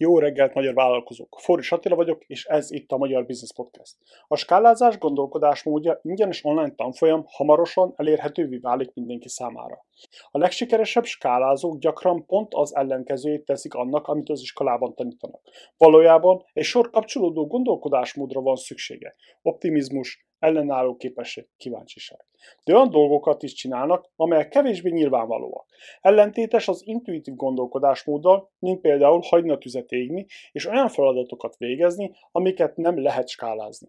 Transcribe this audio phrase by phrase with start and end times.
[0.00, 1.36] Jó reggelt, magyar vállalkozók!
[1.40, 3.96] Forris Attila vagyok, és ez itt a Magyar Business Podcast.
[4.28, 9.86] A skálázás gondolkodásmódja ingyenes online tanfolyam hamarosan elérhetővé válik mindenki számára.
[10.30, 15.40] A legsikeresebb skálázók gyakran pont az ellenkezőjét teszik annak, amit az iskolában tanítanak.
[15.76, 19.14] Valójában egy sor kapcsolódó gondolkodásmódra van szüksége.
[19.42, 22.24] Optimizmus, ellenálló képesség, kíváncsiság.
[22.64, 25.66] De olyan dolgokat is csinálnak, amelyek kevésbé nyilvánvalóak.
[26.00, 32.76] Ellentétes az intuitív gondolkodásmóddal, mint például hagyni a tüzet égni, és olyan feladatokat végezni, amiket
[32.76, 33.88] nem lehet skálázni.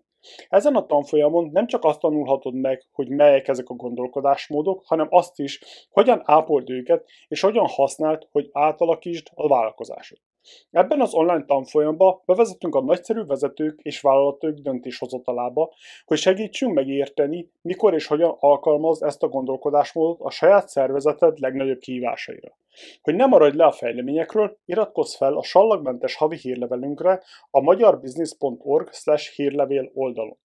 [0.49, 5.39] Ezen a tanfolyamon nem csak azt tanulhatod meg, hogy melyek ezek a gondolkodásmódok, hanem azt
[5.39, 5.59] is,
[5.89, 10.17] hogyan ápold őket, és hogyan használd, hogy átalakítsd a vállalkozásod.
[10.71, 15.73] Ebben az online tanfolyamban bevezetünk a nagyszerű vezetők és vállalatok döntéshozatalába,
[16.05, 22.57] hogy segítsünk megérteni, mikor és hogyan alkalmaz ezt a gondolkodásmódot a saját szervezeted legnagyobb kihívásaira.
[23.01, 28.89] Hogy ne maradj le a fejleményekről, iratkozz fel a sallagmentes havi hírlevelünkre a magyarbusiness.org
[29.35, 30.37] hírlevél oldalon.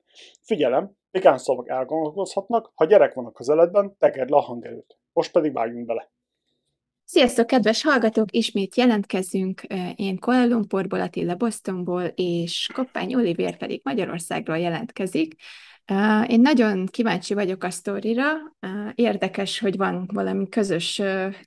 [0.42, 4.98] Figyelem, pikán szavak elgondolkozhatnak, ha gyerek van a közeledben, tegerd le a hangerőt.
[5.12, 6.13] Most pedig vágjunk bele!
[7.06, 8.32] Sziasztok, kedves hallgatók!
[8.32, 9.62] Ismét jelentkezünk.
[9.94, 15.34] Én Kuala Lumpurból, Attila Bostonból, és Koppány Olivér pedig Magyarországról jelentkezik.
[16.26, 18.26] Én nagyon kíváncsi vagyok a sztorira.
[18.94, 21.02] Érdekes, hogy van valami közös,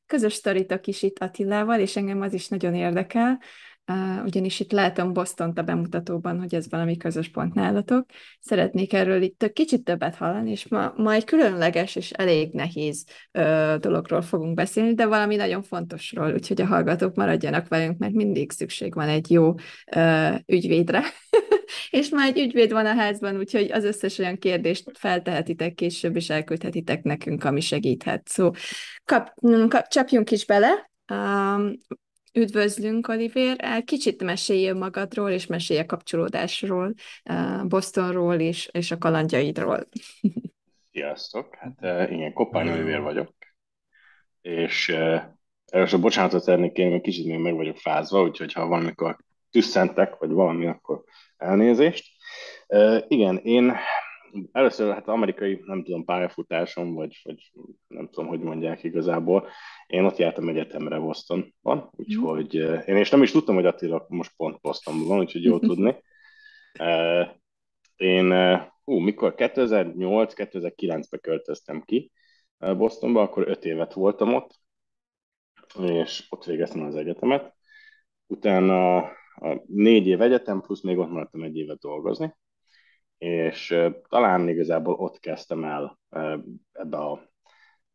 [0.05, 3.41] közös sztoritok is itt Attilával, és engem az is nagyon érdekel.
[3.91, 8.05] Uh, ugyanis itt látom boston a bemutatóban, hogy ez valami közös pont nálatok.
[8.39, 13.75] Szeretnék erről itt kicsit többet hallani, és ma, ma egy különleges és elég nehéz uh,
[13.75, 18.93] dologról fogunk beszélni, de valami nagyon fontosról, úgyhogy a hallgatók maradjanak velünk, mert mindig szükség
[18.93, 19.53] van egy jó
[19.95, 21.01] uh, ügyvédre.
[21.89, 26.29] és már egy ügyvéd van a házban, úgyhogy az összes olyan kérdést feltehetitek később, és
[26.29, 28.27] elküldhetitek nekünk, ami segíthet.
[28.27, 28.55] Szóval
[29.05, 29.33] kap,
[29.67, 30.89] kap, csapjunk is bele.
[31.13, 31.73] Um,
[32.37, 33.83] Üdvözlünk, Oliver!
[33.83, 36.93] Kicsit mesélj magadról, és mesélj a kapcsolódásról,
[37.63, 39.87] Bostonról és, és a kalandjaidról.
[40.91, 41.55] Sziasztok!
[41.55, 43.33] Hát igen, Koppány Oliver vagyok,
[44.41, 44.95] és
[45.65, 49.17] először bocsánatot szeretnék kérni, mert kicsit még meg vagyok fázva, úgyhogy ha valamikor
[49.51, 51.03] tüsszentek, vagy valami, akkor
[51.37, 52.05] elnézést.
[53.07, 53.75] Igen, én
[54.51, 57.51] először hát amerikai, nem tudom, pályafutásom, vagy, vagy
[57.87, 59.47] nem tudom, hogy mondják igazából.
[59.87, 62.73] Én ott jártam egyetemre Bostonban, úgyhogy mm.
[62.85, 65.95] én és nem is tudtam, hogy Attila most pont Bostonban van, úgyhogy jó tudni.
[67.95, 68.33] Én,
[68.83, 72.11] hú, mikor 2008-2009-ben költöztem ki
[72.57, 74.59] Bostonba, akkor öt évet voltam ott,
[75.81, 77.55] és ott végeztem az egyetemet.
[78.27, 78.97] Utána
[79.39, 82.35] a négy év egyetem, plusz még ott maradtam egy évet dolgozni,
[83.17, 83.75] és
[84.09, 85.99] talán igazából ott kezdtem el
[86.71, 87.29] ebbe a,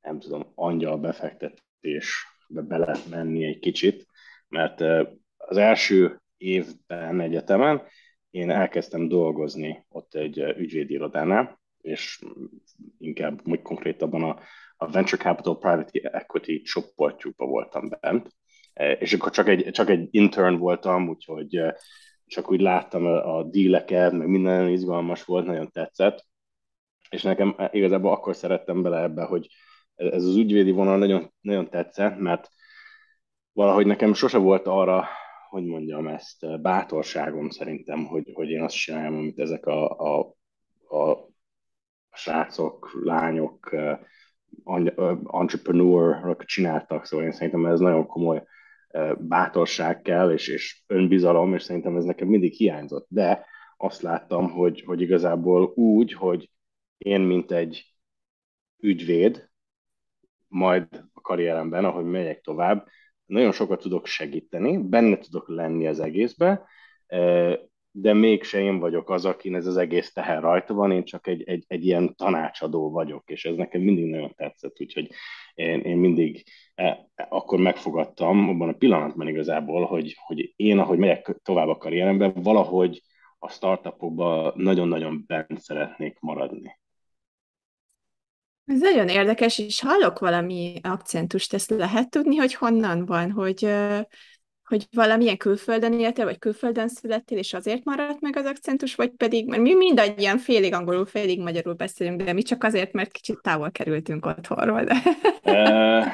[0.00, 2.96] nem tudom, angyal befektetésbe bele
[3.32, 4.06] egy kicsit,
[4.48, 4.80] mert
[5.36, 7.82] az első évben egyetemen
[8.30, 12.22] én elkezdtem dolgozni ott egy ügyvédirodánál, és
[12.98, 14.40] inkább úgy konkrétabban a,
[14.76, 18.28] a Venture Capital Private Equity csoportjukban voltam bent,
[18.98, 21.60] és akkor csak egy, csak egy intern voltam, úgyhogy
[22.32, 26.26] csak úgy láttam a, díleket, meg minden nagyon izgalmas volt, nagyon tetszett,
[27.10, 29.48] és nekem igazából akkor szerettem bele ebbe, hogy
[29.94, 32.48] ez az ügyvédi vonal nagyon, nagyon tetszett, mert
[33.52, 35.08] valahogy nekem sose volt arra,
[35.48, 40.20] hogy mondjam ezt, bátorságom szerintem, hogy, hogy én azt csináljam, amit ezek a, a,
[40.96, 41.28] a
[42.10, 43.76] srácok, lányok,
[45.30, 48.42] entrepreneur csináltak, szóval én szerintem ez nagyon komoly
[49.18, 53.06] bátorság kell, és, és önbizalom, és szerintem ez nekem mindig hiányzott.
[53.08, 56.50] De azt láttam, hogy, hogy igazából úgy, hogy
[56.98, 57.94] én, mint egy
[58.78, 59.50] ügyvéd,
[60.48, 62.88] majd a karrieremben, ahogy megyek tovább,
[63.24, 66.66] nagyon sokat tudok segíteni, benne tudok lenni az egészbe,
[67.94, 71.42] de mégse én vagyok az, akin ez az egész teher rajta van, én csak egy,
[71.42, 75.10] egy, egy ilyen tanácsadó vagyok, és ez nekem mindig nagyon tetszett, úgyhogy
[75.54, 76.44] én, én mindig
[76.74, 82.32] e, akkor megfogadtam abban a pillanatban igazából, hogy, hogy én, ahogy megyek tovább a karrieremben,
[82.34, 83.02] valahogy
[83.38, 86.80] a startupokban nagyon-nagyon bent szeretnék maradni.
[88.64, 93.68] Ez nagyon érdekes, és hallok valami akcentust, ezt lehet tudni, hogy honnan van, hogy
[94.72, 99.48] hogy valamilyen külföldön éltél, vagy külföldön születtél, és azért maradt meg az akcentus, vagy pedig,
[99.48, 103.70] mert mi mindannyian félig angolul, félig magyarul beszélünk, de mi csak azért, mert kicsit távol
[103.70, 104.84] kerültünk otthonról.
[104.84, 104.94] De...
[105.44, 106.06] uh,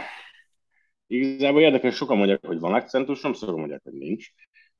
[1.06, 4.26] igazából érdekes, sokan mondják, hogy van akcentusom, sokan mondják, hogy nincs.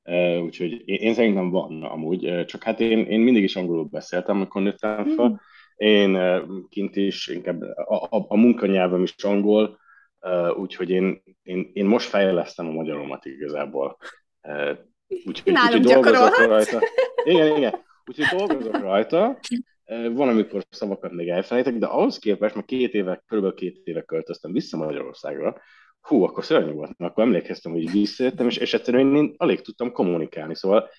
[0.03, 4.35] Uh, úgyhogy én, én szerintem van amúgy, csak hát én, én mindig is angolul beszéltem,
[4.35, 5.27] amikor nőttem fel.
[5.27, 5.35] Mm.
[5.75, 6.17] Én
[6.69, 9.79] kint is, inkább a, a, a munkanyelvem is angol,
[10.55, 13.97] úgyhogy én, én, én most fejlesztem a magyaromat igazából.
[15.25, 16.79] Úgyhogy, úgy, dolgozok rajta.
[17.23, 17.73] Igen, igen.
[18.05, 19.39] Úgyhogy dolgozok rajta.
[20.11, 24.51] Van, amikor szavakat még elfelejtek, de ahhoz képest, mert két éve, körülbelül két éve költöztem
[24.51, 25.61] vissza Magyarországra,
[26.01, 29.91] hú, akkor szörnyű volt, mert akkor emlékeztem, hogy visszajöttem, és, és egyszerűen én alig tudtam
[29.91, 30.89] kommunikálni, szóval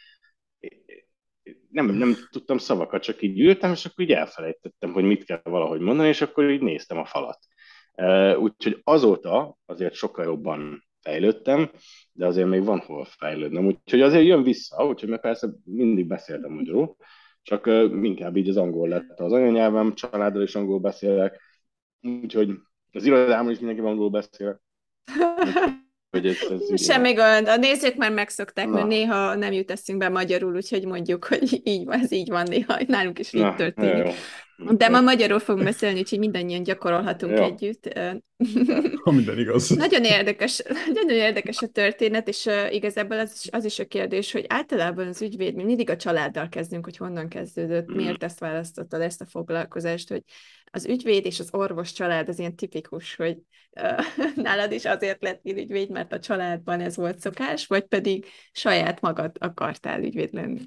[1.70, 5.80] nem, nem tudtam szavakat, csak így ültem, és akkor így elfelejtettem, hogy mit kell valahogy
[5.80, 7.38] mondani, és akkor így néztem a falat.
[8.36, 11.70] Úgyhogy azóta azért sokkal jobban fejlődtem,
[12.12, 16.52] de azért még van hol fejlődnem, úgyhogy azért jön vissza, úgyhogy mert persze mindig beszéltem
[16.52, 16.96] magyarul,
[17.42, 17.66] csak
[18.02, 21.40] inkább így az angol lett az anyanyelvem, családdal is angol beszélek,
[22.02, 22.50] úgyhogy
[22.92, 24.60] az irodámon is mindenki angol beszél.
[26.10, 27.48] Hogy ez, ez Semmi gond.
[27.48, 28.72] A nézők már megszokták, Na.
[28.72, 32.78] mert néha nem jut eszünkbe magyarul, úgyhogy mondjuk, hogy így van, ez így van néha,
[32.86, 34.06] nálunk is így Na, történik.
[34.06, 34.12] Jó.
[34.68, 37.44] De ma magyarul fogunk beszélni, úgyhogy mindannyian gyakorolhatunk ja.
[37.44, 37.98] együtt.
[39.04, 39.68] Ha minden igaz.
[39.68, 40.62] Nagyon érdekes,
[40.92, 45.06] nagyon érdekes a történet, és uh, igazából az is, az is a kérdés, hogy általában
[45.06, 47.96] az ügyvéd, mi mindig a családdal kezdünk, hogy honnan kezdődött, mm.
[47.96, 50.22] miért ezt választottad, ezt a foglalkozást, hogy
[50.64, 53.38] az ügyvéd és az orvos család az ilyen tipikus, hogy
[53.80, 54.04] uh,
[54.44, 59.36] nálad is azért lett ügyvéd, mert a családban ez volt szokás, vagy pedig saját magad
[59.38, 60.60] akartál ügyvéd lenni?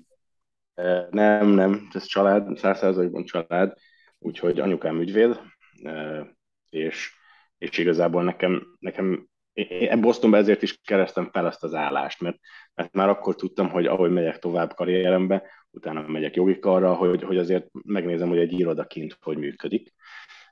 [1.09, 3.73] Nem, nem, ez család, százszerzalékban család,
[4.19, 5.39] úgyhogy anyukám ügyvéd,
[6.69, 7.13] és,
[7.57, 12.37] és igazából nekem, nekem én Bostonban ezért is kerestem fel ezt az állást, mert,
[12.73, 17.37] mert már akkor tudtam, hogy ahogy megyek tovább karrierembe, utána megyek jogi karra, hogy, hogy
[17.37, 19.93] azért megnézem, hogy egy irodaként hogy működik,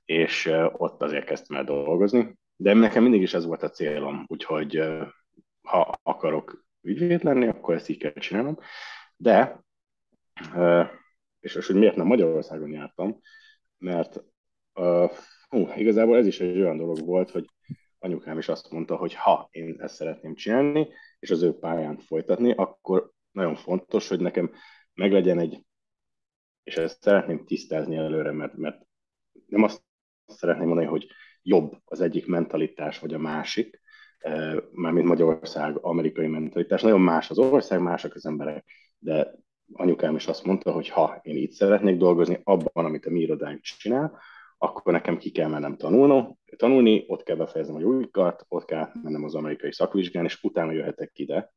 [0.05, 2.35] és ott azért kezdtem el dolgozni.
[2.55, 4.83] De nekem mindig is ez volt a célom, úgyhogy
[5.61, 8.57] ha akarok ügyvéd lenni, akkor ezt így kell csinálnom.
[9.15, 9.63] De
[11.39, 13.19] és, és hogy miért nem Magyarországon jártam,
[13.77, 14.23] mert
[14.73, 15.11] uh,
[15.47, 17.45] hú, igazából ez is egy olyan dolog volt, hogy
[17.99, 20.87] anyukám is azt mondta, hogy ha én ezt szeretném csinálni,
[21.19, 24.51] és az ő pályán folytatni, akkor nagyon fontos, hogy nekem
[24.93, 25.65] meglegyen egy,
[26.63, 28.85] és ezt szeretném tisztázni előre, mert, mert
[29.45, 29.83] nem azt
[30.25, 31.07] szeretném mondani, hogy
[31.41, 33.81] jobb az egyik mentalitás, vagy a másik,
[34.71, 36.81] mármint Magyarország, amerikai mentalitás.
[36.81, 38.65] Nagyon más az ország, másak az emberek,
[38.97, 39.33] de
[39.73, 43.61] anyukám is azt mondta, hogy ha én így szeretnék dolgozni abban, amit a mi irodánk
[43.61, 44.19] csinál,
[44.57, 49.23] akkor nekem ki kell mennem tanulnom, tanulni, ott kell befejeznem a jogikat, ott kell mennem
[49.23, 51.53] az amerikai szakvizsgán, és utána jöhetek ide,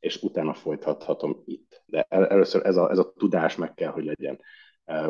[0.00, 1.82] és utána folytathatom itt.
[1.86, 4.40] De először ez a, ez a tudás meg kell, hogy legyen.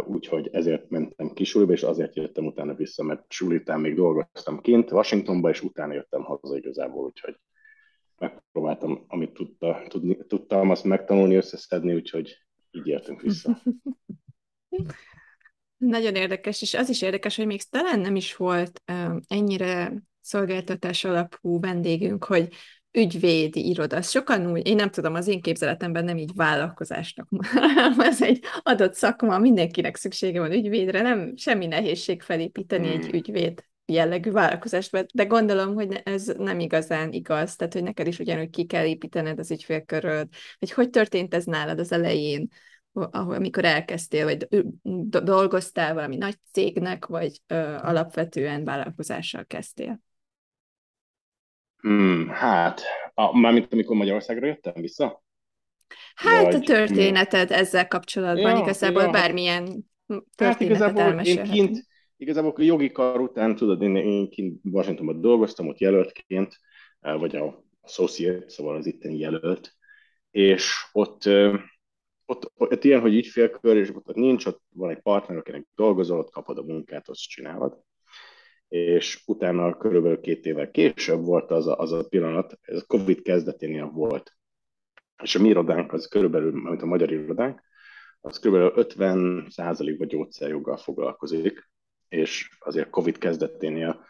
[0.06, 5.48] Úgyhogy ezért mentem kisuliba, és azért jöttem utána vissza, mert sulitán még dolgoztam kint, Washingtonba,
[5.48, 7.36] és utána jöttem haza igazából, úgyhogy
[8.22, 12.36] megpróbáltam, amit tudta, tudni, tudtam, azt megtanulni, összeszedni, úgyhogy
[12.70, 13.58] így értünk vissza.
[15.76, 21.04] Nagyon érdekes, és az is érdekes, hogy még talán nem is volt um, ennyire szolgáltatás
[21.04, 22.48] alapú vendégünk, hogy
[22.92, 24.02] ügyvédi iroda.
[24.02, 27.28] Sokan úgy, én nem tudom, az én képzeletemben nem így vállalkozásnak,
[27.98, 33.00] ez egy adott szakma, mindenkinek szüksége van ügyvédre, nem semmi nehézség felépíteni hmm.
[33.00, 38.18] egy ügyvéd jellegű vállalkozást, de gondolom, hogy ez nem igazán igaz, tehát hogy neked is
[38.18, 42.48] ugyanúgy ki kell építened az ügyfélköröd, hogy hogy történt ez nálad az elején,
[42.92, 44.64] ahol, amikor elkezdtél, vagy
[45.22, 50.00] dolgoztál valami nagy cégnek, vagy ö, alapvetően vállalkozással kezdtél?
[51.76, 52.80] Hmm, hát,
[53.14, 55.22] a, mármint amikor Magyarországra jöttem vissza?
[56.14, 59.10] Hát vagy, a történeted ezzel kapcsolatban, ja, igazából ja.
[59.10, 59.64] bármilyen
[60.06, 61.86] történetet hát igazából én kint,
[62.22, 66.56] igazából a jogi kar után, tudod, én, én kint Washingtonban dolgoztam, ott jelöltként,
[67.00, 69.74] vagy a associate, szóval az itteni jelölt,
[70.30, 71.22] és ott,
[72.26, 76.30] ott, ott ilyen, hogy ügyfélkör, és ott nincs, ott van egy partner, akinek dolgozol, ott
[76.30, 77.78] kapod a munkát, azt csinálod.
[78.68, 83.22] És utána körülbelül két évvel később volt az a, az a pillanat, ez a Covid
[83.22, 84.36] kezdeténél volt.
[85.22, 87.60] És a mi irodánk az körülbelül, mint a magyar irodánk,
[88.20, 91.70] az körülbelül 50 vagy gyógyszerjoggal foglalkozik,
[92.12, 94.04] és azért Covid kezdeténél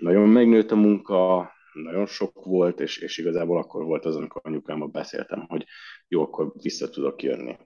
[0.00, 4.88] nagyon megnőtt a munka, nagyon sok volt, és, és igazából akkor volt az, amikor anyukámmal
[4.88, 5.66] beszéltem, hogy
[6.08, 7.56] jó, akkor vissza tudok jönni.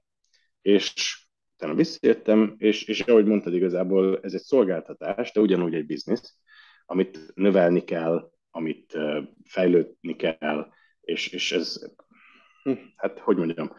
[0.63, 1.19] És
[1.55, 6.39] utána visszajöttem, és, és ahogy mondtad, igazából ez egy szolgáltatás, de ugyanúgy egy biznisz,
[6.87, 8.99] amit növelni kell, amit
[9.45, 10.69] fejlődni kell,
[11.01, 11.95] és, és ez,
[12.63, 13.73] hm, hát hogy mondjam,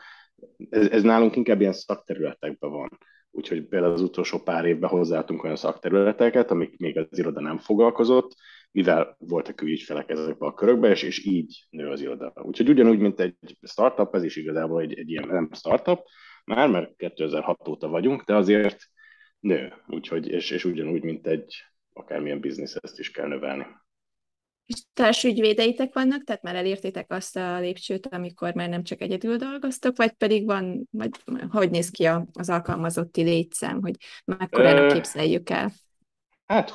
[0.70, 2.98] ez, ez nálunk inkább ilyen szakterületekben van.
[3.32, 8.36] Úgyhogy például az utolsó pár évben hozzáadtunk olyan szakterületeket, amik még az iroda nem foglalkozott,
[8.72, 12.34] mivel voltak ügyfelek ezekbe a körökbe, és, és így nő az iroda.
[12.42, 16.00] Úgyhogy ugyanúgy, mint egy startup, ez is igazából egy, egy ilyen nem startup,
[16.46, 18.78] már, mert 2006 óta vagyunk, de azért
[19.40, 19.74] nő.
[19.88, 21.56] Úgyhogy, és, és ugyanúgy, mint egy
[21.94, 23.66] akármilyen biznisz, ezt is kell növelni.
[24.68, 29.98] És társügyvédeitek vannak, tehát már elértétek azt a lépcsőt, amikor már nem csak egyedül dolgoztok,
[29.98, 31.10] vagy pedig van, vagy
[31.50, 33.96] hogy néz ki az alkalmazotti létszám, hogy
[34.26, 35.72] mekkorának képzeljük el?
[36.46, 36.74] Hát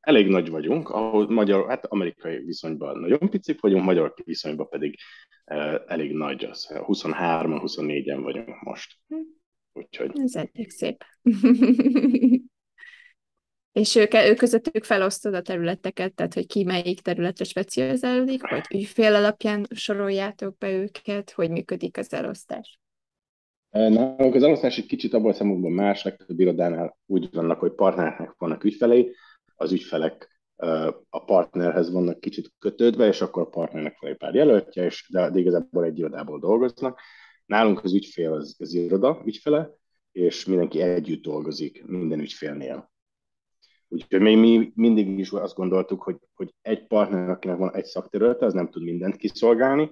[0.00, 4.96] elég nagy vagyunk, ahol magyar, hát amerikai viszonyban nagyon picik vagyunk, magyar viszonyban pedig
[5.86, 6.70] elég nagy az.
[6.72, 8.98] 23-an, 24-en vagyunk most.
[9.08, 9.16] Hm.
[9.72, 10.10] Úgyhogy...
[10.14, 11.04] Ez elég szép.
[13.72, 19.14] És ők, ők közöttük felosztod a területeket, tehát hogy ki melyik területre specializálódik, vagy ügyfél
[19.14, 22.80] alapján soroljátok be őket, hogy működik az elosztás?
[23.70, 28.34] Nálunk az elosztás egy kicsit abban a szempontból más, legtöbb irodánál úgy vannak, hogy partnereknek
[28.38, 29.14] vannak ügyfelei,
[29.54, 30.40] az ügyfelek
[31.08, 35.30] a partnerhez vannak kicsit kötődve, és akkor a partnernek van egy pár jelöltje, és de,
[35.30, 37.00] de igazából egy irodából dolgoznak.
[37.46, 39.70] Nálunk az ügyfél az, az iroda ügyfele,
[40.12, 42.91] és mindenki együtt dolgozik minden ügyfélnél.
[43.92, 48.46] Úgyhogy mi, mi mindig is azt gondoltuk, hogy, hogy egy partner, akinek van egy szakterülete,
[48.46, 49.90] az nem tud mindent kiszolgálni,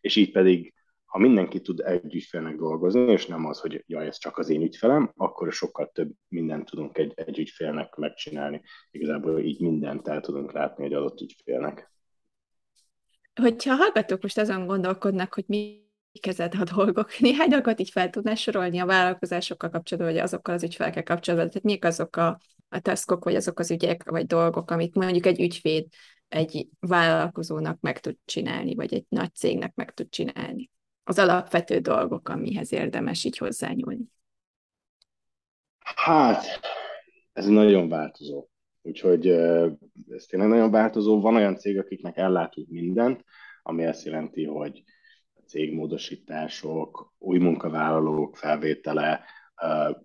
[0.00, 0.74] és így pedig,
[1.04, 4.62] ha mindenki tud egy ügyfélnek dolgozni, és nem az, hogy jaj, ez csak az én
[4.62, 8.62] ügyfelem, akkor sokkal több mindent tudunk egy, egy ügyfélnek megcsinálni.
[8.90, 11.92] Igazából így mindent el tudunk látni egy adott ügyfélnek.
[13.40, 15.82] Hogyha hallgatók most azon gondolkodnak, hogy mi
[16.20, 17.10] kezed a dolgok.
[17.18, 21.48] Néhány dolgot így fel tudnál sorolni a vállalkozásokkal kapcsolatban, vagy azokkal az ügyfelekkel kapcsolatban.
[21.48, 22.38] Tehát mik azok a,
[22.74, 25.86] a taskok, vagy azok az ügyek, vagy dolgok, amit mondjuk egy ügyvéd
[26.28, 30.70] egy vállalkozónak meg tud csinálni, vagy egy nagy cégnek meg tud csinálni.
[31.04, 34.04] Az alapvető dolgok, amihez érdemes így hozzányúlni.
[35.94, 36.44] Hát,
[37.32, 38.48] ez nagyon változó.
[38.82, 39.26] Úgyhogy
[40.08, 41.20] ez tényleg nagyon változó.
[41.20, 43.24] Van olyan cég, akiknek ellátunk mindent,
[43.62, 44.82] ami azt jelenti, hogy
[45.46, 49.24] cégmódosítások, új munkavállalók felvétele,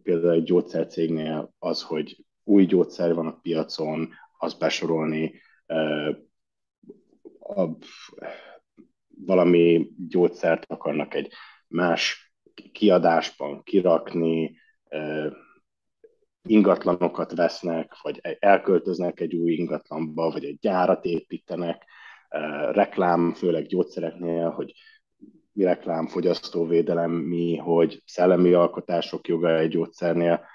[0.04, 5.34] például egy gyógyszercégnél az, hogy új gyógyszer van a piacon, az besorolni,
[7.40, 7.66] a,
[9.26, 11.32] valami gyógyszert akarnak egy
[11.68, 12.34] más
[12.72, 14.58] kiadásban kirakni,
[16.48, 21.86] ingatlanokat vesznek, vagy elköltöznek egy új ingatlanba, vagy egy gyárat építenek,
[22.72, 24.74] reklám, főleg gyógyszereknél, hogy
[25.52, 30.46] mi reklám, fogyasztóvédelem, mi, hogy szellemi alkotások joga egy gyógyszernél,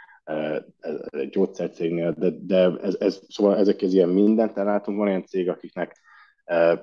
[1.10, 4.98] egy gyógyszercégnél, de, de ez, ez, szóval ezek az ilyen mindent ellátunk.
[4.98, 6.00] Van olyan cég, akiknek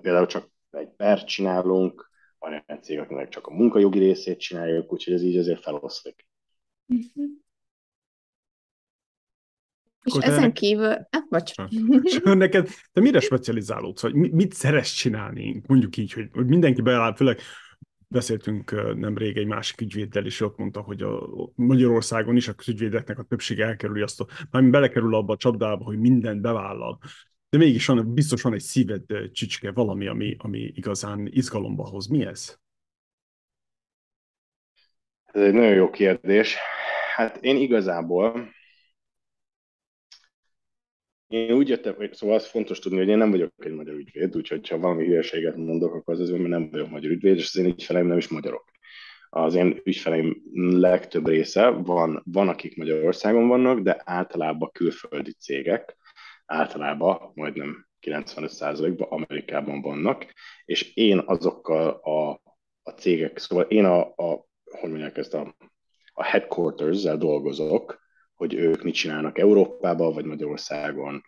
[0.01, 5.13] például csak egy pert csinálunk, van olyan cég, akiknek csak a munkajogi részét csináljuk, úgyhogy
[5.13, 6.25] ez így azért feloszlik.
[6.87, 7.31] Uh-huh.
[10.03, 10.53] És ezen ennek...
[10.53, 10.91] kívül...
[10.91, 11.71] Ah, bocsánat.
[12.23, 14.01] neked, te mire specializálódsz?
[14.01, 15.61] Vagy mit szeretsz csinálni?
[15.67, 17.39] Mondjuk így, hogy, hogy mindenki beáll, főleg
[18.11, 23.23] beszéltünk nemrég egy másik ügyvéddel, és ott mondta, hogy a Magyarországon is az ügyvédeknek a
[23.23, 26.99] többsége elkerüli azt, a, mármint belekerül abba a csapdába, hogy mindent bevállal.
[27.49, 32.07] De mégis van, biztos van egy szíved csicske, valami, ami, ami igazán izgalomba hoz.
[32.07, 32.59] Mi ez?
[35.25, 36.57] Ez egy nagyon jó kérdés.
[37.15, 38.49] Hát én igazából
[41.33, 44.35] én úgy jöttem, hogy szóval az fontos tudni, hogy én nem vagyok egy magyar ügyvéd,
[44.35, 47.57] úgyhogy ha valami hülyeséget mondok, akkor az azért, mert nem vagyok magyar ügyvéd, és az
[47.57, 48.71] én ügyfeleim nem is magyarok.
[49.29, 50.41] Az én ügyfeleim
[50.79, 55.97] legtöbb része van, van, akik Magyarországon vannak, de általában külföldi cégek,
[56.45, 60.33] általában majdnem 95%-ban Amerikában vannak,
[60.65, 62.29] és én azokkal a,
[62.83, 64.45] a cégek, szóval én a, a
[64.79, 65.55] hogy mondják ezt a,
[66.13, 68.00] a headquarters-zel dolgozok,
[68.41, 71.23] hogy ők mit csinálnak Európában, vagy Magyarországon,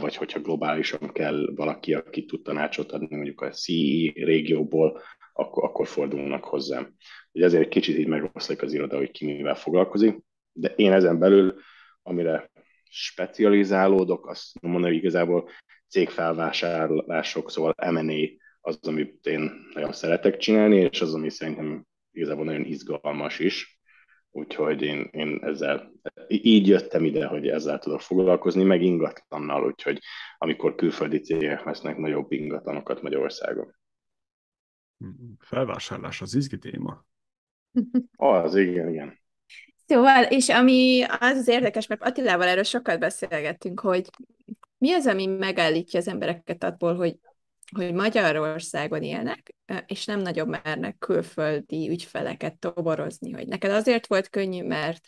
[0.00, 5.02] vagy hogyha globálisan kell valaki, aki tud tanácsot adni mondjuk a CE régióból,
[5.32, 6.94] akkor, akkor fordulnak hozzám.
[7.32, 10.18] Ugye ezért egy kicsit így megoszlik az iroda, hogy ki mivel foglalkozik,
[10.52, 11.54] de én ezen belül,
[12.02, 12.50] amire
[12.90, 15.48] specializálódok, azt mondom, hogy igazából
[15.88, 18.28] cégfelvásárlások, szóval M&A
[18.60, 23.77] az, amit én nagyon szeretek csinálni, és az, ami szerintem igazából nagyon izgalmas is,
[24.30, 25.92] Úgyhogy én, én ezzel
[26.28, 29.98] így jöttem ide, hogy ezzel tudok foglalkozni, meg ingatlannal, úgyhogy
[30.38, 33.74] amikor külföldi cégek vesznek nagyobb ingatlanokat Magyarországon.
[35.38, 37.06] Felvásárlás az izgi téma.
[38.16, 39.20] Az, igen, igen.
[39.86, 44.08] Szóval, és ami az az érdekes, mert Attilával erről sokat beszélgettünk, hogy
[44.78, 47.18] mi az, ami megállítja az embereket abból, hogy
[47.76, 49.54] hogy Magyarországon élnek,
[49.86, 55.00] és nem nagyon mernek külföldi ügyfeleket toborozni, hogy neked azért volt könnyű, mert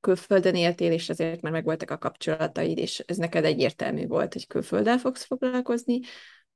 [0.00, 4.98] külföldön éltél, és azért már megvoltak a kapcsolataid, és ez neked egyértelmű volt, hogy külfölddel
[4.98, 6.00] fogsz foglalkozni,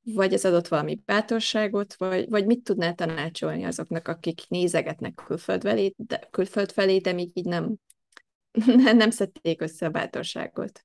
[0.04, 5.94] vagy ez adott valami bátorságot, vagy, vagy mit tudnál tanácsolni azoknak, akik nézegetnek külföld felé,
[5.96, 7.76] de, külföld felé, de még így nem,
[8.96, 10.84] nem szedték össze a bátorságot?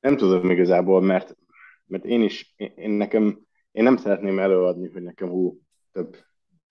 [0.00, 1.36] Nem tudom igazából, mert
[1.86, 5.60] mert én is, én, én nekem, én nem szeretném előadni, hogy nekem hú,
[5.92, 6.16] több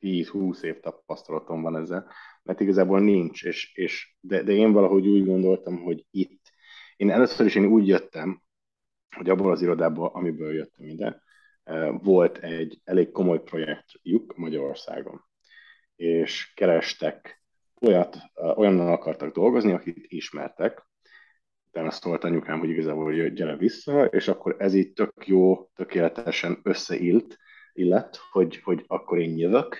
[0.01, 2.11] 10-20 év tapasztalatom van ezzel,
[2.43, 6.41] mert igazából nincs, és, és de, de én valahogy úgy gondoltam, hogy itt,
[6.95, 8.41] én először is én úgy jöttem,
[9.15, 11.21] hogy abból az irodából, amiből jöttem ide,
[11.63, 15.25] eh, volt egy elég komoly projektjük Magyarországon,
[15.95, 17.43] és kerestek
[17.81, 20.87] olyat, eh, olyannal akartak dolgozni, akit ismertek,
[21.73, 27.37] utána szólt anyukám, hogy igazából gyere vissza, és akkor ez így tök jó, tökéletesen összeilt,
[27.73, 29.77] illet, hogy, hogy akkor én jövök,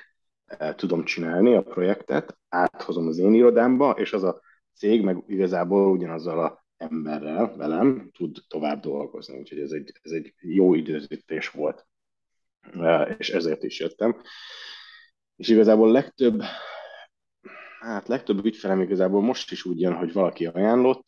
[0.75, 4.41] tudom csinálni a projektet, áthozom az én irodámba, és az a
[4.75, 9.37] cég meg igazából ugyanazzal a emberrel, velem tud tovább dolgozni.
[9.37, 11.87] Úgyhogy ez egy, ez egy jó időzítés volt.
[13.17, 14.21] És ezért is jöttem.
[15.35, 16.41] És igazából legtöbb,
[17.79, 21.03] hát legtöbb ügyfelem igazából most is úgy jön, hogy valaki ajánlott,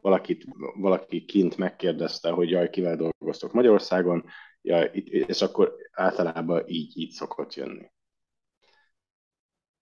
[0.00, 4.24] valakit, valaki kint megkérdezte, hogy jaj, kivel dolgoztok Magyarországon,
[4.62, 7.90] ja, és akkor általában így, így szokott jönni.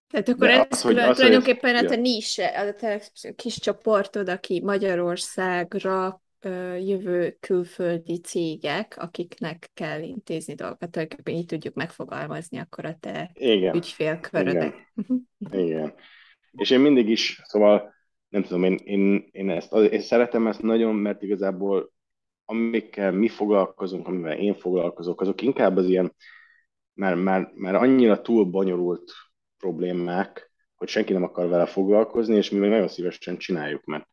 [0.09, 3.03] Tehát akkor De ez az, hogy, az, tulajdonképpen hogy, a te nis, a te
[3.37, 6.21] kis csoportod, aki Magyarországra
[6.79, 13.75] jövő külföldi cégek, akiknek kell intézni dolgokat, tulajdonképpen így tudjuk megfogalmazni akkor a te Igen.
[13.75, 14.75] ügyfélkörödet.
[14.95, 15.29] Igen.
[15.51, 15.95] Igen.
[16.53, 17.95] És én mindig is, szóval
[18.37, 21.93] nem tudom, én, én, én ezt én szeretem ezt nagyon, mert igazából
[22.45, 26.15] amikkel mi foglalkozunk, amivel én foglalkozok, azok inkább az ilyen,
[26.95, 29.13] mert, mert, mert annyira túl bonyolult
[29.59, 34.07] problémák, hogy senki nem akar vele foglalkozni, és mi meg nagyon szívesen csináljuk, mert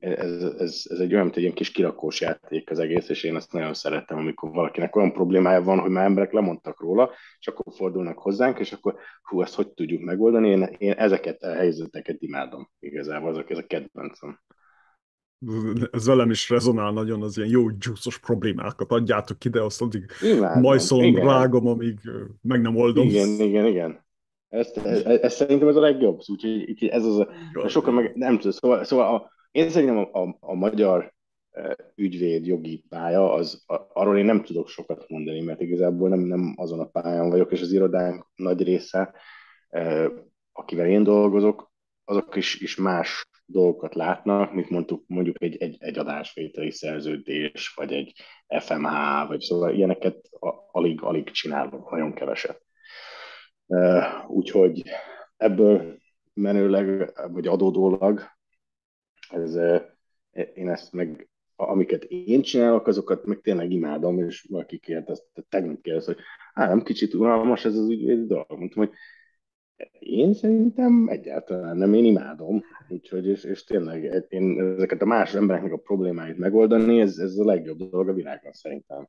[0.00, 3.36] ez, ez, ez egy olyan, mint egy ilyen kis kirakós játék az egész, és én
[3.36, 7.72] ezt nagyon szeretem, amikor valakinek olyan problémája van, hogy már emberek lemondtak róla, és akkor
[7.76, 12.70] fordulnak hozzánk, és akkor hú, ezt hogy tudjuk megoldani, én, én ezeket a helyzeteket imádom
[12.78, 14.40] igazából, azok ez a kedvencem.
[15.90, 18.90] Ez velem is rezonál nagyon, az ilyen jó dzsúszos problémákat.
[18.90, 20.04] Adjátok ide, azt addig
[20.60, 21.98] majszolom, rágom, amíg
[22.42, 23.06] meg nem oldom.
[23.06, 24.06] Igen, igen, igen.
[24.48, 27.28] Ezt, ez, ez szerintem ez a legjobb, úgyhogy ez az a,
[27.68, 31.12] sokan meg nem tudom, szóval, szóval a, én szerintem a, a, a magyar
[31.94, 36.80] ügyvéd jogi pálya, az, arról én nem tudok sokat mondani, mert igazából nem, nem azon
[36.80, 39.14] a pályán vagyok, és az irodánk nagy része,
[40.52, 41.72] akivel én dolgozok,
[42.04, 47.92] azok is, is más dolgokat látnak, mint mondjuk, mondjuk egy, egy, egy adásvételi szerződés, vagy
[47.92, 48.12] egy
[48.58, 50.28] FMH, vagy szóval ilyeneket
[50.72, 52.62] alig, alig csinálok, nagyon keveset.
[54.26, 54.82] Úgyhogy
[55.36, 55.96] ebből
[56.34, 58.37] menőleg, vagy adódólag,
[59.30, 59.54] ez,
[60.54, 66.12] én ezt meg, amiket én csinálok, azokat meg tényleg imádom, és valaki kérdezte, tegnap kérdezte,
[66.12, 66.22] hogy
[66.54, 68.58] hát nem kicsit unalmas ez az ügyvédi dolog.
[68.58, 68.94] Mondtam, hogy
[69.98, 75.72] én szerintem egyáltalán nem, én imádom, úgyhogy, és, és tényleg én ezeket a más embereknek
[75.72, 79.08] a problémáit megoldani, ez, ez a legjobb dolog a világon szerintem.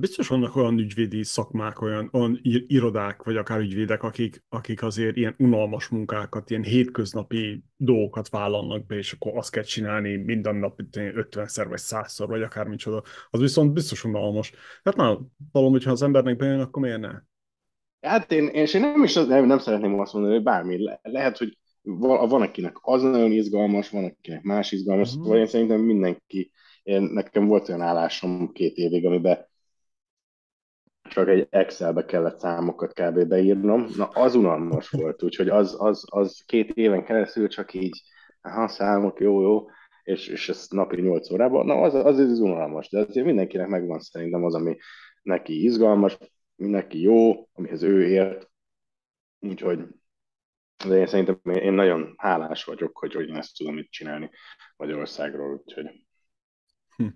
[0.00, 5.34] Biztos vannak olyan ügyvédi szakmák, olyan, olyan irodák, vagy akár ügyvédek, akik, akik azért ilyen
[5.38, 11.66] unalmas munkákat, ilyen hétköznapi dolgokat vállalnak be, és akkor azt kell csinálni minden nap 50-szer
[11.68, 13.02] vagy 100-szor, vagy akármicsoda.
[13.30, 14.52] Az viszont biztos unalmas.
[14.82, 15.18] Tehát már
[15.52, 17.12] valami, hogyha az embernek bejön, akkor miért ne?
[18.00, 20.84] Hát én, én, én nem is az, nem, nem szeretném azt mondani, hogy bármi.
[20.84, 25.22] Le, lehet, hogy van, akinek az nagyon izgalmas, van akinek más izgalmas, mm.
[25.22, 26.50] szóval én szerintem mindenki,
[26.82, 29.46] én, nekem volt olyan állásom két évig, amiben
[31.08, 33.24] csak egy Excelbe kellett számokat kb.
[33.24, 38.02] beírnom, na az unalmas volt, úgyhogy az, az, az két éven keresztül csak így,
[38.40, 39.66] ha számok, jó, jó,
[40.02, 44.00] és, és ez napi 8 órában, na az, az, az unalmas, de azért mindenkinek megvan
[44.00, 44.76] szerintem az, ami
[45.22, 46.18] neki izgalmas,
[46.56, 48.50] neki jó, amihez ő ért,
[49.40, 49.86] úgyhogy
[50.86, 54.30] de én szerintem én nagyon hálás vagyok, hogy, hogy én ezt tudom itt csinálni
[54.76, 56.06] Magyarországról, úgyhogy
[56.98, 57.08] Hm.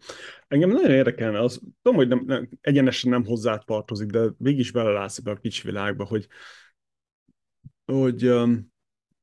[0.48, 5.18] Engem nagyon érdekelne, az, tudom, hogy nem, nem, egyenesen nem hozzá tartozik, de mégis belelátsz
[5.18, 6.26] ebbe a kicsi világba, hogy,
[7.84, 8.72] hogy um,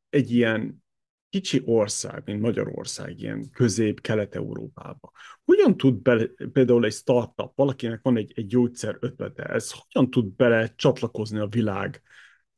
[0.10, 0.84] egy ilyen
[1.30, 5.12] kicsi ország, mint Magyarország, ilyen közép-kelet-európába,
[5.46, 10.36] hogyan tud bele, például egy startup, valakinek van egy, egy gyógyszer ötlete, ez hogyan tud
[10.36, 12.02] bele csatlakozni a világ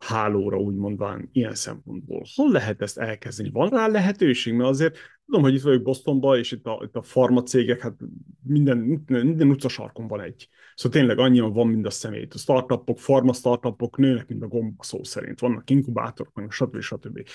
[0.02, 2.24] hálóra, úgymondván ilyen szempontból.
[2.36, 3.50] Hol lehet ezt elkezdeni?
[3.50, 4.54] Van rá lehetőség?
[4.54, 7.96] Mert azért tudom, hogy itt vagyok Bostonban, és itt a, itt a farmacégek, hát
[8.44, 10.50] minden, minden, utcasarkon van egy.
[10.76, 12.34] Szóval tényleg annyian van, mint a szemét.
[12.34, 15.40] A startupok, farma startupok nőnek, mint a gomba szó szerint.
[15.40, 16.80] Vannak inkubátorok, meg stb.
[16.80, 17.28] stb.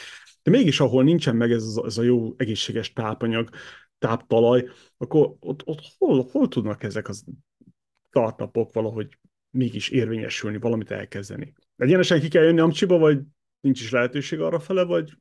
[0.43, 3.49] De mégis, ahol nincsen meg ez, ez a jó egészséges tápanyag,
[3.99, 7.13] táptalaj, akkor ott, ott hol, hol tudnak ezek a
[8.09, 9.19] startupok valahogy
[9.51, 11.55] mégis érvényesülni, valamit elkezdeni?
[11.77, 13.19] Egyenesen ki kell jönni Amcsiba, vagy
[13.61, 15.13] nincs is lehetőség arra fele, vagy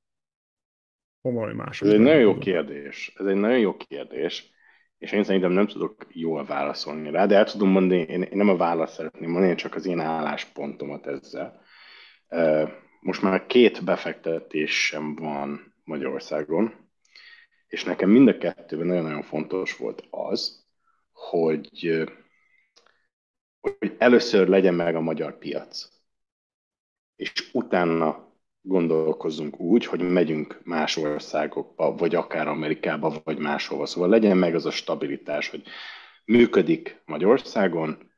[1.21, 1.81] valami más?
[1.81, 3.13] Ez egy nagyon jó kérdés.
[3.15, 4.53] Ez egy nagyon jó kérdés.
[4.97, 8.49] és én szerintem nem tudok jól válaszolni rá, de el tudom mondani, én, én nem
[8.49, 11.61] a választ szeretném mondani, én csak az én álláspontomat ezzel.
[12.99, 16.73] Most már két befektetésem van Magyarországon,
[17.67, 20.65] és nekem mind a kettőben nagyon-nagyon fontos volt az,
[21.11, 22.09] hogy,
[23.59, 25.94] hogy először legyen meg a magyar piac,
[27.15, 33.85] és utána gondolkozzunk úgy, hogy megyünk más országokba, vagy akár Amerikába, vagy máshova.
[33.85, 35.63] Szóval legyen meg az a stabilitás, hogy
[36.25, 38.11] működik Magyarországon,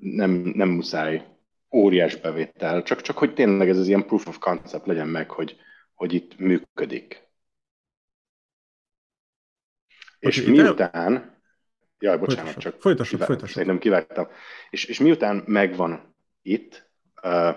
[0.00, 1.26] nem, nem muszáj
[1.70, 5.56] óriás bevétel, csak, csak hogy tényleg ez az ilyen proof of concept legyen meg, hogy,
[5.94, 7.28] hogy itt működik.
[10.18, 11.34] És okay, miután...
[11.98, 13.48] Jaj, bocsánat, folytassuk, csak folytassuk, folytassuk.
[13.48, 14.28] szerintem kivágtam.
[14.70, 16.90] És, és miután megvan itt
[17.22, 17.56] uh,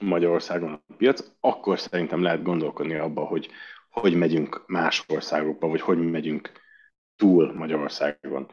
[0.00, 3.50] Magyarországon a piac, akkor szerintem lehet gondolkodni abba, hogy
[3.92, 6.52] hogy megyünk más országokba, vagy hogy megyünk
[7.16, 8.50] túl Magyarországon.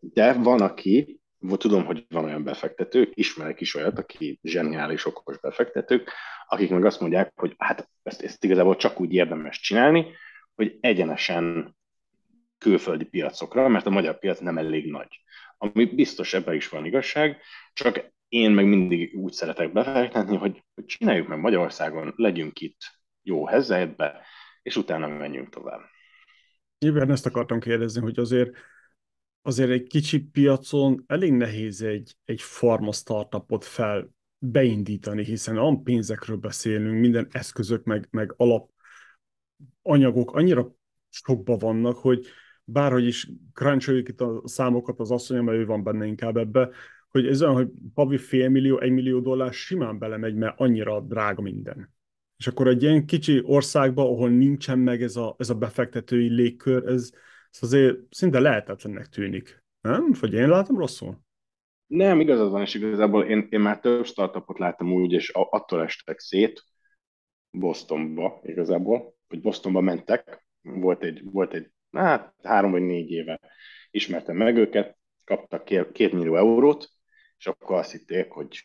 [0.00, 1.20] De van, aki,
[1.56, 6.12] tudom, hogy van olyan befektető, ismerek is olyat, aki zseniális, okos befektetők,
[6.46, 10.06] akik meg azt mondják, hogy hát ezt, ezt igazából csak úgy érdemes csinálni,
[10.54, 11.76] hogy egyenesen
[12.58, 15.20] külföldi piacokra, mert a magyar piac nem elég nagy.
[15.58, 17.40] Ami biztos ebben is van igazság,
[17.72, 22.80] csak én meg mindig úgy szeretek befektetni, hogy, hogy csináljuk meg Magyarországon, legyünk itt
[23.22, 24.20] jó helyzetbe,
[24.62, 25.80] és utána menjünk tovább.
[26.78, 28.50] Igen, ezt akartam kérdezni, hogy azért
[29.42, 36.36] azért egy kicsi piacon elég nehéz egy, egy farma startupot fel beindítani, hiszen olyan pénzekről
[36.36, 38.70] beszélünk, minden eszközök, meg, meg alap
[39.82, 40.74] anyagok annyira
[41.08, 42.26] sokba vannak, hogy
[42.64, 46.70] bárhogy is cruncholjuk itt a számokat az asszony, mert ő van benne inkább ebbe,
[47.16, 51.42] hogy ez olyan, hogy pavi fél millió, egy millió dollár simán belemegy, mert annyira drága
[51.42, 51.94] minden.
[52.36, 56.86] És akkor egy ilyen kicsi országban, ahol nincsen meg ez a, ez a befektetői légkör,
[56.86, 57.10] ez,
[57.50, 59.64] ez azért szinte lehetetlennek tűnik.
[59.80, 60.12] Nem?
[60.20, 61.18] Vagy én látom rosszul?
[61.86, 66.18] Nem, igazad van, és igazából én, én már több startupot láttam úgy, és attól estek
[66.18, 66.64] szét
[67.50, 73.40] Bostonba igazából, hogy Bostonba mentek, volt egy, volt egy hát három vagy négy éve
[73.90, 76.95] ismertem meg őket, kaptak két millió eurót,
[77.38, 78.64] és akkor azt hitték, hogy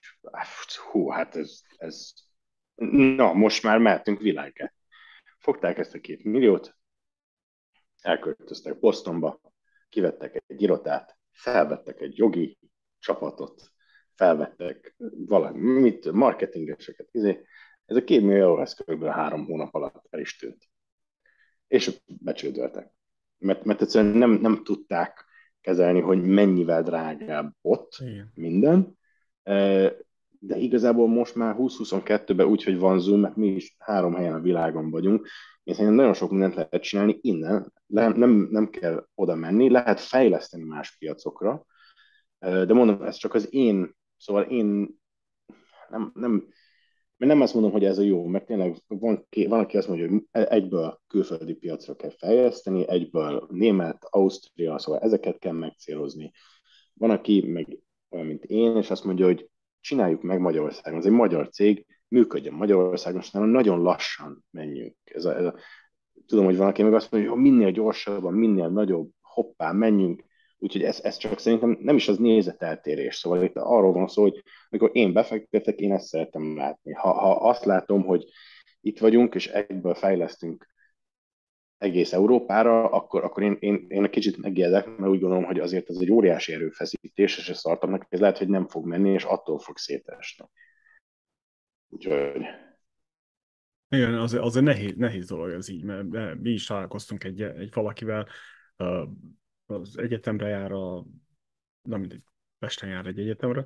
[0.91, 2.13] hú, hát ez, ez
[3.15, 4.73] na, most már mehetünk világát.
[5.39, 6.75] Fogták ezt a két milliót,
[8.01, 9.41] elköltöztek Bostonba,
[9.89, 12.57] kivettek egy irodát, felvettek egy jogi
[12.99, 13.71] csapatot,
[14.15, 17.45] felvettek valamit, marketingeseket, izé.
[17.85, 19.05] ez a két millió ez kb.
[19.05, 20.69] három hónap alatt el is tűnt.
[21.67, 22.91] És becsődöltek.
[23.37, 25.25] Mert, mert egyszerűen nem, nem tudták
[25.61, 28.31] kezelni, hogy mennyivel drágább ott Igen.
[28.35, 28.97] minden.
[30.39, 34.39] De igazából most már 20-22-ben úgy, hogy van Zoom, mert mi is három helyen a
[34.39, 35.27] világon vagyunk,
[35.63, 40.63] én szerintem nagyon sok mindent lehet csinálni innen, nem, nem kell oda menni, lehet fejleszteni
[40.63, 41.65] más piacokra,
[42.39, 44.99] de mondom, ez csak az én, szóval én
[45.89, 46.47] nem, nem,
[47.21, 50.09] mert nem azt mondom, hogy ez a jó, mert tényleg van, van aki azt mondja,
[50.09, 56.31] hogy egyből külföldi piacra kell fejleszteni, egyből német, Ausztria, szóval ezeket kell megcélozni.
[56.93, 57.79] Van, aki meg
[58.09, 60.99] olyan, mint én, és azt mondja, hogy csináljuk meg Magyarországon.
[60.99, 64.95] Ez egy magyar cég, működjön Magyarországon, és nagyon lassan menjünk.
[65.03, 65.55] Ez a, ez a,
[66.25, 70.23] tudom, hogy van, aki meg azt mondja, hogy minél gyorsabban, minél nagyobb, hoppá, menjünk.
[70.63, 73.15] Úgyhogy ez, ez csak szerintem nem is az nézeteltérés.
[73.15, 76.93] Szóval itt arról van szó, hogy amikor én befektetek, én ezt szeretem látni.
[76.93, 78.25] Ha, ha azt látom, hogy
[78.81, 80.67] itt vagyunk, és egyből fejlesztünk
[81.77, 85.89] egész Európára, akkor, akkor én, én, én egy kicsit megijedek, mert úgy gondolom, hogy azért
[85.89, 89.59] ez egy óriási erőfeszítés, és a startupnak ez lehet, hogy nem fog menni, és attól
[89.59, 90.45] fog szétesni.
[91.89, 92.41] Úgyhogy...
[93.89, 97.73] Igen, az, az egy nehéz, nehéz dolog ez így, mert mi is találkoztunk egy, egy
[97.73, 98.27] valakivel,
[99.71, 101.05] az egyetemre jár a,
[101.81, 102.23] nem mindegy,
[102.59, 103.65] Pesten jár egy egyetemre,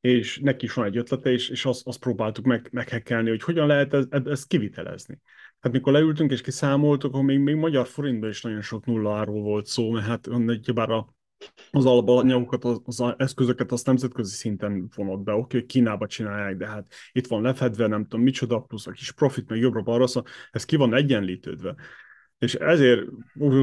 [0.00, 3.66] és neki is van egy ötlete, és, és azt, azt próbáltuk meg, meghekkelni, hogy hogyan
[3.66, 5.20] lehet ez, ezt kivitelezni.
[5.60, 9.66] Hát mikor leültünk és kiszámoltuk, akkor még, még magyar forintban is nagyon sok nulláról volt
[9.66, 11.14] szó, mert hát bár a,
[11.70, 15.32] az alapanyagokat, az, az eszközöket azt nemzetközi szinten vonott be.
[15.32, 19.12] Oké, okay, Kínába csinálják, de hát itt van lefedve, nem tudom micsoda, plusz a kis
[19.12, 21.74] profit, meg jobbra-balra, szóval ez ki van egyenlítődve.
[22.42, 23.04] És ezért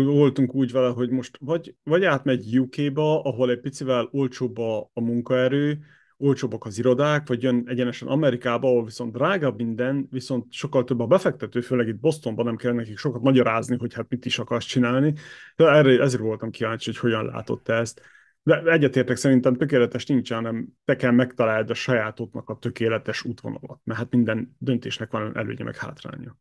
[0.06, 5.02] voltunk úgy vele, hogy most vagy, vagy átmegy UK-ba, ahol egy picivel olcsóbb a, a
[5.02, 5.80] munkaerő,
[6.18, 11.08] olcsóbbak az irodák, vagy jön egyenesen Amerikába, ahol viszont drágább minden, viszont sokkal több a
[11.08, 15.14] befektető, főleg itt Bostonban nem kell nekik sokat magyarázni, hogy hát mit is akarsz csinálni.
[15.56, 18.02] De erre, ezért voltam kíváncsi, hogy hogyan látott ezt.
[18.44, 24.00] De egyetértek, szerintem tökéletes nincs, hanem te kell megtaláld a sajátodnak a tökéletes útvonalat, mert
[24.00, 26.38] hát minden döntésnek van előnye meg hátránya.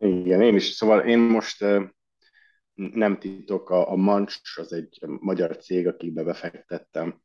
[0.00, 0.64] Igen, én is.
[0.64, 1.64] Szóval én most
[2.74, 7.20] nem titok, a, a Mancs az egy magyar cég, akikbe befektettem,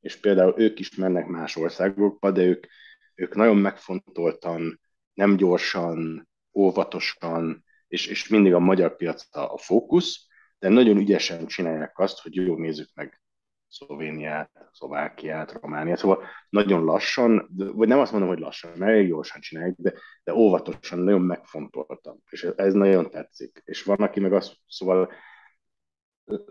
[0.00, 2.66] és például ők is mennek más országokba, de ők,
[3.14, 4.80] ők nagyon megfontoltan,
[5.14, 10.26] nem gyorsan, óvatosan, és, és mindig a magyar piac a, a fókusz,
[10.58, 13.20] de nagyon ügyesen csinálják azt, hogy jó nézzük meg
[13.68, 19.40] Szlovéniát, Szlovákiát, Romániát, szóval nagyon lassan, vagy nem azt mondom, hogy lassan, mert elég gyorsan
[19.40, 19.92] csinálják, de,
[20.24, 23.62] de óvatosan, nagyon megfontoltam, és ez nagyon tetszik.
[23.64, 25.10] És van, aki meg azt, szóval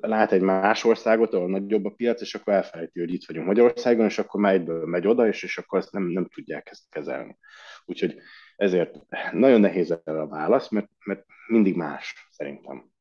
[0.01, 4.05] lát egy más országot, ahol nagyobb a piac, és akkor elfelejti, hogy itt vagyunk Magyarországon,
[4.05, 7.37] és akkor már egyből megy oda, és, és akkor ezt nem, nem tudják ezt kezelni.
[7.85, 8.17] Úgyhogy
[8.55, 8.95] ezért
[9.31, 12.91] nagyon nehéz erre a válasz, mert, mert mindig más, szerintem.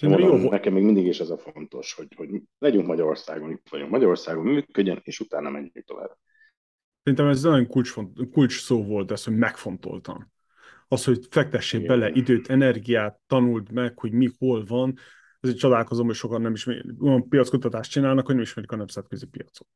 [0.00, 0.50] Mondom, jó.
[0.50, 2.28] Nekem még mindig is ez a fontos, hogy, hogy
[2.58, 6.18] legyünk Magyarországon, itt vagyunk Magyarországon, működjön, és utána menjünk tovább.
[7.02, 7.94] Szerintem ez nagyon kulcs,
[8.32, 10.30] kulcs szó volt ez, hogy megfontoltam.
[10.88, 11.98] Az, hogy fektessék Igen.
[11.98, 14.94] bele időt, energiát, tanuld meg, hogy mi hol van.
[15.40, 16.66] Ezért csodálkozom, hogy sokan nem is
[17.00, 19.68] olyan piackutatást csinálnak, hogy nem ismerik a nemzetközi piacot.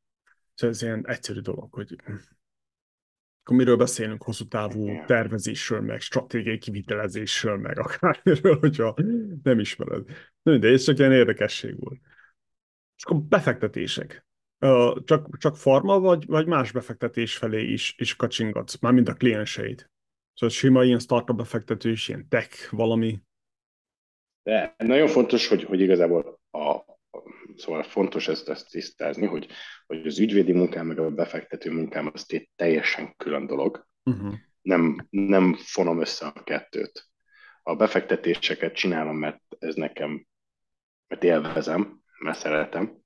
[0.53, 1.95] Szóval ez ilyen egyszerű dolog, hogy
[3.47, 8.95] akkor miről beszélünk hosszú távú tervezésről, meg stratégiai kivitelezésről, meg akármiről, hogyha
[9.43, 10.05] nem ismered.
[10.43, 11.99] De ez csak ilyen érdekesség volt.
[12.97, 14.25] És akkor befektetések.
[15.03, 19.89] Csak, csak farma, vagy, vagy más befektetés felé is, is kacsingatsz, már mind a klienseid.
[20.33, 23.19] Szóval sima ilyen startup befektetés, ilyen tech valami.
[24.43, 26.79] De nagyon fontos, hogy, hogy igazából a,
[27.57, 29.47] Szóval fontos ezt, ezt tisztázni, hogy,
[29.85, 33.87] hogy az ügyvédi munkám meg a befektető munkám az egy teljesen külön dolog.
[34.03, 34.33] Uh-huh.
[34.61, 37.09] Nem, nem fonom össze a kettőt.
[37.63, 40.25] A befektetéseket csinálom, mert ez nekem,
[41.07, 43.01] mert élvezem, mert szeretem.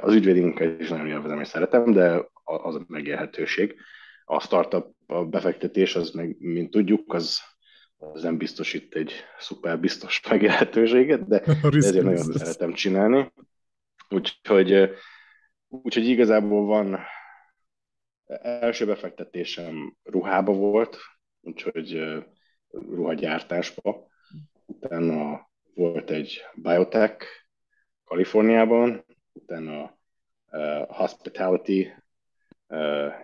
[0.00, 3.76] Az ügyvédi munkát is nagyon élvezem és szeretem, de az a megélhetőség.
[4.24, 7.38] A startup a befektetés, az meg, mint tudjuk, az,
[7.96, 13.32] az nem biztosít egy szuper biztos megélhetőséget, de, de ezért nagyon szeretem csinálni.
[14.08, 14.90] Úgyhogy,
[15.68, 16.98] úgyhogy igazából van
[18.42, 20.98] első befektetésem ruhába volt,
[21.40, 22.14] úgyhogy
[22.68, 24.06] ruhagyártásba.
[24.66, 27.26] Utána volt egy biotech
[28.04, 29.98] Kaliforniában, utána
[30.50, 31.88] uh, hospitality
[32.66, 33.14] uh,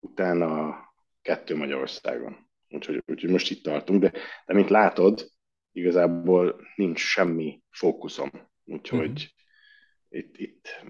[0.00, 0.78] utána
[1.22, 2.48] kettő Magyarországon.
[2.68, 4.12] Úgyhogy, úgyhogy most itt tartunk, de,
[4.46, 5.30] de mint látod,
[5.72, 8.30] igazából nincs semmi fókuszom.
[8.64, 9.22] Úgyhogy uh-huh.
[10.08, 10.84] itt, itt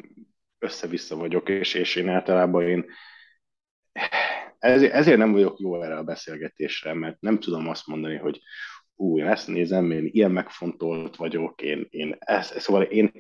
[0.59, 2.87] össze-vissza vagyok, és, és én általában én
[4.59, 8.41] ezért, ezért nem vagyok jó erre a beszélgetésre, mert nem tudom azt mondani, hogy
[8.95, 13.13] ú, én ezt nézem, én ilyen megfontolt vagyok, én, én ezt, szóval én,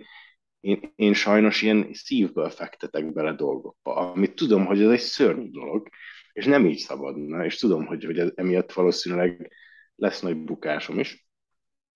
[0.60, 5.88] én, én sajnos ilyen szívből fektetek bele dolgokba, amit tudom, hogy ez egy szörnyű dolog,
[6.32, 9.52] és nem így szabadna, és tudom, hogy, hogy ez, emiatt valószínűleg
[9.94, 11.27] lesz nagy bukásom is,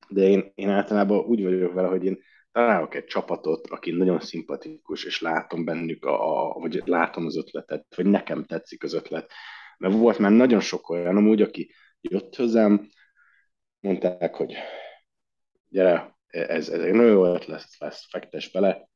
[0.09, 2.19] de én, én általában úgy vagyok vele, hogy én
[2.53, 7.87] találok egy csapatot, aki nagyon szimpatikus, és látom bennük, a, a, vagy látom az ötletet,
[7.97, 9.33] vagy nekem tetszik az ötlet.
[9.79, 12.89] Mert volt már nagyon sok olyan amúgy, aki jött hozzám,
[13.81, 14.55] mondták, hogy
[15.69, 18.89] gyere, ez, ez egy nagyon jó ötlet lesz, lesz fektes bele.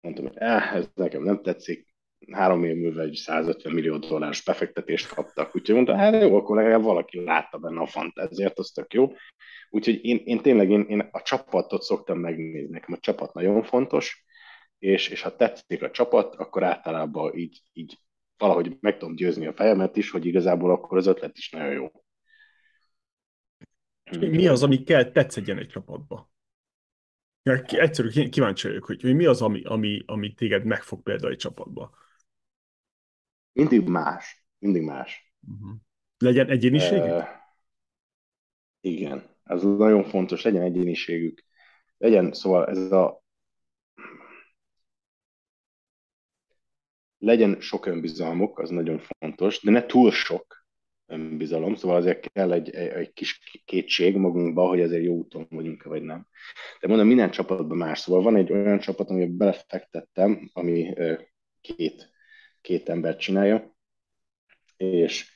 [0.00, 1.89] Mondtam, hogy eh, ez nekem nem tetszik,
[2.32, 5.56] három év múlva egy 150 millió dolláros befektetést kaptak.
[5.56, 9.12] Úgyhogy mondta, hát jó, akkor legalább valaki látta benne a fantáziát, az tök jó.
[9.70, 14.24] Úgyhogy én, én tényleg én, én a csapatot szoktam megnézni, nekem a csapat nagyon fontos,
[14.78, 17.98] és, és ha tetszik a csapat, akkor általában így, így
[18.36, 21.88] valahogy meg tudom győzni a fejemet is, hogy igazából akkor az ötlet is nagyon jó.
[24.18, 26.30] Mi az, ami kell tetszedjen egy csapatba?
[27.66, 31.99] Egyszerű kíváncsi vagyok, hogy mi az, ami, ami, ami téged megfog például egy csapatba?
[33.52, 34.46] Mindig más.
[34.58, 35.34] Mindig más.
[35.48, 35.76] Uh-huh.
[36.18, 37.04] Legyen egyéniségük?
[37.04, 37.24] Uh,
[38.80, 39.36] igen.
[39.44, 41.44] Ez nagyon fontos, legyen egyéniségük.
[41.98, 43.22] Legyen, szóval ez a
[47.18, 50.64] legyen sok önbizalmuk, az nagyon fontos, de ne túl sok
[51.06, 56.02] önbizalom, szóval azért kell egy, egy kis kétség magunkba, hogy ezért jó úton vagyunk vagy
[56.02, 56.26] nem.
[56.80, 57.98] De mondom, minden csapatban más.
[57.98, 60.94] Szóval van egy olyan csapat, amiben belefektettem, ami
[61.60, 62.09] két
[62.60, 63.74] két ember csinálja,
[64.76, 65.32] és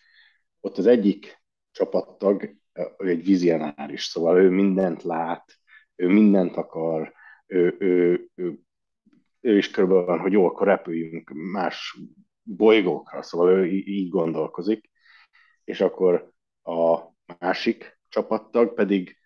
[0.61, 2.57] ott az egyik csapattag
[2.99, 5.59] ő egy vizionáris, szóval ő mindent lát,
[5.97, 7.13] ő mindent akar,
[7.47, 8.59] ő, ő, ő,
[9.41, 11.99] ő is körülbelül van, hogy jó, akkor repüljünk más
[12.43, 14.91] bolygókra, szóval ő így gondolkozik,
[15.65, 16.33] és akkor
[16.63, 16.99] a
[17.39, 19.19] másik csapattag pedig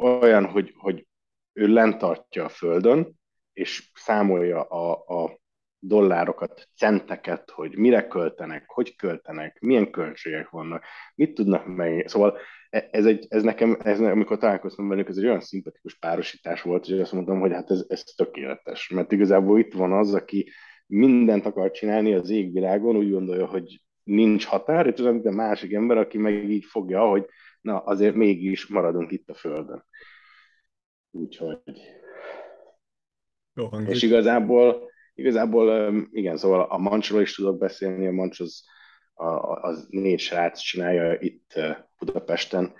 [0.00, 1.06] olyan, hogy, hogy
[1.52, 3.18] ő lent tartja a Földön,
[3.52, 5.39] és számolja a, a
[5.80, 12.08] dollárokat, centeket, hogy mire költenek, hogy költenek, milyen költségek vannak, mit tudnak meg.
[12.08, 12.38] Szóval
[12.70, 16.86] e, ez, egy, ez nekem, ez, amikor találkoztam velük, ez egy olyan szimpatikus párosítás volt,
[16.86, 18.88] hogy azt mondtam, hogy hát ez, ez tökéletes.
[18.88, 20.52] Mert igazából itt van az, aki
[20.86, 25.96] mindent akar csinálni az égvilágon, úgy gondolja, hogy nincs határ, és az a másik ember,
[25.96, 27.26] aki meg így fogja, hogy
[27.60, 29.84] na azért mégis maradunk itt a Földön.
[31.10, 31.60] Úgyhogy...
[33.54, 33.94] Jó hangzik.
[33.94, 34.90] És igazából,
[35.20, 38.64] igazából igen, szóval a mancsról is tudok beszélni, a mancs az,
[39.60, 41.60] az négy srác csinálja itt
[41.98, 42.72] Budapesten,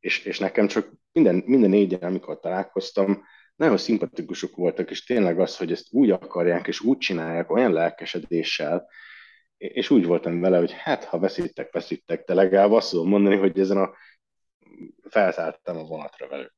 [0.00, 3.22] és, és nekem csak minden, minden négyen, amikor találkoztam,
[3.56, 8.88] nagyon szimpatikusok voltak, és tényleg az, hogy ezt úgy akarják, és úgy csinálják, olyan lelkesedéssel,
[9.56, 13.58] és úgy voltam vele, hogy hát, ha veszítek, veszítek, de legalább azt tudom mondani, hogy
[13.58, 13.94] ezen a
[15.08, 16.54] felszálltam a vonatra velük.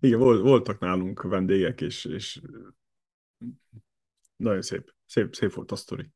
[0.00, 2.40] Igen, voltak nálunk vendégek, és, és
[4.36, 6.10] nagyon szép, szép, szép volt a sztori.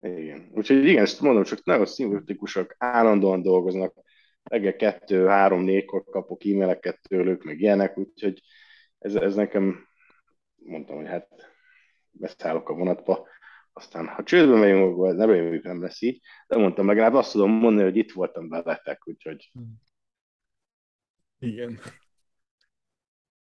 [0.00, 0.50] Igen.
[0.52, 3.94] Úgyhogy igen, ezt mondom, csak nagyon szimpatikusak, állandóan dolgoznak,
[4.42, 8.42] reggel kettő, három, négykor kapok e-maileket tőlük, meg ilyenek, úgyhogy
[8.98, 9.86] ez, ez nekem,
[10.56, 11.28] mondtam, hogy hát
[12.10, 13.28] beszállok a vonatba,
[13.72, 17.88] aztán ha csődbe megyünk, nem reméljük nem lesz így, de mondtam, legalább azt tudom mondani,
[17.88, 19.52] hogy itt voltam veletek, úgyhogy...
[21.38, 21.78] Igen.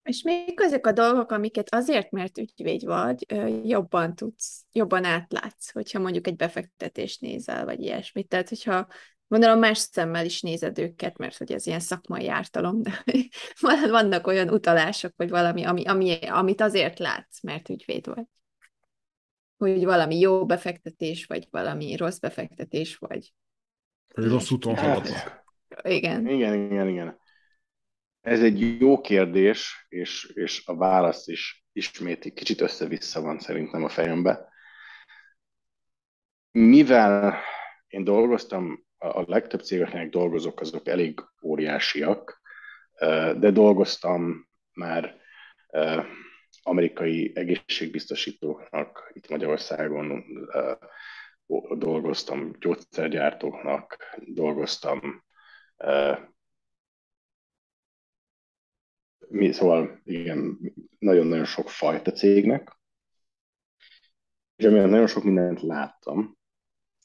[0.06, 3.26] És még azok a dolgok, amiket azért, mert ügyvéd vagy,
[3.64, 8.28] jobban tudsz, jobban átlátsz, hogyha mondjuk egy befektetést nézel, vagy ilyesmit.
[8.28, 8.88] Tehát, hogyha
[9.28, 13.04] Gondolom más szemmel is nézed őket, mert hogy ez ilyen szakmai ártalom, de
[13.90, 18.26] vannak olyan utalások, vagy valami, ami, ami, amit azért látsz, mert ügyvéd vagy.
[19.58, 23.34] Hogy valami jó befektetés, vagy valami rossz befektetés, vagy...
[24.14, 25.44] Vagy rossz úton haladnak.
[25.84, 26.28] Igen.
[26.28, 27.20] Igen, igen, igen.
[28.26, 33.84] Ez egy jó kérdés, és, és a válasz is ismét egy kicsit össze-vissza van szerintem
[33.84, 34.50] a fejembe.
[36.52, 37.40] Mivel
[37.88, 42.42] én dolgoztam a legtöbb cégeknek dolgozok, azok elég óriásiak,
[43.38, 45.18] de dolgoztam már
[46.64, 50.24] amerikai egészségbiztosítóknak itt Magyarországon,
[51.78, 55.24] dolgoztam gyógyszergyártóknak, dolgoztam
[59.30, 60.60] mi, szóval igen,
[61.00, 62.78] nagyon-nagyon sok fajta cégnek,
[64.56, 66.38] és amiatt nagyon sok mindent láttam,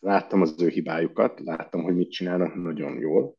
[0.01, 3.37] láttam az ő hibájukat, láttam, hogy mit csinálnak nagyon jól.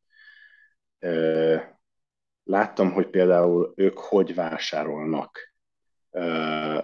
[2.43, 5.53] Láttam, hogy például ők hogy vásárolnak.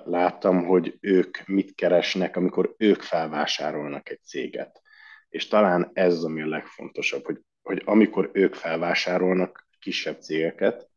[0.03, 4.81] Láttam, hogy ők mit keresnek, amikor ők felvásárolnak egy céget.
[5.29, 10.89] És talán ez ami a legfontosabb, hogy, hogy amikor ők felvásárolnak kisebb cégeket,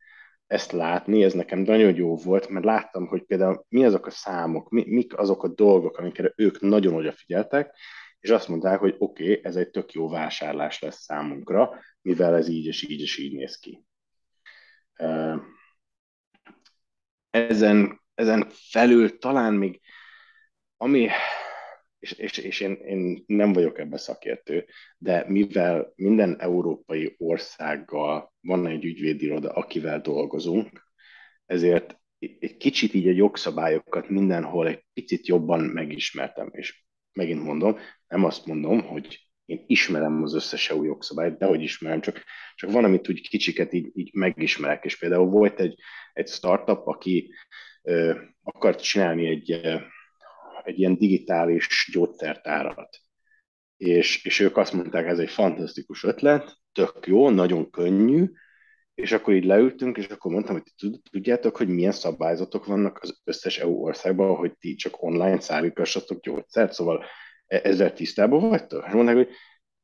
[0.50, 4.70] ezt látni, ez nekem nagyon jó volt, mert láttam, hogy például mi azok a számok,
[4.70, 7.76] mi, mik azok a dolgok, amikre ők nagyon odafigyeltek,
[8.20, 12.48] és azt mondták, hogy oké, okay, ez egy tök jó vásárlás lesz számunkra, mivel ez
[12.48, 13.84] így és így és így néz ki.
[17.30, 19.80] Ezen, ezen felül talán még,
[20.76, 21.08] ami,
[22.00, 24.66] és, és, és én, én nem vagyok ebbe szakértő,
[24.98, 30.88] de mivel minden európai országgal van egy ügyvédiroda, akivel dolgozunk,
[31.46, 38.24] ezért egy kicsit így a jogszabályokat mindenhol egy picit jobban megismertem, és megint mondom, nem
[38.24, 42.84] azt mondom, hogy én ismerem az összes EU jogszabályt, de hogy ismerem, csak, csak van,
[42.84, 45.74] amit úgy kicsiket így, így megismerek, és például volt egy,
[46.12, 47.34] egy startup, aki
[47.82, 49.60] ö, akart csinálni egy,
[50.64, 52.99] egy ilyen digitális gyógyszertárat,
[53.77, 58.31] és, és ők azt mondták, ez egy fantasztikus ötlet, tök jó, nagyon könnyű,
[58.94, 63.59] és akkor így leültünk, és akkor mondtam, hogy tudjátok, hogy milyen szabályzatok vannak az összes
[63.59, 67.05] EU országban, hogy ti csak online szállítassatok gyógyszert, szóval
[67.46, 68.85] e- ezzel tisztában vagytok?
[68.87, 69.29] És mondták, hogy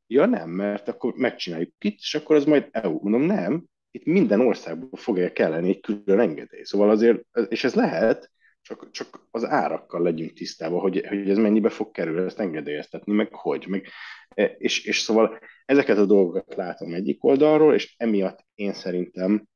[0.06, 2.98] ja nem, mert akkor megcsináljuk itt, és akkor az majd EU.
[3.02, 6.62] Mondom, nem, itt minden országban fogja kelleni egy külön engedély.
[6.62, 8.30] Szóval azért, és ez lehet,
[8.66, 13.34] csak, csak az árakkal legyünk tisztában, hogy, hogy ez mennyibe fog kerülni, ezt engedélyeztetni, meg
[13.34, 13.66] hogy.
[13.66, 13.86] Meg,
[14.28, 19.46] e, és, és szóval ezeket a dolgokat látom egyik oldalról, és emiatt én szerintem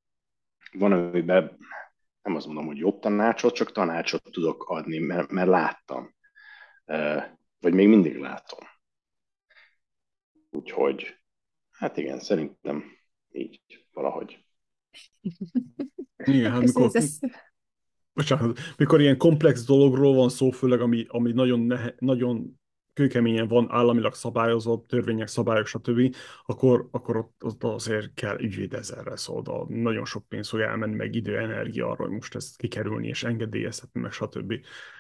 [0.73, 1.57] van, amiben
[2.23, 6.15] nem azt mondom, hogy jobb tanácsot, csak tanácsot tudok adni, mert, mert láttam.
[6.85, 8.61] E, vagy még mindig látom.
[10.51, 11.17] Úgyhogy,
[11.71, 12.85] hát igen, szerintem
[13.33, 14.45] így valahogy.
[16.25, 16.91] Igen, hát mikor,
[18.21, 22.61] bocsánat, mikor ilyen komplex dologról van szó, főleg ami, ami nagyon, nehe, nagyon
[22.93, 26.15] kőkeményen van államilag szabályozott, törvények, szabályok, stb.,
[26.47, 31.15] akkor, akkor ott, ott azért kell ügyvéd ezerre szóval nagyon sok pénz fog elmenni, meg
[31.15, 34.55] idő, energia arra, hogy most ezt kikerülni és engedélyezhetni, meg stb.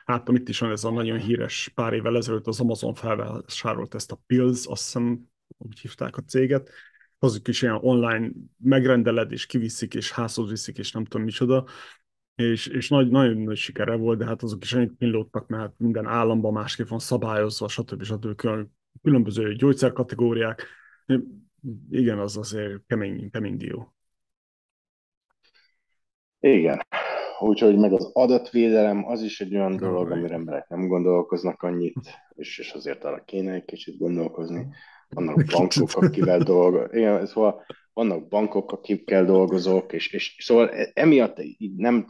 [0.05, 4.13] Hát itt is van ez a nagyon híres pár évvel ezelőtt az Amazon felvásárolt ezt
[4.13, 6.71] a Pills, azt hiszem úgy hívták a céget,
[7.19, 11.65] azok is ilyen online megrendeled, és kiviszik, és házhoz viszik, és nem tudom micsoda,
[12.35, 16.07] és, és nagy, nagyon nagy sikere volt, de hát azok is annyit millódtak, mert minden
[16.07, 18.03] államban másképp van szabályozva, stb.
[18.03, 18.35] stb.
[18.35, 18.73] Külön,
[19.03, 20.67] különböző gyógyszerkategóriák.
[21.91, 23.95] Igen, az azért kemény, kemény dió.
[26.41, 26.81] Igen.
[27.39, 31.95] Úgyhogy meg az adatvédelem az is egy olyan dolog, amire emberek nem gondolkoznak annyit,
[32.35, 34.69] és, és azért arra kéne egy kicsit gondolkozni.
[35.09, 36.95] Vannak bankok, akivel dolgozok.
[36.95, 42.07] Igen, szóval vannak bankok, akikkel dolgozok, és, és szóval emiatt így nem,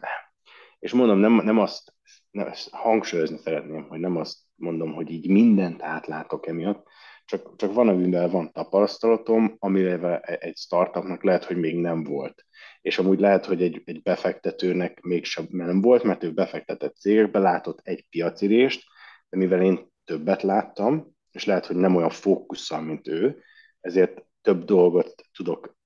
[0.78, 1.95] és mondom, nem, nem azt,
[2.31, 6.87] nem, hangsúlyozni szeretném, hogy nem azt mondom, hogy így mindent átlátok emiatt,
[7.24, 12.45] csak, csak van, amivel van tapasztalatom, amivel egy startupnak lehet, hogy még nem volt.
[12.81, 17.81] És amúgy lehet, hogy egy, egy befektetőnek mégsem nem volt, mert ő befektetett cégekbe, látott
[17.83, 18.85] egy piacirést,
[19.28, 23.43] de mivel én többet láttam, és lehet, hogy nem olyan fókusszal, mint ő,
[23.81, 25.76] ezért több dolgot tudok,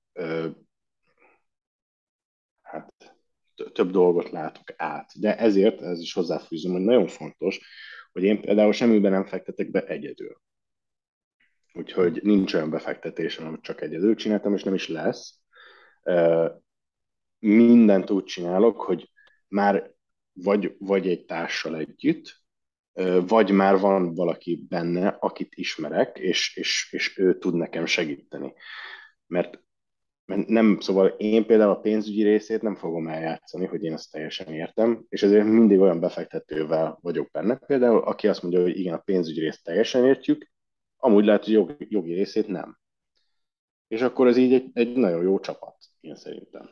[2.61, 3.15] hát
[3.73, 5.19] több dolgot látok át.
[5.19, 7.59] De ezért, ez is hozzáfűzöm, hogy nagyon fontos,
[8.11, 10.41] hogy én például semmiben nem fektetek be egyedül.
[11.73, 15.39] Úgyhogy nincs olyan befektetésem, amit csak egyedül csináltam, és nem is lesz.
[17.39, 19.11] Mindent úgy csinálok, hogy
[19.47, 19.93] már
[20.33, 22.43] vagy, vagy egy társal együtt,
[23.27, 28.53] vagy már van valaki benne, akit ismerek, és, és, és ő tud nekem segíteni.
[29.27, 29.63] Mert,
[30.25, 35.05] nem, szóval én például a pénzügyi részét nem fogom eljátszani, hogy én ezt teljesen értem,
[35.09, 39.39] és ezért mindig olyan befektetővel vagyok benne, például, aki azt mondja, hogy igen, a pénzügyi
[39.39, 40.51] részt teljesen értjük,
[40.97, 42.77] amúgy lehet, hogy jogi, jogi részét nem.
[43.87, 46.69] És akkor ez így egy, egy nagyon jó csapat, én szerintem.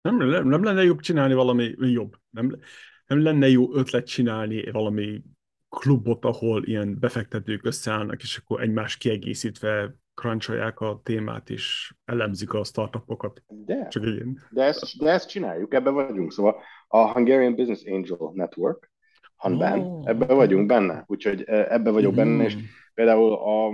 [0.00, 2.16] Nem, nem, nem lenne jobb csinálni valami jobb.
[2.30, 2.58] Nem,
[3.06, 5.22] nem lenne jó ötlet csinálni valami
[5.68, 12.64] klubot, ahol ilyen befektetők összeállnak, és akkor egymás kiegészítve cruncholják a témát, és elemzik a
[12.64, 13.42] startupokat.
[13.48, 14.38] De, Csak ilyen.
[14.50, 16.32] de, ezt, de ezt csináljuk, ebbe vagyunk.
[16.32, 16.56] Szóval
[16.88, 18.90] a Hungarian Business Angel Network,
[19.36, 20.08] Hanban, oh.
[20.08, 21.04] ebbe vagyunk benne.
[21.06, 22.16] Úgyhogy e, ebbe vagyok mm.
[22.16, 22.56] benne, és
[22.94, 23.72] például a,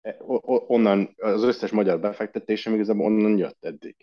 [0.00, 0.16] e,
[0.66, 3.96] onnan az összes magyar befektetésem igazából onnan jött eddig.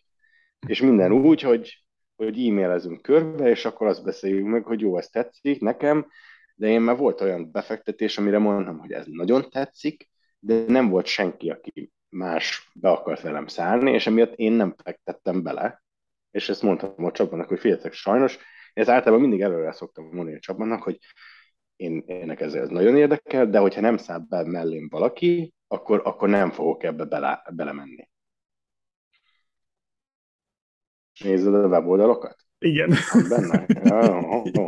[0.68, 1.83] És minden úgy, hogy
[2.24, 6.08] hogy e-mailezünk körbe, és akkor azt beszéljük meg, hogy jó, ez tetszik nekem,
[6.56, 10.10] de én már volt olyan befektetés, amire mondtam, hogy ez nagyon tetszik,
[10.40, 15.44] de nem volt senki, aki más be akart velem szállni, és emiatt én nem fektettem
[15.44, 15.84] bele.
[16.32, 18.38] És ezt mondtam a csapatnak, hogy figyeljetek, sajnos,
[18.74, 21.00] ez általában mindig előre szoktam mondani a csapatnak, hogy
[21.76, 26.30] én, ének ez, ez nagyon érdekel, de hogyha nem száll be mellém valaki, akkor, akkor
[26.30, 28.08] nem fogok ebbe bele, belemenni.
[31.24, 32.36] Nézed a weboldalakat?
[32.60, 32.94] Igen.
[33.30, 33.66] Benne?
[33.84, 34.66] Jó, jó.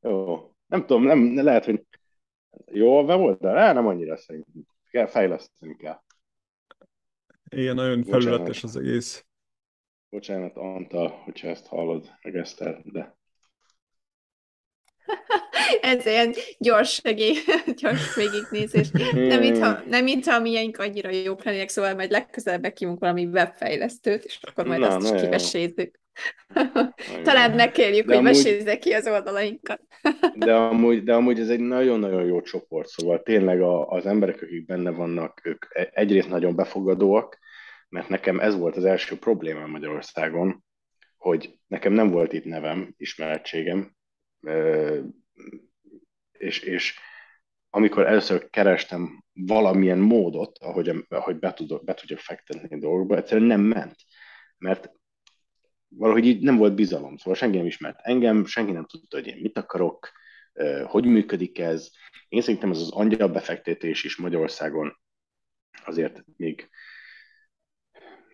[0.00, 0.50] jó.
[0.66, 1.86] Nem tudom, nem, lehet, hogy
[2.72, 3.58] jó a weboldal?
[3.58, 4.62] Á, nem annyira szerintem.
[4.90, 6.00] Kell fejleszteni kell.
[7.48, 9.26] Igen, nagyon felületes az egész.
[10.08, 13.15] Bocsánat, Antal, hogyha ezt hallod, meg Eszter, de
[15.80, 17.36] ez ilyen gyors segély,
[17.80, 18.90] gyors végignézés.
[19.14, 24.24] Nem mintha, nem mintha a miénk annyira jók lennének, szóval majd legközelebb bekívunk valami webfejlesztőt,
[24.24, 26.00] és akkor majd na, azt is kivesézzük.
[27.24, 28.78] Talán megkérjük, hogy amúgy...
[28.78, 29.80] ki az oldalainkat.
[30.34, 34.66] de, amúgy, de amúgy ez egy nagyon-nagyon jó csoport, szóval tényleg a, az emberek, akik
[34.66, 37.38] benne vannak, ők e- egyrészt nagyon befogadóak,
[37.88, 40.64] mert nekem ez volt az első problémám Magyarországon,
[41.16, 43.95] hogy nekem nem volt itt nevem, ismerettségem,
[46.32, 46.98] és, és
[47.70, 53.60] amikor először kerestem valamilyen módot, ahogy, ahogy be, tudok, be tudjak fektetni dolgokba, egyszerűen nem
[53.60, 53.96] ment.
[54.58, 54.90] Mert
[55.88, 59.38] valahogy így nem volt bizalom, szóval senki nem ismert engem, senki nem tudta, hogy én
[59.40, 60.10] mit akarok,
[60.84, 61.90] hogy működik ez.
[62.28, 65.00] Én szerintem ez az angyal befektetés is Magyarországon
[65.84, 66.68] azért még,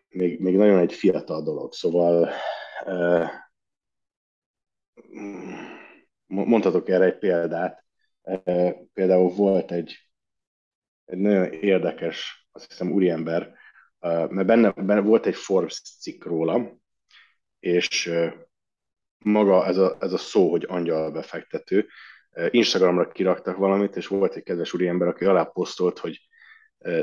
[0.09, 1.73] még, még nagyon egy fiatal dolog.
[1.73, 2.33] Szóval
[6.33, 7.85] mondhatok erre egy példát.
[8.23, 8.43] E,
[8.93, 10.11] például volt egy,
[11.05, 13.55] egy nagyon érdekes, azt hiszem, úriember,
[13.99, 16.79] e, mert benne, benne volt egy Forbes cikk róla,
[17.59, 18.49] és e,
[19.19, 21.87] maga ez a, ez a szó, hogy angyal befektető,
[22.51, 26.21] Instagramra kiraktak valamit, és volt egy kedves úriember, aki alá posztolt, hogy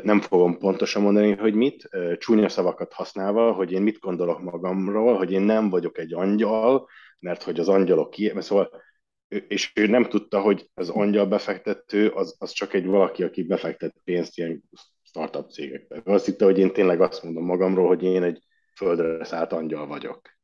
[0.03, 5.31] nem fogom pontosan mondani, hogy mit, csúnya szavakat használva, hogy én mit gondolok magamról, hogy
[5.31, 6.87] én nem vagyok egy angyal,
[7.19, 8.81] mert hogy az angyalok mert szóval
[9.29, 13.95] és ő nem tudta, hogy az angyal befektető az, az csak egy valaki, aki befektet
[14.03, 14.63] pénzt ilyen
[15.03, 16.01] startup cégekbe.
[16.03, 18.43] Azt hitte, hogy én tényleg azt mondom magamról, hogy én egy
[18.75, 20.37] földre szállt angyal vagyok.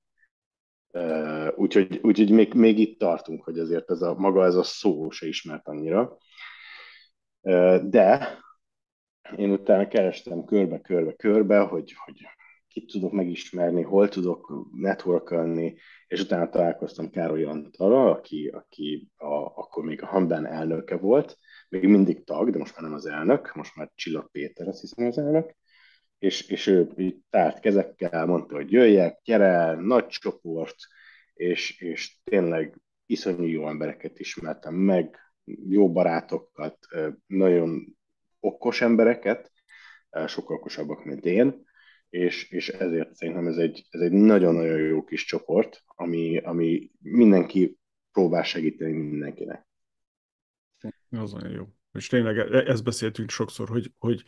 [1.55, 5.27] Úgyhogy, úgyhogy még, még itt tartunk, hogy azért ez a, maga ez a szó se
[5.27, 6.17] ismert annyira.
[7.81, 8.37] De
[9.35, 12.27] én utána kerestem körbe-körbe-körbe, hogy, hogy
[12.75, 19.83] kit tudok megismerni, hol tudok networkolni, és utána találkoztam Károly Antalra, aki, aki a, akkor
[19.83, 21.37] még a Hamben elnöke volt,
[21.69, 25.05] még mindig tag, de most már nem az elnök, most már Csillag Péter, azt hiszem
[25.05, 25.55] az elnök,
[26.19, 26.89] és, és ő
[27.29, 30.75] tárt kezekkel mondta, hogy jöjjek, gyere, nagy csoport,
[31.33, 35.19] és, és tényleg iszonyú jó embereket ismertem meg,
[35.69, 36.77] jó barátokat,
[37.27, 37.97] nagyon
[38.39, 39.51] okos embereket,
[40.25, 41.64] sokkal okosabbak, mint én,
[42.15, 47.77] és, és ezért szerintem ez egy, ez egy nagyon-nagyon jó kis csoport, ami, ami mindenki
[48.11, 49.67] próbál segíteni mindenkinek.
[51.09, 51.63] Az nagyon jó.
[51.91, 54.23] És tényleg e, ezt beszéltünk sokszor, hogy, hogy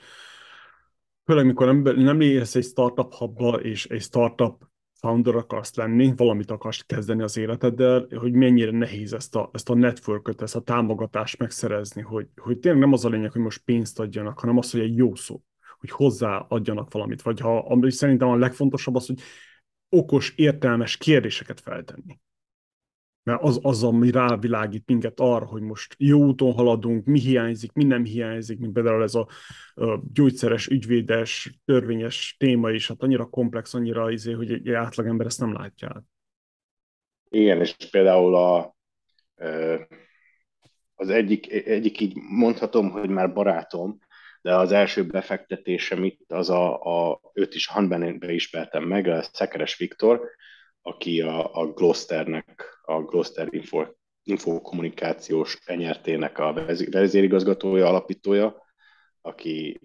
[1.23, 4.63] főleg mikor nem, nem élsz egy startup hubba, és egy startup
[4.93, 9.75] founder akarsz lenni, valamit akarsz kezdeni az életeddel, hogy mennyire nehéz ezt a, ezt a
[9.75, 13.99] networköt, ezt a támogatást megszerezni, hogy, hogy tényleg nem az a lényeg, hogy most pénzt
[13.99, 15.41] adjanak, hanem az, hogy egy jó szó,
[15.79, 19.19] hogy hozzáadjanak valamit, vagy ha, ami szerintem a legfontosabb az, hogy
[19.89, 22.19] okos, értelmes kérdéseket feltenni.
[23.23, 27.83] Mert az, az, ami rávilágít minket arra, hogy most jó úton haladunk, mi hiányzik, mi
[27.83, 29.27] nem hiányzik, mint például ez a,
[29.73, 35.39] a gyógyszeres, ügyvédes, törvényes téma is, hát annyira komplex, annyira izé, hogy egy átlagember ezt
[35.39, 36.05] nem látja
[37.29, 38.75] Igen, és például a,
[40.95, 43.99] az egyik, egyik így mondhatom, hogy már barátom,
[44.47, 49.77] de az első befektetésem itt, az a, a őt is Hanbenbe ismertem meg, a Szekeres
[49.77, 50.29] Viktor,
[50.81, 53.85] aki a, a Gloucesternek, a Gloucester Info,
[54.23, 56.53] infokommunikációs enyertének a
[56.91, 58.63] vezérigazgatója, alapítója,
[59.21, 59.79] aki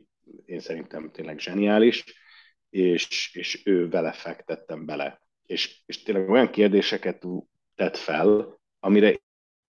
[0.45, 2.05] én szerintem tényleg zseniális,
[2.71, 5.21] és, és ő vele fektettem bele.
[5.47, 7.25] És, és tényleg olyan kérdéseket
[7.75, 9.17] tett fel, amire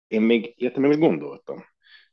[0.07, 1.65] én még értem, még gondoltam.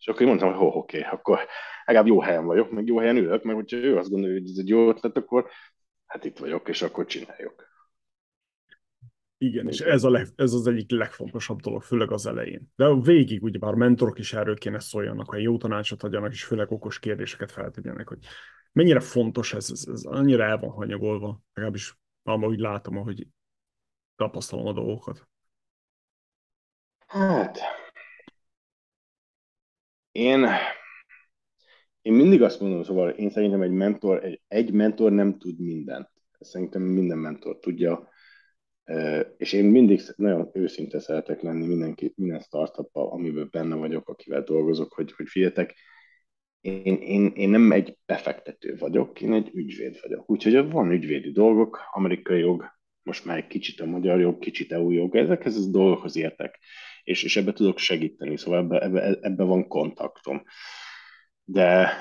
[0.05, 1.38] És akkor én mondtam, hogy ho, oké, okay, akkor
[1.84, 4.59] legalább jó helyen vagyok, meg jó helyen ülök, meg hogyha ő azt gondolja, hogy ez
[4.59, 5.48] egy jó ötlet, akkor
[6.07, 7.72] hát itt vagyok, és akkor csináljuk.
[9.38, 12.72] Igen, és ez, a leg, ez az egyik legfontosabb dolog, főleg az elején.
[12.76, 16.98] De végig ugyebár mentorok is erről kéne szóljanak, hogy jó tanácsot adjanak, és főleg okos
[16.98, 18.18] kérdéseket feltegyenek, hogy
[18.72, 23.26] mennyire fontos ez, ez, ez annyira el van hanyagolva, legalábbis úgy látom, hogy
[24.16, 25.28] tapasztalom a dolgokat.
[27.07, 27.59] Hát,
[30.14, 30.46] én,
[32.02, 36.08] én mindig azt mondom, szóval én szerintem egy mentor, egy, egy mentor nem tud mindent.
[36.40, 38.08] Szerintem minden mentor tudja,
[39.36, 44.92] és én mindig nagyon őszinte szeretek lenni mindenki, minden startup amiben benne vagyok, akivel dolgozok,
[44.92, 45.74] hogy, hogy figyeljetek,
[46.60, 50.30] én, én, én nem egy befektető vagyok, én egy ügyvéd vagyok.
[50.30, 52.64] Úgyhogy van ügyvédi dolgok, amerikai jog,
[53.05, 56.59] most már egy kicsit a magyar jog, kicsit EU jog, ezekhez az dolgokhoz értek,
[57.02, 60.42] és, és ebbe tudok segíteni, szóval ebbe, ebbe, ebbe van kontaktom.
[61.44, 61.92] De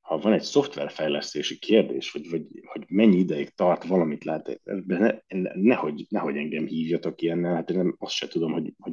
[0.00, 5.14] ha van egy szoftverfejlesztési kérdés, vagy, vagy hogy mennyi ideig tart valamit lehet, ne,
[5.54, 8.92] nehogy, nehogy engem hívjatok ilyennel, hát én nem, azt se tudom, hogy, hogy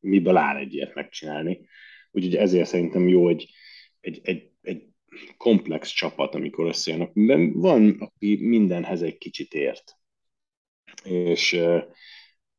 [0.00, 1.68] miből áll egy ilyet megcsinálni.
[2.10, 3.50] Úgyhogy ezért szerintem jó egy,
[4.00, 4.88] egy, egy, egy
[5.36, 7.10] komplex csapat, amikor összejönnek.
[7.52, 9.97] Van, aki mindenhez egy kicsit ért.
[11.10, 11.52] És,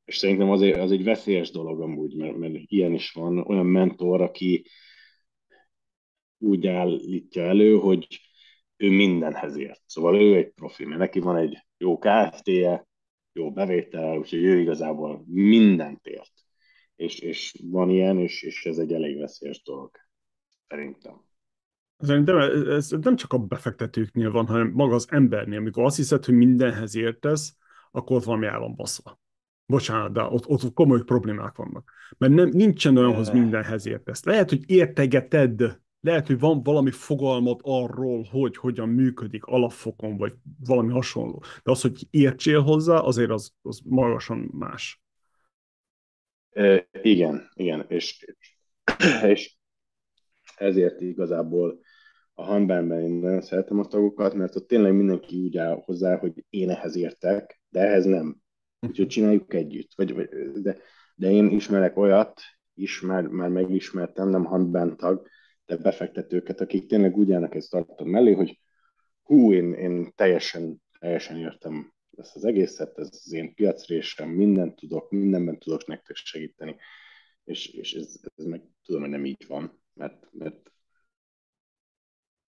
[0.05, 3.65] és szerintem az egy, az egy veszélyes dolog amúgy, mert, mert ilyen is van, olyan
[3.65, 4.65] mentor, aki,
[6.37, 8.07] úgy állítja elő, hogy
[8.77, 9.81] ő mindenhez ért.
[9.85, 12.87] Szóval ő egy profi, mert neki van egy jó KFT-je,
[13.33, 16.33] jó bevétel, úgyhogy ő igazából mindent ért.
[16.95, 19.91] És, és van ilyen, és, és ez egy elég veszélyes dolog,
[20.67, 21.27] szerintem.
[21.97, 22.37] Szerintem
[22.67, 25.57] ez nem csak a befektetőknél van, hanem maga az embernél.
[25.57, 27.57] Amikor azt hiszed, hogy mindenhez értesz,
[27.91, 29.19] akkor ott valami van baszva.
[29.65, 31.91] Bocsánat, de ott, ott komoly problémák vannak.
[32.17, 34.23] Mert nem, nincsen olyan, hogy mindenhez értesz.
[34.23, 40.33] Lehet, hogy értegeted lehet, hogy van valami fogalmat arról, hogy hogyan működik alapfokon, vagy
[40.65, 41.43] valami hasonló.
[41.63, 45.01] De az, hogy értsél hozzá, azért az, az magasan más.
[46.49, 48.35] E, igen, igen, és,
[49.23, 49.57] és
[50.55, 51.79] ezért igazából
[52.33, 56.45] a Hanbenben én nagyon szeretem a tagokat, mert ott tényleg mindenki úgy áll hozzá, hogy
[56.49, 58.41] én ehhez értek, de ehhez nem.
[58.79, 59.93] Úgyhogy csináljuk együtt.
[59.95, 60.29] Vagy, vagy,
[60.61, 60.77] de,
[61.15, 62.41] de én ismerek olyat,
[62.73, 65.27] is már, megismertem, nem Hanben tag,
[65.65, 68.59] de befektetőket, akik tényleg úgy állnak ezt startup mellé, hogy
[69.23, 75.11] hú, én, én teljesen, teljesen értem ezt az egészet, ez az én piacrésem, mindent tudok,
[75.11, 76.75] mindenben tudok nektek segíteni.
[77.43, 80.71] és, és ez, ez meg tudom, hogy nem így van, mert, mert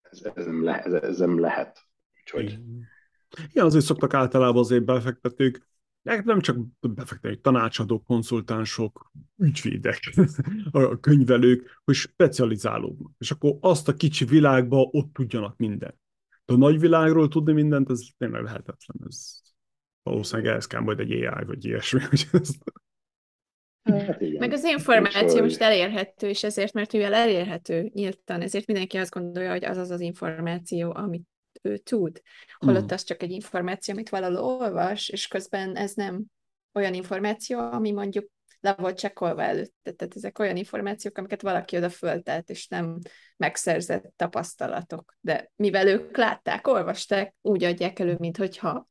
[0.02, 1.80] ez, ez, nem, le, ez, ez nem lehet.
[2.20, 2.46] Úgyhogy...
[2.46, 2.88] Igen,
[3.54, 5.70] azért szoktak általában azért befektetők,
[6.02, 10.14] nem csak befektetők, tanácsadók, konszultánsok, ügyvédek,
[10.72, 13.12] a könyvelők, hogy specializálódnak.
[13.18, 16.00] És akkor azt a kicsi világba ott tudjanak mindent.
[16.46, 19.08] De a nagy világról tudni mindent, ez tényleg lehetetlen.
[19.08, 19.40] Ez
[20.04, 22.02] valószínűleg ehhez kell majd egy AI vagy ilyesmi.
[23.84, 24.40] Hát igen.
[24.40, 29.52] Meg az információ most elérhető, és ezért, mert mivel elérhető nyíltan, ezért mindenki azt gondolja,
[29.52, 31.28] hogy az az az információ, amit
[31.62, 32.22] ő tud.
[32.58, 32.94] Holott mm.
[32.94, 36.24] az csak egy információ, amit valahol olvas, és közben ez nem
[36.74, 38.30] olyan információ, ami mondjuk
[38.62, 39.92] le volt csekkolva előtte.
[39.92, 42.98] Tehát ezek olyan információk, amiket valaki oda föltelt, és nem
[43.38, 45.16] megszerzett tapasztalatok.
[45.20, 48.88] De mivel ők látták, olvasták, úgy adják elő, mintha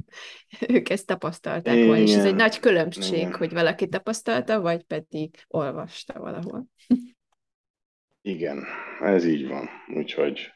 [0.68, 1.86] ők ezt tapasztalták Igen.
[1.86, 2.02] volna.
[2.02, 3.34] És ez egy nagy különbség, Igen.
[3.34, 6.66] hogy valaki tapasztalta, vagy pedig olvasta valahol.
[8.24, 8.64] Igen,
[9.00, 9.68] ez így van.
[9.94, 10.52] Úgyhogy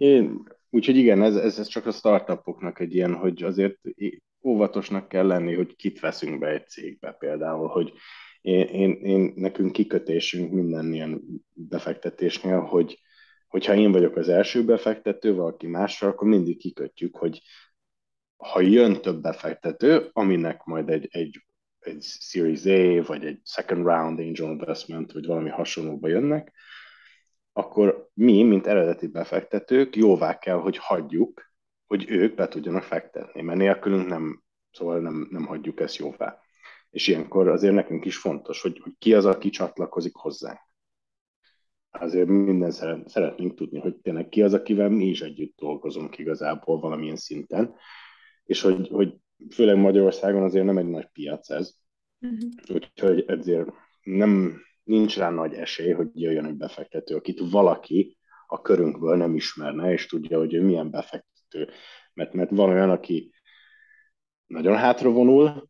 [0.00, 3.78] én, úgyhogy igen, ez, ez, ez csak a startupoknak egy ilyen, hogy azért
[4.42, 7.92] óvatosnak kell lenni, hogy kit veszünk be egy cégbe például, hogy
[8.40, 11.22] én, én, én nekünk kikötésünk minden ilyen
[11.52, 13.00] befektetésnél, hogy
[13.48, 17.42] hogyha én vagyok az első befektető, valaki mással, akkor mindig kikötjük, hogy
[18.36, 21.44] ha jön több befektető, aminek majd egy, egy,
[21.78, 26.52] egy Series A, vagy egy second round angel investment, vagy valami hasonlóba jönnek,
[27.52, 31.50] akkor mi, mint eredeti befektetők, jóvá kell, hogy hagyjuk,
[31.86, 36.40] hogy ők be tudjanak fektetni, mert nélkülünk nem, szóval nem, nem hagyjuk ezt jóvá.
[36.90, 40.58] És ilyenkor azért nekünk is fontos, hogy, hogy ki az, aki csatlakozik hozzánk.
[41.90, 46.80] Azért minden szeret, szeretnénk tudni, hogy tényleg ki az, akivel mi is együtt dolgozunk igazából
[46.80, 47.74] valamilyen szinten,
[48.44, 49.14] és hogy, hogy
[49.50, 51.74] főleg Magyarországon azért nem egy nagy piac ez,
[52.20, 52.50] uh-huh.
[52.68, 53.68] úgyhogy ezért
[54.02, 59.92] nem, nincs rá nagy esély, hogy jöjjön egy befektető, akit valaki a körünkből nem ismerne,
[59.92, 61.70] és tudja, hogy ő milyen befektető.
[62.14, 63.32] Mert, mert van olyan, aki
[64.46, 65.68] nagyon hátra vonul,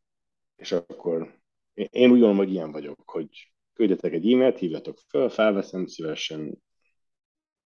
[0.57, 1.39] és akkor
[1.75, 6.63] én úgy gondolom, hogy ilyen vagyok, hogy küldjetek egy e-mailt, hívjatok föl, felveszem, szívesen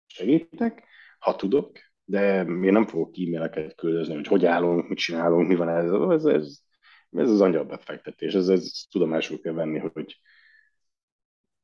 [0.06, 0.84] segítek,
[1.20, 5.70] ha tudok, de én nem fogok e-maileket küldözni, hogy hogy állunk, mit csinálunk, mi van
[5.70, 6.60] ez, ez, ez,
[7.12, 10.20] ez az angyal befektetés, ez, ez tudomásul kell venni, hogy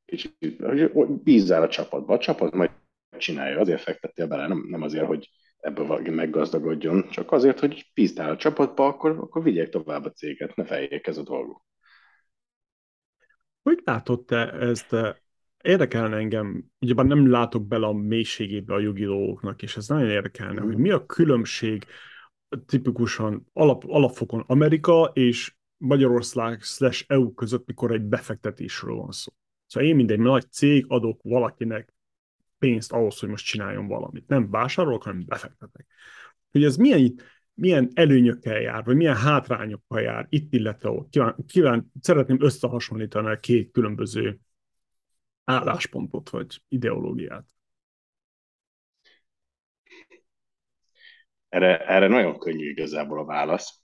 [0.06, 0.62] kicsit,
[0.93, 2.72] hogy bízzál a csapatba, a csapat majd
[3.18, 8.30] csinálja, azért fektettél bele, nem, nem azért, hogy ebből valaki meggazdagodjon, csak azért, hogy bíztál
[8.30, 11.66] a csapatba, akkor, akkor vigyék tovább a céget, ne feljék ez a dolgok.
[13.62, 14.95] Hogy látod te ezt?
[15.64, 20.62] Érdekelne engem, ugyebár nem látok bele a mélységébe a jogi dolgoknak, és ez nagyon érdekelne,
[20.62, 20.66] mm.
[20.66, 21.86] hogy mi a különbség
[22.66, 29.32] tipikusan alap, alapfokon Amerika és Magyarország slash EU között, mikor egy befektetésről van szó.
[29.76, 31.93] Szóval én, mint egy nagy cég, adok valakinek
[32.57, 34.28] pénzt ahhoz, hogy most csináljon valamit.
[34.28, 35.86] Nem vásárolok, hanem befektetek.
[36.51, 37.15] Hogy ez milyen,
[37.53, 41.09] milyen előnyökkel jár, vagy milyen hátrányokkal jár itt, illetve ott.
[41.09, 44.39] Kíván, kíván, szeretném összehasonlítani a két különböző
[45.43, 47.45] álláspontot, vagy ideológiát.
[51.49, 53.82] Erre, erre nagyon könnyű igazából a válasz.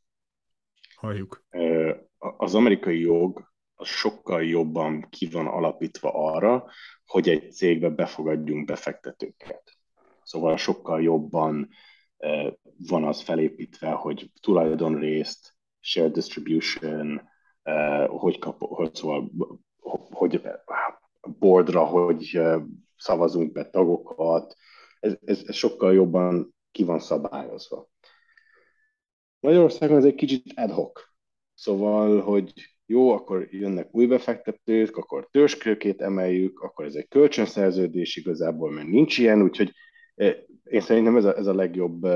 [0.95, 1.45] Halljuk.
[2.17, 3.50] Az amerikai jog
[3.81, 6.65] az sokkal jobban ki van alapítva arra,
[7.05, 9.63] hogy egy cégbe befogadjunk befektetőket.
[10.23, 11.69] Szóval sokkal jobban
[12.87, 17.21] van az felépítve, hogy tulajdonrészt, share distribution,
[18.07, 19.31] hogy, kap, hogy, szóval,
[20.09, 20.41] hogy
[21.39, 22.39] boardra, hogy
[22.97, 24.55] szavazunk be tagokat,
[24.99, 27.89] ez, ez, ez sokkal jobban ki van szabályozva.
[29.39, 31.01] Magyarországon ez egy kicsit ad hoc.
[31.53, 38.71] Szóval, hogy jó, akkor jönnek új befektetők, akkor törzskőkét emeljük, akkor ez egy kölcsönszerződés igazából,
[38.71, 39.71] mert nincs ilyen, úgyhogy
[40.63, 42.07] én szerintem ez a, ez a legjobb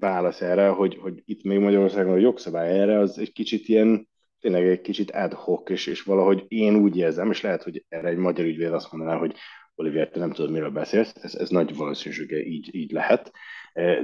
[0.00, 4.08] válasz erre, hogy, hogy itt még Magyarországon a jogszabály erre az egy kicsit ilyen,
[4.40, 8.08] tényleg egy kicsit ad hoc, és, és valahogy én úgy érzem, és lehet, hogy erre
[8.08, 9.34] egy magyar ügyvéd azt mondaná, hogy
[9.74, 13.32] Olivier, te nem tudod, miről beszélsz, ez, ez nagy valószínűsége így, így lehet,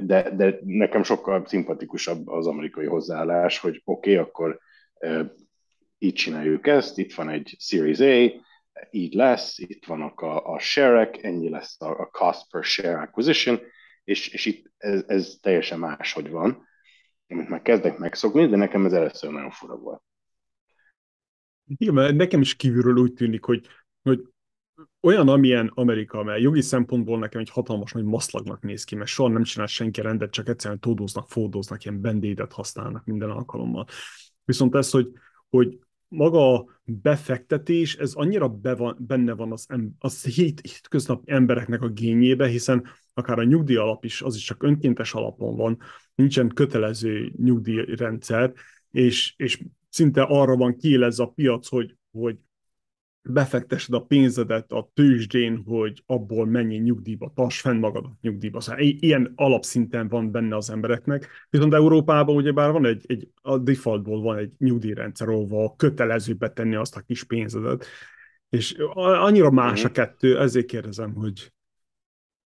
[0.03, 4.61] de, de nekem sokkal szimpatikusabb az amerikai hozzáállás, hogy oké, okay, akkor
[5.99, 8.43] így csináljuk ezt, itt van egy Series A,
[8.91, 13.61] így lesz, itt vannak a, a share-ek, ennyi lesz a, a cost per share acquisition,
[14.05, 16.67] és, és itt ez, ez teljesen máshogy van,
[17.29, 20.03] amit már kezdek megszokni, de nekem ez először nagyon fura volt.
[21.77, 23.67] Igen, mert nekem is kívülről úgy tűnik, hogy,
[24.03, 24.21] hogy
[25.01, 29.29] olyan, amilyen Amerika, mert jogi szempontból nekem egy hatalmas nagy maszlagnak néz ki, mert soha
[29.29, 33.87] nem csinál senki rendet, csak egyszerűen tódóznak, fódóznak, ilyen bendédet használnak minden alkalommal.
[34.45, 35.13] Viszont ez, hogy,
[35.49, 35.79] hogy
[36.09, 39.67] maga a befektetés, ez annyira be van, benne van az,
[39.99, 42.85] az hét, hétköznapi embereknek a gényébe, hiszen
[43.15, 45.79] akár a nyugdíj alap is, az is csak önkéntes alapon van,
[46.15, 48.53] nincsen kötelező nyugdíjrendszer,
[48.91, 52.39] és, és szinte arra van kiélezve a piac, hogy, hogy
[53.29, 58.61] befektesed a pénzedet a tőzsdén, hogy abból mennyi nyugdíjba, tarts fenn magad a nyugdíjba.
[58.61, 61.29] Szóval ilyen alapszinten van benne az embereknek.
[61.51, 66.97] Viszont Európában ugyebár van egy, egy a defaultból van egy nyugdíjrendszer, ahol kötelező betenni azt
[66.97, 67.87] a kis pénzedet.
[68.49, 69.95] És annyira más a mhm.
[69.95, 71.53] kettő, ezért kérdezem, hogy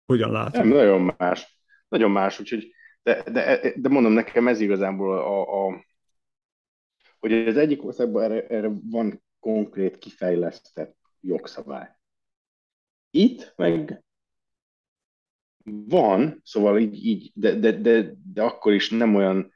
[0.05, 0.65] hogyan látod.
[0.65, 1.59] Nem, nagyon más.
[1.87, 2.73] Nagyon más, úgyhogy
[3.03, 5.83] de, de, de mondom, nekem ez igazából a, a
[7.19, 11.89] hogy az egyik országban erre, erre van konkrét kifejlesztett jogszabály.
[13.09, 14.03] Itt meg
[15.63, 19.51] van, szóval így, így de, de, de, de akkor is nem olyan,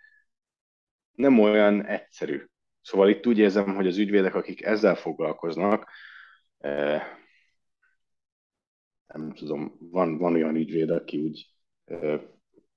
[1.12, 2.46] nem olyan egyszerű.
[2.82, 5.92] Szóval itt úgy érzem, hogy az ügyvédek, akik ezzel foglalkoznak,
[6.58, 7.04] eh,
[9.08, 11.50] nem tudom, van, van olyan ügyvéd, aki úgy
[11.86, 12.22] eh,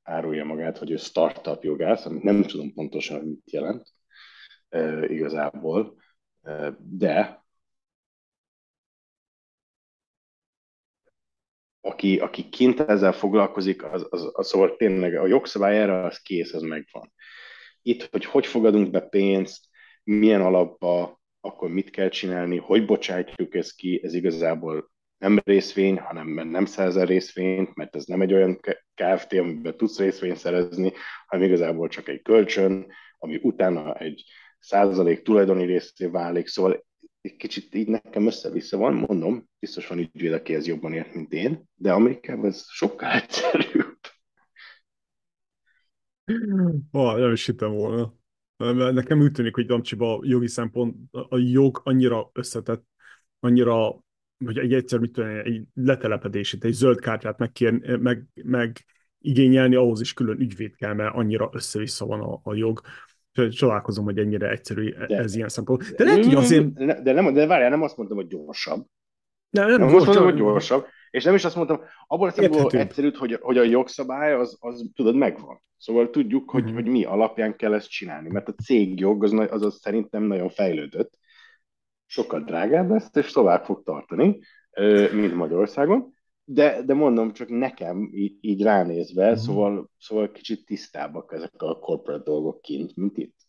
[0.03, 3.95] árulja magát, hogy ő startup jogász, amit nem tudom pontosan, mit jelent
[4.69, 6.01] eh, igazából,
[6.79, 7.43] de
[11.81, 16.53] aki, aki kint ezzel foglalkozik, az, az, az szóval tényleg a jogszabály erre az kész,
[16.53, 17.13] az megvan.
[17.83, 19.65] Itt, hogy hogy fogadunk be pénzt,
[20.05, 26.49] milyen alapba, akkor mit kell csinálni, hogy bocsájtjuk ezt ki, ez igazából nem részvény, hanem
[26.49, 28.61] nem szerzel részvényt, mert ez nem egy olyan
[28.95, 30.93] KFT, amiben tudsz részvényt szerezni,
[31.27, 34.25] hanem igazából csak egy kölcsön, ami utána egy
[34.63, 36.85] százalék tulajdoni részé válik, szóval
[37.21, 41.33] egy kicsit így nekem össze-vissza van, mondom, biztos van ügyvéd, aki ez jobban ért, mint
[41.33, 43.99] én, de Amerikában ez sokkal egyszerűbb.
[46.91, 48.15] Oh, nem is hittem volna.
[48.93, 52.85] Nekem úgy tűnik, hogy Damcsiba a jogi szempont, a jog annyira összetett,
[53.41, 54.05] annyira,
[54.45, 58.85] hogy egy egyszer, mit tudom, egy letelepedését, egy zöld kártyát megkér, meg, meg
[59.19, 62.81] igényelni, ahhoz is külön ügyvéd kell, mert annyira össze-vissza van a, a jog.
[63.51, 65.95] Csodálkozom, hogy ennyire egyszerű de, ez ilyen szempont.
[65.97, 66.73] De lehet, hogy azért...
[67.03, 68.87] De, nem, de várjál, nem azt mondtam, hogy gyorsabb.
[69.51, 70.87] Nem, nem, nem azt mondtam, hogy gyorsabb.
[71.11, 74.91] És nem is azt mondtam, abból a szempontból egyszerű, hogy, hogy a jogszabály az, az,
[74.95, 75.63] tudod, megvan.
[75.79, 76.79] Szóval tudjuk, hogy, uh-huh.
[76.79, 81.19] hogy mi alapján kell ezt csinálni, mert a cégjog az, az, az szerintem nagyon fejlődött.
[82.07, 84.39] Sokkal drágább lesz, és tovább fog tartani,
[85.13, 86.15] mint Magyarországon.
[86.45, 89.35] De, de mondom, csak nekem így, így ránézve, mm.
[89.35, 93.41] szóval, szóval kicsit tisztábbak ezek a corporate dolgok kint, mint itt.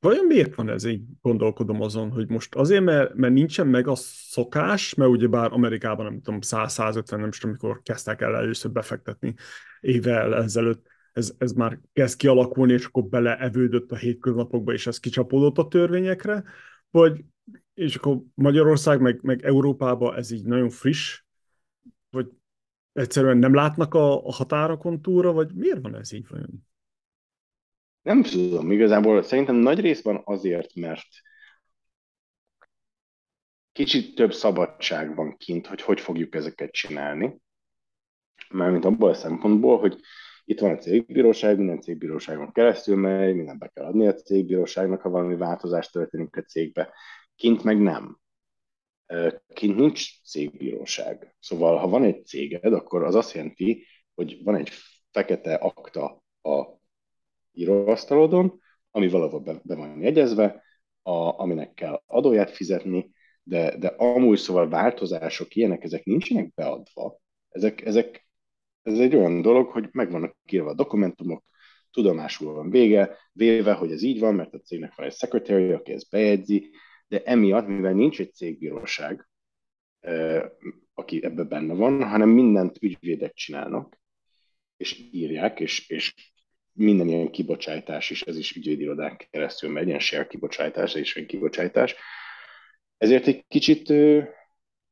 [0.00, 0.84] Vajon miért van ez?
[0.84, 6.04] Így gondolkodom azon, hogy most azért, mert, mert nincsen meg a szokás, mert ugyebár Amerikában
[6.04, 9.34] nem tudom, 100-150, nem tudom, amikor kezdtek el először befektetni
[9.80, 15.58] évvel ezelőtt, ez, ez már kezd kialakulni, és akkor beleevődött a hétköznapokba, és ez kicsapódott
[15.58, 16.44] a törvényekre,
[16.90, 17.24] vagy
[17.74, 21.23] és akkor Magyarország, meg, meg Európában ez így nagyon friss,
[22.94, 26.66] egyszerűen nem látnak a, a határokon túlra, vagy miért van ez így vajon?
[28.02, 31.06] Nem tudom, igazából szerintem nagy részben azért, mert
[33.72, 37.40] kicsit több szabadság van kint, hogy hogy fogjuk ezeket csinálni.
[38.50, 40.00] Mármint abból a szempontból, hogy
[40.44, 45.08] itt van a cégbíróság, minden cégbíróságon keresztül megy, minden be kell adni a cégbíróságnak, ha
[45.08, 46.94] valami változás történik a cégbe.
[47.36, 48.18] Kint meg nem
[49.54, 51.34] kint nincs cégbíróság.
[51.40, 54.70] Szóval, ha van egy céged, akkor az azt jelenti, hogy van egy
[55.10, 56.78] fekete akta a
[57.52, 60.62] íróasztalodon, ami valahol be, be van jegyezve,
[61.02, 63.10] a, aminek kell adóját fizetni,
[63.42, 67.18] de, de amúgy szóval változások ilyenek, ezek nincsenek beadva.
[67.48, 68.28] Ezek, ezek,
[68.82, 71.44] ez egy olyan dolog, hogy meg vannak írva a dokumentumok,
[71.90, 75.92] tudomásul van vége, véve, hogy ez így van, mert a cégnek van egy secretary, aki
[75.92, 76.70] ezt bejegyzi,
[77.08, 79.28] de emiatt, mivel nincs egy cégbíróság,
[80.94, 83.98] aki ebben benne van, hanem mindent ügyvédek csinálnak,
[84.76, 86.14] és írják, és, és
[86.72, 91.94] minden ilyen kibocsátás is, ez is ügyvédirodán keresztül megy, ilyen share kibocsátás, is olyan kibocsátás.
[92.96, 93.88] Ezért egy kicsit,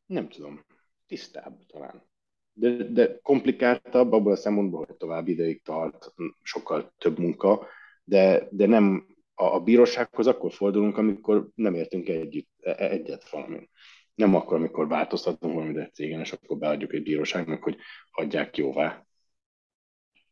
[0.07, 0.65] nem tudom,
[1.07, 2.11] tisztább talán.
[2.53, 7.67] De, de komplikáltabb abban a szempontból, hogy tovább ideig tart, sokkal több munka,
[8.05, 9.12] de, de nem
[9.43, 13.69] a, a bírósághoz akkor fordulunk, amikor nem értünk együtt, e, e, egyet valamin.
[14.15, 17.77] Nem akkor, amikor változtatunk valamit egy cégen, és akkor beadjuk egy bíróságnak, hogy
[18.11, 19.07] hagyják jóvá.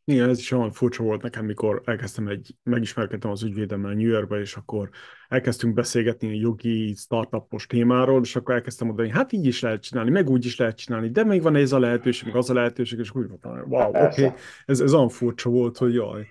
[0.03, 4.39] Igen, ez is olyan furcsa volt nekem, mikor elkezdtem egy, megismerkedtem az ügyvédemmel New Yorkba,
[4.39, 4.89] és akkor
[5.27, 10.09] elkezdtünk beszélgetni a jogi startupos témáról, és akkor elkezdtem mondani, hát így is lehet csinálni,
[10.09, 12.99] meg úgy is lehet csinálni, de még van ez a lehetőség, meg az a lehetőség,
[12.99, 14.39] és úgy mondtam, wow, oké, okay.
[14.65, 16.27] ez, ez olyan furcsa volt, hogy jaj,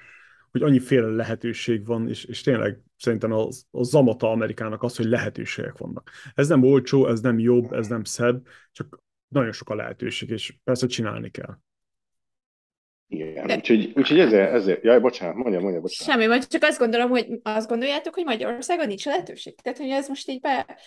[0.51, 5.78] hogy annyiféle lehetőség van, és, és tényleg szerintem az, a zamata Amerikának az, hogy lehetőségek
[5.78, 6.11] vannak.
[6.34, 10.55] Ez nem olcsó, ez nem jobb, ez nem szebb, csak nagyon sok a lehetőség, és
[10.64, 11.59] persze csinálni kell.
[13.12, 13.57] Igen, De...
[13.57, 16.12] úgyhogy, úgyhogy ezért, ezért, jaj, bocsánat, mondja, mondja, bocsánat.
[16.12, 19.61] Semmi, vagy csak azt gondolom, hogy azt gondoljátok, hogy Magyarországon nincs lehetőség.
[19.61, 20.78] Tehát, hogy ez most így be,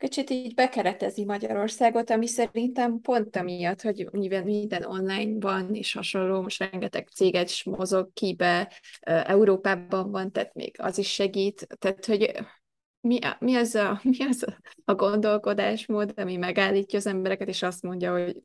[0.00, 6.42] kicsit így bekeretezi Magyarországot, ami szerintem pont amiatt, hogy mivel minden online van, és hasonló,
[6.42, 12.06] most rengeteg céget is mozog ki be, Európában van, tehát még az is segít, tehát,
[12.06, 12.32] hogy
[13.00, 14.58] mi, mi az, a, mi az a,
[14.92, 18.36] a gondolkodásmód, ami megállítja az embereket, és azt mondja, hogy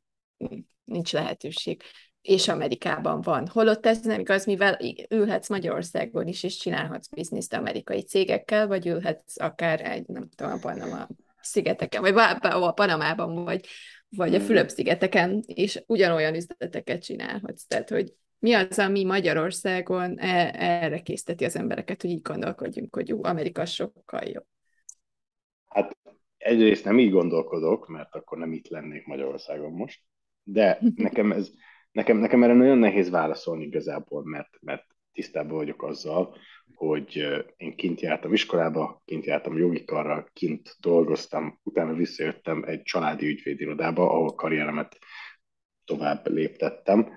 [0.84, 1.82] nincs lehetőség
[2.20, 3.46] és Amerikában van.
[3.46, 4.78] Holott ez nem igaz, mivel
[5.08, 10.58] ülhetsz Magyarországon is, és csinálhatsz bizniszt amerikai cégekkel, vagy ülhetsz akár egy, nem tudom, a
[10.58, 11.08] Panama
[11.46, 13.66] szigeteken, vagy a Panamában, vagy,
[14.08, 14.46] vagy a hmm.
[14.46, 17.66] Fülöp-szigeteken, és ugyanolyan üzleteket csinálhatsz.
[17.66, 23.08] Tehát, hogy mi az, ami Magyarországon e- erre készteti az embereket, hogy így gondolkodjunk, hogy
[23.08, 24.46] jó, Amerika sokkal jobb.
[25.68, 25.96] Hát
[26.36, 30.00] egyrészt nem így gondolkodok, mert akkor nem itt lennék Magyarországon most,
[30.42, 31.50] de nekem ez
[31.96, 36.36] Nekem, nekem erre nagyon nehéz válaszolni igazából, mert, mert tisztában vagyok azzal,
[36.76, 43.26] hogy én kint jártam iskolába, kint jártam jogi karra, kint dolgoztam, utána visszajöttem egy családi
[43.26, 44.98] ügyvédirodába, ahol karrieremet
[45.84, 47.12] tovább léptettem.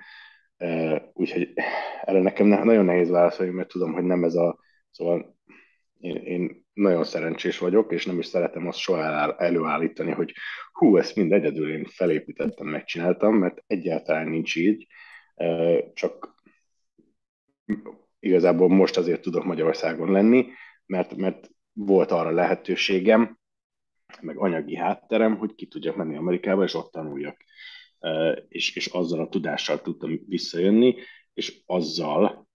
[1.13, 1.53] Úgyhogy
[2.01, 4.59] erre nekem nagyon nehéz válaszolni, mert tudom, hogy nem ez a...
[4.91, 5.37] Szóval
[5.99, 10.33] én, én nagyon szerencsés vagyok, és nem is szeretem azt soha előállítani, hogy
[10.71, 14.87] hú, ezt mind egyedül én felépítettem, megcsináltam, mert egyáltalán nincs így,
[15.93, 16.35] csak
[18.19, 20.47] igazából most azért tudok Magyarországon lenni,
[20.85, 23.39] mert, mert volt arra lehetőségem,
[24.21, 27.37] meg anyagi hátterem, hogy ki tudjak menni Amerikába, és ott tanuljak.
[28.47, 30.95] És, és azzal a tudással tudtam visszajönni,
[31.33, 32.47] és azzal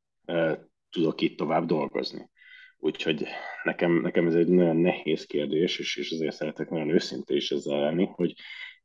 [0.91, 2.31] tudok itt tovább dolgozni.
[2.77, 3.27] Úgyhogy
[3.63, 7.81] nekem, nekem ez egy nagyon nehéz kérdés, és, és ezért szeretek nagyon őszinte is ezzel
[7.81, 8.35] lenni, hogy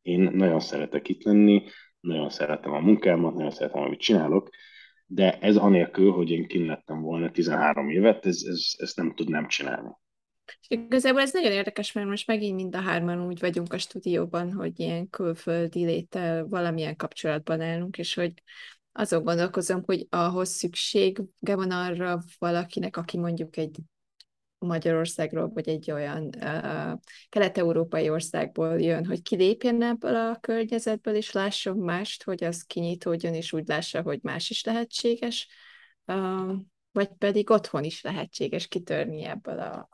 [0.02, 1.64] én nagyon szeretek itt lenni,
[2.00, 4.50] nagyon szeretem a munkámat, nagyon szeretem, amit csinálok,
[5.12, 9.90] de ez anélkül, hogy én kinlettem volna 13 évet, ez, ez, ezt nem tudnám csinálni.
[10.68, 14.80] Igazából ez nagyon érdekes, mert most megint mind a hárman úgy vagyunk a stúdióban, hogy
[14.80, 18.34] ilyen külföldi léttel valamilyen kapcsolatban állunk, és hogy
[18.92, 23.78] azon gondolkozom, hogy ahhoz szüksége van arra valakinek, aki mondjuk egy
[24.60, 27.00] Magyarországról, vagy egy olyan uh,
[27.30, 33.54] kelet-európai országból jön, hogy kilépjen ebből a környezetből, és lásson mást, hogy az kinyitódjon, és
[33.54, 35.48] úgy lássa, hogy más is lehetséges,
[36.06, 36.54] uh,
[36.92, 39.90] vagy pedig otthon is lehetséges kitörni ebből a,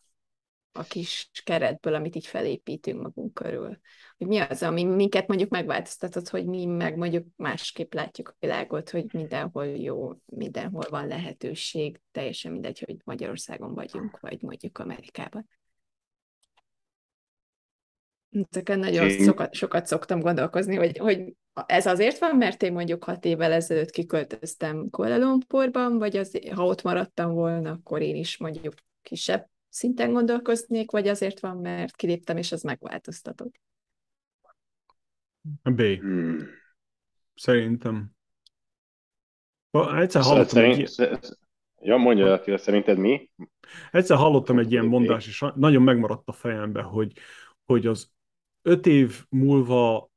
[0.71, 3.79] a kis keretből, amit így felépítünk magunk körül.
[4.17, 8.89] Hogy mi az, ami minket mondjuk megváltoztatott, hogy mi meg mondjuk másképp látjuk a világot,
[8.89, 15.49] hogy mindenhol jó, mindenhol van lehetőség, teljesen mindegy, hogy Magyarországon vagyunk, vagy mondjuk Amerikában.
[18.49, 19.23] Ezeken nagyon én...
[19.23, 21.33] sokat, sokat szoktam gondolkozni, hogy, hogy
[21.65, 26.65] ez azért van, mert én mondjuk hat évvel ezelőtt kiköltöztem Kuala Lumpurban, vagy az, ha
[26.65, 32.37] ott maradtam volna, akkor én is mondjuk kisebb szinten gondolkoznék, vagy azért van, mert kiléptem,
[32.37, 33.55] és az megváltoztatott?
[35.63, 35.81] B.
[35.81, 36.47] Hmm.
[37.33, 38.11] Szerintem.
[39.71, 41.37] Egyszer hallottam szerint, egy...
[41.81, 43.29] Ja, mondja, Attila, szerinted mi?
[43.91, 47.13] Egyszer hallottam egy ilyen mondást, és nagyon megmaradt a fejembe, hogy,
[47.65, 48.11] hogy az
[48.61, 50.09] öt év múlva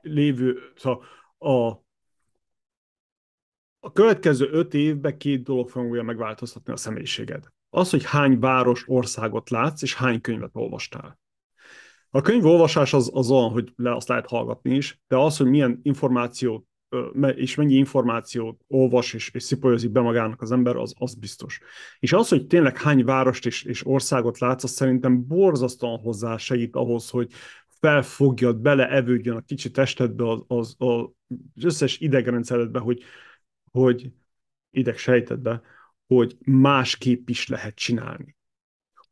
[0.00, 1.04] lévő, szóval
[1.38, 1.80] a
[3.84, 7.46] a következő öt évben két dolog fogja megváltoztatni a személyiséged.
[7.70, 11.18] Az, hogy hány város, országot látsz, és hány könyvet olvastál.
[12.14, 15.80] A könyvolvasás az, az olyan, hogy le azt lehet hallgatni is, de az, hogy milyen
[15.82, 16.66] információt
[17.34, 21.60] és mennyi információt olvas és, és szipolyozik be magának az ember, az, az biztos.
[21.98, 26.76] És az, hogy tényleg hány várost és, és országot látsz, az szerintem borzasztóan hozzá segít
[26.76, 27.32] ahhoz, hogy
[27.68, 33.02] felfogjad, beleevődjön a kicsi testedbe, az, az, az összes idegrendszeredbe, hogy,
[33.70, 34.12] hogy
[34.70, 35.62] ideg sejtedbe,
[36.06, 38.36] hogy másképp is lehet csinálni.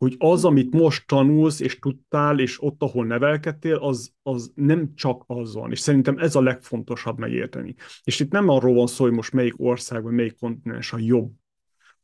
[0.00, 5.24] Hogy az, amit most tanulsz, és tudtál, és ott, ahol nevelkedtél, az, az nem csak
[5.26, 5.70] az van.
[5.70, 7.74] És szerintem ez a legfontosabb megérteni.
[8.04, 11.32] És itt nem arról van szó, hogy most melyik ország, vagy melyik kontinens a jobb.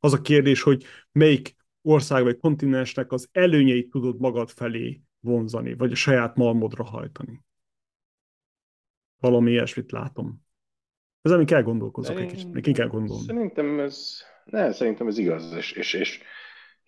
[0.01, 5.93] Az a kérdés, hogy melyik ország vagy kontinensnek az előnyeit tudod magad felé vonzani, vagy
[5.93, 7.45] a saját malmodra hajtani.
[9.21, 10.45] Valami ilyesmit látom.
[11.23, 13.25] Ez ami kell gondolkozok egy kicsit, neki kell gondolni.
[13.25, 16.21] Szerintem ez, ne, szerintem ez igaz, és, és, és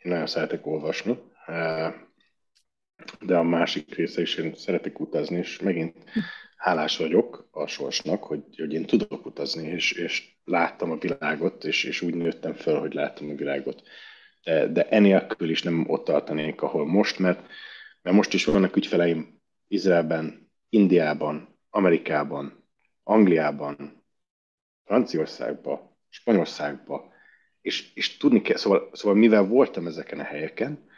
[0.03, 1.19] én nagyon szeretek olvasni,
[3.21, 5.97] de a másik része is én szeretek utazni, és megint
[6.57, 11.85] hálás vagyok a sorsnak, hogy, hogy én tudok utazni, és, és láttam a világot, és,
[11.85, 13.83] és úgy nőttem fel, hogy láttam a világot.
[14.43, 17.47] De, de enélkül is nem ott tartanék, ahol most, mert,
[18.03, 22.69] mert most is vannak ügyfeleim Izraelben, Indiában, Amerikában,
[23.03, 24.05] Angliában,
[24.85, 27.13] Franciaországban, Spanyolországban,
[27.69, 30.89] és, és tudni kell, szóval, szóval mivel voltam ezeken a helyeken,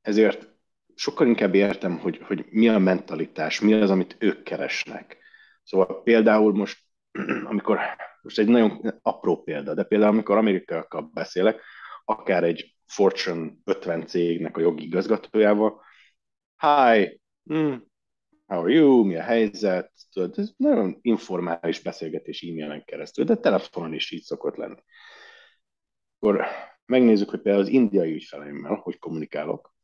[0.00, 0.48] ezért
[0.94, 5.18] sokkal inkább értem, hogy, hogy mi a mentalitás, mi az, amit ők keresnek.
[5.62, 6.78] Szóval például most,
[7.50, 7.78] amikor,
[8.22, 11.60] most egy nagyon apró példa, de például amikor amerikaiakkal beszélek,
[12.04, 15.80] akár egy Fortune 50 cégnek a jogi igazgatójával,
[16.60, 17.82] hi, hmm,
[18.46, 23.92] how are you, mi a helyzet, tudod, ez nagyon informális beszélgetés e-mailen keresztül, de telefonon
[23.94, 24.82] is így szokott lenni.
[26.18, 26.46] Akkor
[26.86, 29.74] megnézzük, hogy például az indiai ügyfeleimmel hogy kommunikálok,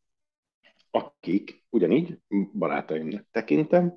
[0.90, 2.18] akik ugyanígy
[2.52, 3.96] barátaimnak tekintem,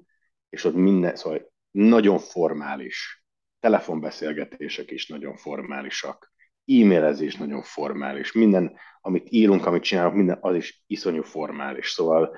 [0.50, 3.26] és ott minden, szóval nagyon formális,
[3.60, 6.34] telefonbeszélgetések is nagyon formálisak,
[6.68, 11.90] e-mailezés nagyon formális, minden, amit írunk, amit csinálunk, minden az is iszonyú formális.
[11.90, 12.38] Szóval,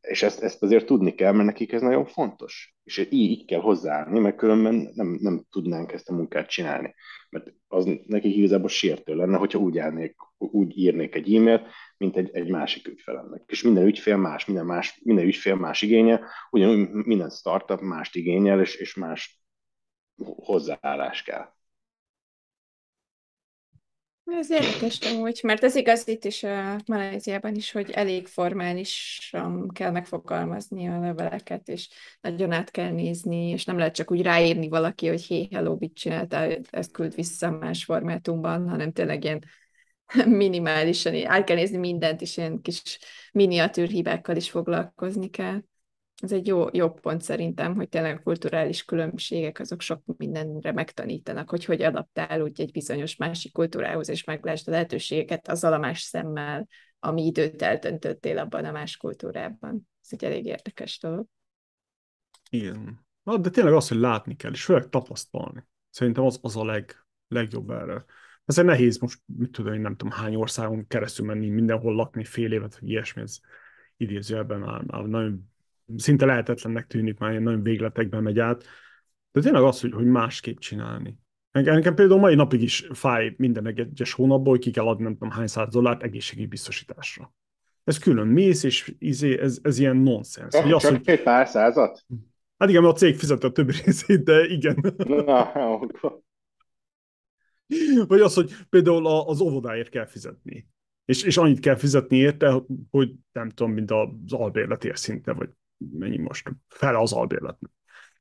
[0.00, 2.74] és ezt, ezt azért tudni kell, mert nekik ez nagyon fontos.
[2.84, 6.94] És így, így kell hozzáállni, mert különben nem, nem tudnánk ezt a munkát csinálni.
[7.30, 12.30] Mert az nekik igazából sértő lenne, hogyha úgy, állnék, úgy írnék egy e-mailt, mint egy,
[12.32, 13.42] egy másik ügyfelemnek.
[13.46, 18.60] És minden ügyfél más, minden, más, minden ügyfél más igénye, ugyanúgy minden startup mást igényel,
[18.60, 19.44] és, és más
[20.24, 21.46] hozzáállás kell.
[24.24, 29.90] Ez érdekes amúgy, mert ez igaz itt is a Malajziában is, hogy elég formálisan kell
[29.90, 31.88] megfogalmazni a leveleket, és
[32.20, 35.94] nagyon át kell nézni, és nem lehet csak úgy ráírni valaki, hogy hé, hello, mit
[35.94, 39.44] csináltál, ezt küld vissza más formátumban, hanem tényleg ilyen
[40.26, 42.98] minimálisan, át kell nézni mindent, és ilyen kis
[43.32, 45.60] miniatűr hibákkal is foglalkozni kell
[46.22, 51.50] ez egy jó, jó pont szerintem, hogy tényleg a kulturális különbségek azok sok mindenre megtanítanak,
[51.50, 56.00] hogy hogy adaptál úgy egy bizonyos másik kultúrához, és meglásd a lehetőségeket azzal a más
[56.00, 56.68] szemmel,
[56.98, 59.88] ami időt eltöntöttél abban a más kultúrában.
[60.02, 61.26] Ez egy elég érdekes dolog.
[62.50, 63.06] Igen.
[63.22, 65.64] Na, de tényleg az, hogy látni kell, és főleg tapasztalni.
[65.90, 68.04] Szerintem az, az a leg, legjobb erre.
[68.44, 72.52] Ezért nehéz most, mit tudom, én nem tudom hány országon keresztül menni, mindenhol lakni fél
[72.52, 73.38] évet, vagy ilyesmi, ez
[73.96, 75.51] idézőjelben már, már nagyon
[75.96, 78.64] szinte lehetetlennek tűnik, már ilyen nagyon végletekben megy át,
[79.32, 81.16] de tényleg az, hogy, hogy másképp csinálni.
[81.50, 85.30] Nekem például mai napig is fáj minden egyes hónapban, hogy ki kell adni nem tudom
[85.30, 87.32] hány száz dollárt egészségi biztosításra.
[87.84, 90.54] Ez külön mész, és izé, ez, ez ilyen nonsens.
[90.54, 91.22] Csak, az, csak hogy...
[91.22, 92.04] pár százat?
[92.58, 94.94] Hát igen, a cég fizette a többi részét, de igen.
[94.96, 95.52] Na,
[98.06, 100.68] Vagy az, hogy például az óvodáért kell fizetni.
[101.04, 105.48] És, és annyit kell fizetni érte, hogy nem tudom, mint az albérletért szinte, vagy
[105.92, 107.70] mennyi most, fele az albérletnek.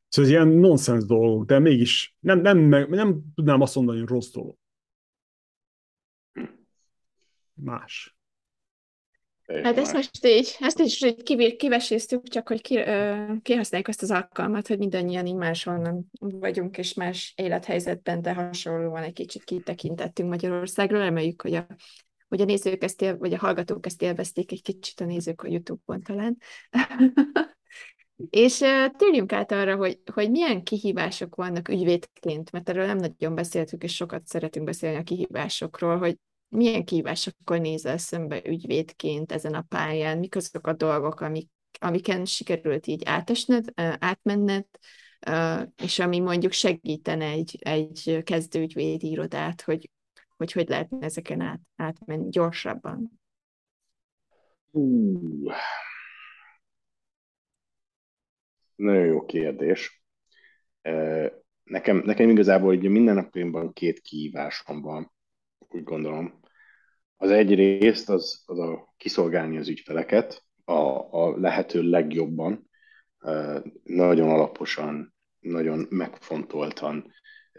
[0.08, 2.58] Szóval ez ilyen nonsens dolgok, de mégis nem, nem,
[2.90, 4.56] nem tudnám azt mondani, hogy rossz dolog.
[7.54, 8.16] Más.
[9.64, 14.12] Hát ezt most így, ezt is így kiveséztük, csak hogy ki, ö, kihasználjuk ezt az
[14.12, 21.00] alkalmat, hogy mindannyian így máshonnan vagyunk, és más élethelyzetben, de hasonlóan egy kicsit kitekintettünk Magyarországról.
[21.00, 21.68] Reméljük, hogy a,
[22.32, 25.48] hogy a nézők ezt él, vagy a hallgatók ezt élvezték egy kicsit a nézők a
[25.48, 26.38] YouTube-on talán.
[28.30, 28.58] És
[28.98, 33.96] térjünk át arra, hogy, hogy milyen kihívások vannak ügyvédként, mert erről nem nagyon beszéltük, és
[33.96, 36.18] sokat szeretünk beszélni a kihívásokról, hogy
[36.48, 42.88] milyen kihívásokkal nézel szembe ügyvédként ezen a pályán, mik azok a dolgok, amik, amiken sikerült
[42.88, 43.66] így átesned,
[44.00, 44.66] átmenned,
[45.84, 49.90] és ami mondjuk segítene egy, egy kezdőügyvédi irodát, hogy,
[50.42, 53.12] hogy hogy lehetne ezeken át, átmenni gyorsabban.
[54.72, 55.54] Uh,
[58.76, 60.04] nagyon jó kérdés.
[61.64, 65.12] Nekem, nekem igazából hogy minden napjainkban két kihívásom van,
[65.58, 66.40] úgy gondolom.
[67.18, 70.74] Az egy részt az, az a kiszolgálni az ügyfeleket a,
[71.24, 72.70] a lehető legjobban,
[73.84, 77.12] nagyon alaposan, nagyon megfontoltan,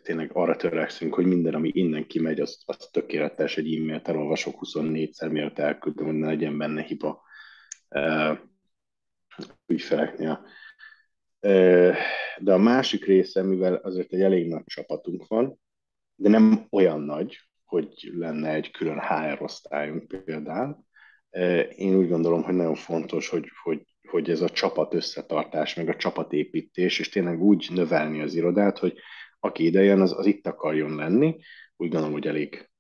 [0.03, 5.31] tényleg arra törekszünk, hogy minden, ami innen kimegy, az, az tökéletes, egy e-mailt elolvasok 24-szer,
[5.31, 7.23] mielőtt elküldöm, hogy ne legyen benne hiba
[9.67, 10.47] ügyfeleknél.
[12.39, 15.59] De a másik része, mivel azért egy elég nagy csapatunk van,
[16.15, 20.85] de nem olyan nagy, hogy lenne egy külön HR osztályunk például.
[21.77, 25.97] Én úgy gondolom, hogy nagyon fontos, hogy, hogy, hogy ez a csapat összetartás, meg a
[25.97, 28.99] csapatépítés, és tényleg úgy növelni az irodát, hogy
[29.45, 31.37] aki ide az, az itt akarjon lenni.
[31.77, 32.71] Úgy gondolom, hogy elég,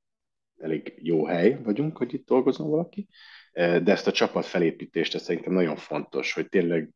[0.58, 3.08] elég jó hely vagyunk, hogy itt dolgozom valaki.
[3.52, 6.90] De ezt a csapat felépítést, ez szerintem nagyon fontos, hogy tényleg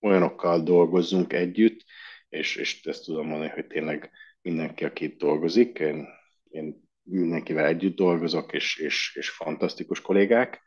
[0.00, 1.84] olyanokkal dolgozzunk együtt,
[2.28, 4.10] és, és ezt tudom mondani, hogy tényleg
[4.42, 6.06] mindenki, aki itt dolgozik, én,
[6.50, 10.62] én mindenkivel együtt dolgozok, és, és, és fantasztikus kollégák,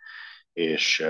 [0.54, 1.06] és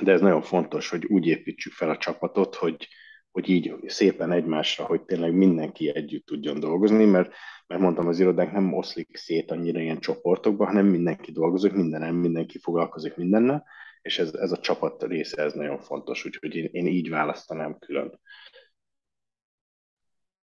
[0.00, 2.88] de ez nagyon fontos, hogy úgy építsük fel a csapatot, hogy,
[3.36, 7.32] hogy így szépen egymásra, hogy tényleg mindenki együtt tudjon dolgozni, mert,
[7.66, 12.58] mert mondtam, az irodánk nem oszlik szét annyira ilyen csoportokba, hanem mindenki dolgozik mindenen, mindenki
[12.58, 13.64] foglalkozik mindennel,
[14.02, 18.20] és ez, ez a csapat része, ez nagyon fontos, úgyhogy én, én így választanám külön.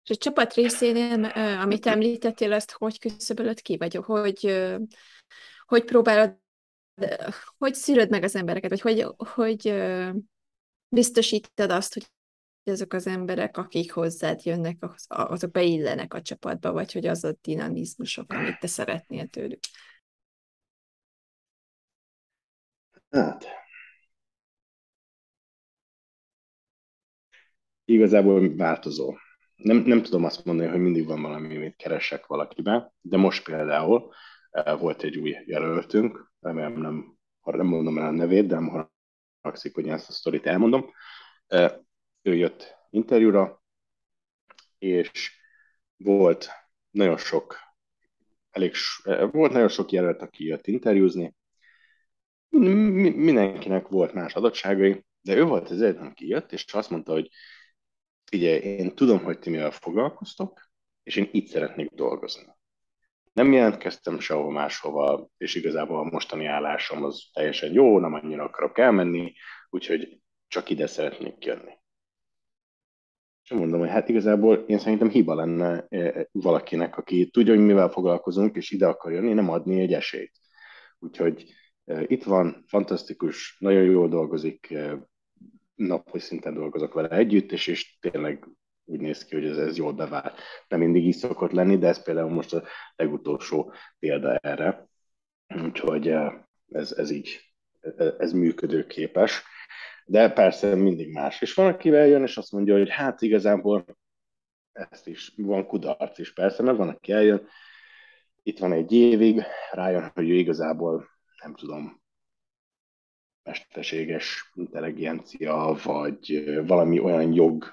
[0.03, 1.23] És a csapat részénél,
[1.61, 4.69] amit említettél, azt hogy küszöbölöd ki, vagy hogy,
[5.65, 6.37] hogy próbálod,
[7.57, 9.73] hogy szűröd meg az embereket, vagy hogy, hogy
[10.89, 12.03] biztosítod azt, hogy
[12.69, 18.33] azok az emberek, akik hozzád jönnek, azok beillenek a csapatba, vagy hogy az a dinamizmusok,
[18.33, 19.59] amit te szeretnél tőlük?
[23.09, 23.45] Hát,
[27.85, 29.15] igazából változó.
[29.55, 34.13] Nem, nem tudom azt mondani, hogy mindig van valami, amit keresek valakiben, de most például
[34.49, 38.89] eh, volt egy új jelöltünk, remélem nem, nem mondom el a nevét, de nem
[39.41, 40.91] haragszik, hogy ezt a sztorit elmondom.
[42.29, 43.63] Ő jött interjúra,
[44.77, 45.39] és
[45.97, 46.49] volt
[46.89, 47.57] nagyon sok,
[48.49, 48.73] elég,
[49.31, 51.35] volt nagyon sok jelölt, aki jött interjúzni,
[52.49, 57.29] mindenkinek volt más adottságai, de ő volt az egyetlen, aki jött, és azt mondta, hogy
[58.25, 60.69] figyelj, én tudom, hogy ti mivel foglalkoztok,
[61.03, 62.45] és én itt szeretnék dolgozni.
[63.33, 68.77] Nem jelentkeztem sehol máshova, és igazából a mostani állásom az teljesen jó, nem annyira akarok
[68.77, 69.33] elmenni,
[69.69, 71.78] úgyhogy csak ide szeretnék jönni.
[73.49, 77.89] És mondom, hogy hát igazából én szerintem hiba lenne eh, valakinek, aki tudja, hogy mivel
[77.89, 80.31] foglalkozunk, és ide akar jönni, nem adni egy esélyt.
[80.99, 81.53] Úgyhogy
[82.07, 84.73] itt van, fantasztikus, nagyon jól dolgozik,
[85.75, 88.47] napi szinten dolgozok vele együtt, és, és tényleg
[88.85, 90.39] úgy néz ki, hogy ez, ez jól bevált.
[90.67, 92.63] Nem mindig így szokott lenni, de ez például most a
[92.95, 94.89] legutolsó példa erre.
[95.63, 96.07] Úgyhogy
[96.69, 97.39] ez, ez így,
[98.17, 99.43] ez működőképes.
[100.09, 101.41] De persze mindig más.
[101.41, 103.85] És van, akivel jön, és azt mondja, hogy hát igazából
[104.71, 107.47] ezt is van kudarc is persze, mert van, aki eljön,
[108.43, 111.05] itt van egy évig, rájön, hogy ő igazából
[111.43, 112.01] nem tudom,
[113.43, 117.65] mesterséges intelligencia, vagy valami olyan jog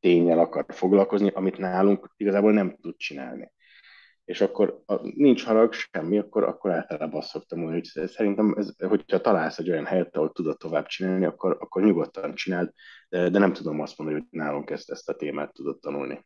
[0.00, 3.52] tényel akar foglalkozni, amit nálunk igazából nem tud csinálni.
[4.28, 8.74] És akkor a, nincs harag, semmi, akkor, akkor általában azt szoktam mondani, hogy szerintem, ez,
[8.78, 12.72] hogyha találsz egy olyan helyet, ahol tudod tovább csinálni, akkor, akkor nyugodtan csináld,
[13.08, 16.24] de, de nem tudom azt mondani, hogy nálunk ezt, ezt a témát tudod tanulni.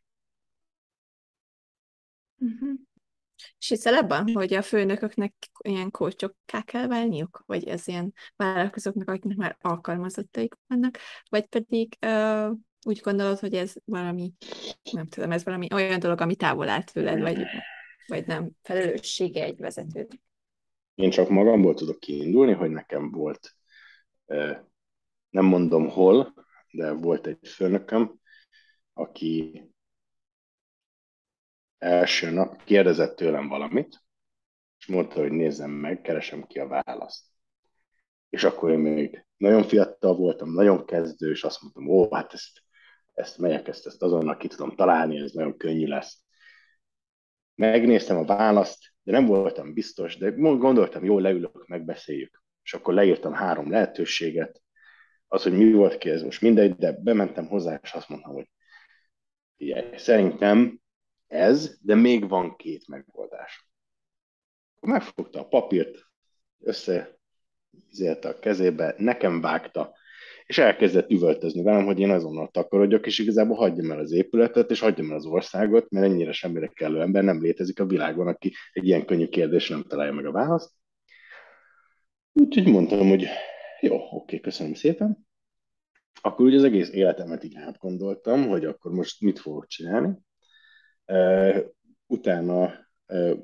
[2.39, 2.79] Uh-huh.
[3.59, 7.43] És hiszel abban, hogy a főnököknek ilyen kócsokká kell válniuk?
[7.47, 10.99] Vagy ez ilyen vállalkozóknak, akiknek már alkalmazottaik vannak?
[11.29, 14.33] Vagy pedig uh, úgy gondolod, hogy ez valami,
[14.93, 17.39] nem tudom, ez valami olyan dolog, ami távol áll tőled, vagy,
[18.07, 20.09] vagy nem felelőssége egy vezető?
[20.95, 23.57] Én csak magamból tudok kiindulni, hogy nekem volt,
[25.31, 26.35] nem mondom hol,
[26.71, 28.21] de volt egy főnököm,
[28.93, 29.63] aki
[31.79, 34.05] első nap kérdezett tőlem valamit,
[34.79, 37.27] és mondta, hogy nézzem meg, keresem ki a választ.
[38.29, 42.63] És akkor én még nagyon fiatal voltam, nagyon kezdő, és azt mondtam, ó, hát ezt,
[43.13, 46.25] ezt megyek, ezt, ezt azonnal ki tudom találni, ez nagyon könnyű lesz.
[47.55, 52.43] Megnéztem a választ, de nem voltam biztos, de gondoltam, jó, leülök, megbeszéljük.
[52.63, 54.63] És akkor leírtam három lehetőséget,
[55.29, 58.49] az, hogy mi volt ki, ez most mindegy, de bementem hozzá, és azt mondtam, hogy
[59.57, 60.81] figyelj, szerintem
[61.27, 63.69] ez, de még van két megoldás.
[64.81, 65.99] Megfogta a papírt,
[66.59, 67.19] össze
[68.23, 69.95] a kezébe, nekem vágta,
[70.47, 74.81] és elkezdett üvöltözni velem, hogy én azonnal takarodjak, és igazából hagyjam el az épületet, és
[74.81, 78.87] hagyjam el az országot, mert ennyire semmire kellő ember nem létezik a világon, aki egy
[78.87, 80.71] ilyen könnyű kérdés nem találja meg a választ.
[82.33, 83.27] Úgyhogy mondtam, hogy
[83.81, 85.27] jó, oké, köszönöm szépen.
[86.21, 90.19] Akkor ugye az egész életemet így átgondoltam, hogy akkor most mit fogok csinálni.
[92.07, 92.75] Utána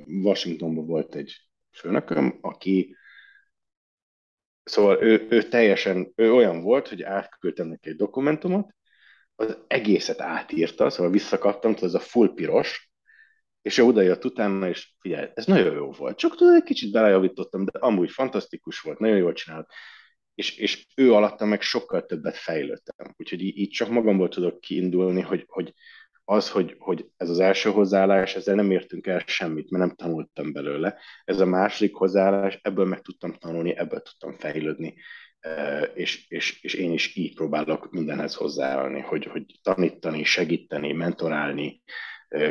[0.06, 1.32] Washingtonban volt egy
[1.70, 2.96] főnököm, aki
[4.68, 8.74] Szóval ő, ő teljesen, ő olyan volt, hogy átküldtem neki egy dokumentumot,
[9.34, 12.90] az egészet átírta, szóval visszakaptam, tudod, ez a full piros,
[13.62, 16.18] és ő oda jött utána, és figyelj, ez nagyon jó volt.
[16.18, 19.70] Csak tudod, egy kicsit belejavítottam, de amúgy fantasztikus volt, nagyon jól csinált.
[20.34, 23.14] És, és ő alatta meg sokkal többet fejlődtem.
[23.16, 25.74] Úgyhogy így, így csak magamból tudok kiindulni, hogy, hogy
[26.30, 30.52] az, hogy, hogy ez az első hozzáállás, ezzel nem értünk el semmit, mert nem tanultam
[30.52, 30.96] belőle.
[31.24, 34.94] Ez a második hozzáállás, ebből meg tudtam tanulni, ebből tudtam fejlődni,
[35.94, 41.82] és, és, és én is így próbálok mindenhez hozzáállni, hogy, hogy tanítani, segíteni, mentorálni,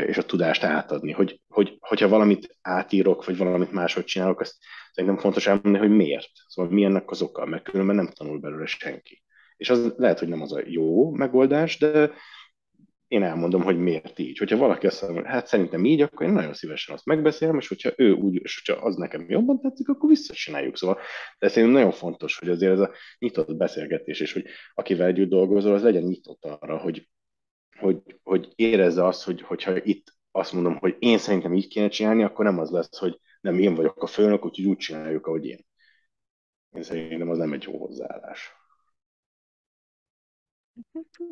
[0.08, 4.56] és a tudást átadni, hogy, hogy, hogyha valamit átírok, vagy valamit máshogy csinálok, azt
[4.92, 6.32] szerintem fontos elmondani, hogy miért.
[6.48, 9.24] Szóval mi ennek az oka, mert különben nem tanul belőle senki.
[9.58, 12.12] És az lehet, hogy nem az a jó megoldás, de
[13.08, 14.38] én elmondom, hogy miért így.
[14.38, 17.92] Hogyha valaki azt mondja, hát szerintem így, akkor én nagyon szívesen azt megbeszélem, és hogyha
[17.96, 20.78] ő úgy, és hogyha az nekem jobban tetszik, akkor visszacsináljuk.
[20.78, 21.00] Szóval
[21.40, 25.74] de szerintem nagyon fontos, hogy azért ez a nyitott beszélgetés, és hogy akivel együtt dolgozol,
[25.74, 27.10] az legyen nyitott arra, hogy,
[27.80, 32.24] hogy, hogy érezze azt, hogy, hogyha itt azt mondom, hogy én szerintem így kéne csinálni,
[32.24, 35.66] akkor nem az lesz, hogy nem én vagyok a főnök, úgyhogy úgy csináljuk, ahogy én.
[36.76, 38.57] Én szerintem az nem egy jó hozzáállás.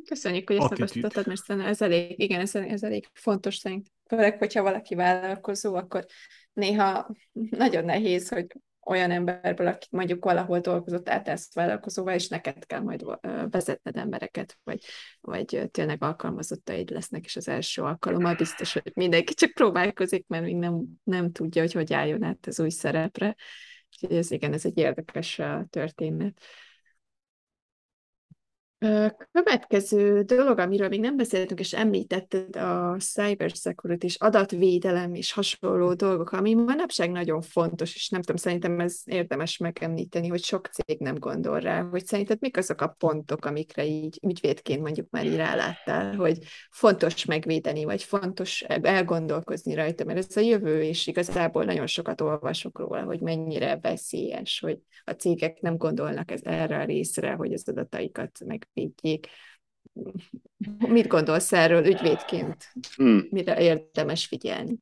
[0.05, 3.87] Köszönjük, hogy ezt megosztottad, mert ez elég, igen, ez, ez elég fontos szerint.
[4.07, 6.05] Főleg, hogyha valaki vállalkozó, akkor
[6.53, 8.47] néha nagyon nehéz, hogy
[8.85, 13.05] olyan emberből, aki mondjuk valahol dolgozott, átesz vállalkozóvá, és neked kell majd
[13.49, 14.83] vezetned embereket, vagy,
[15.21, 20.55] vagy tényleg alkalmazottaid lesznek, és az első alkalommal biztos, hogy mindenki csak próbálkozik, mert még
[20.55, 23.35] nem, nem tudja, hogy hogy álljon át az új szerepre.
[23.91, 26.41] Úgyhogy ez igen, ez egy érdekes történet.
[29.31, 36.31] Következő dolog, amiről még nem beszéltünk, és említetted a cybersecurity és adatvédelem és hasonló dolgok,
[36.31, 41.15] ami manapság nagyon fontos, és nem tudom, szerintem ez érdemes megemlíteni, hogy sok cég nem
[41.15, 46.15] gondol rá, hogy szerinted mik azok a pontok, amikre így ügyvédként mondjuk már így ráláttál,
[46.15, 46.37] hogy
[46.71, 52.79] fontos megvédeni, vagy fontos elgondolkozni rajta, mert ez a jövő, és igazából nagyon sokat olvasok
[52.79, 57.69] róla, hogy mennyire veszélyes, hogy a cégek nem gondolnak ez erre a részre, hogy az
[57.69, 59.27] adataikat meg megvédjék.
[60.87, 62.71] Mit gondolsz erről ügyvédként?
[62.95, 63.27] Hmm.
[63.29, 64.77] Mire érdemes figyelni?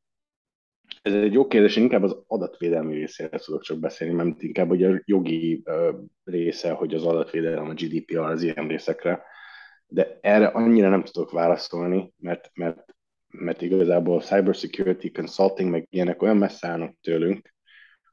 [1.02, 5.02] Ez egy jó kérdés, inkább az adatvédelmi részére tudok csak beszélni, mert inkább hogy a
[5.06, 5.64] jogi
[6.24, 9.24] része, hogy az adatvédelem, a GDPR az ilyen részekre,
[9.88, 12.96] de erre annyira nem tudok válaszolni, mert, mert,
[13.28, 17.54] mert igazából cybersecurity consulting, meg ilyenek olyan messze állnak tőlünk,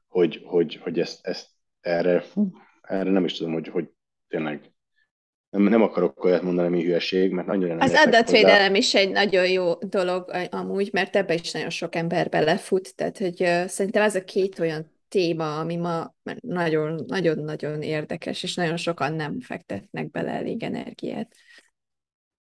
[0.07, 1.49] hogy, hogy, hogy ezt, ezt
[1.79, 2.23] erre,
[2.81, 3.89] erre nem is tudom, hogy, hogy
[4.27, 4.71] tényleg
[5.51, 9.49] nem, nem akarok olyat mondani, ami hülyeség, mert annyira nem Az adatvédelem is egy nagyon
[9.49, 14.15] jó dolog amúgy, mert ebbe is nagyon sok ember belefut, tehát hogy uh, szerintem ez
[14.15, 16.15] a két olyan téma, ami ma
[17.07, 21.35] nagyon-nagyon érdekes, és nagyon sokan nem fektetnek bele elég energiát.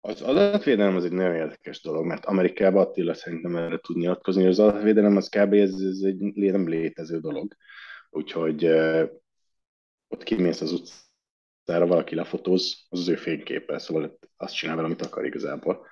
[0.01, 4.51] Az adatvédelem az egy nagyon érdekes dolog, mert Amerikában Attila szerintem erre tud nyilatkozni, hogy
[4.51, 5.53] az adatvédelem az kb.
[5.53, 7.57] ez, ez egy nem létező dolog.
[8.11, 9.09] Úgyhogy uh,
[10.09, 11.10] ott kimész az utcán,
[11.71, 15.87] utcára valaki lefotóz, az az ő fényképe, szóval azt csinál vele, amit akar igazából.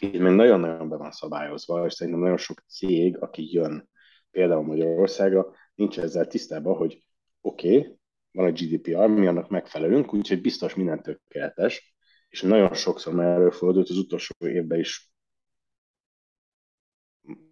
[0.00, 3.88] Így még nagyon-nagyon be van szabályozva, és szerintem nagyon sok cég, aki jön
[4.30, 7.04] például Magyarországra, nincs ezzel tisztában, hogy
[7.40, 7.98] oké, okay,
[8.32, 11.94] van a GDPR, mi annak megfelelünk, úgyhogy biztos minden tökéletes,
[12.28, 15.12] és nagyon sokszor már előfordult az utolsó évben is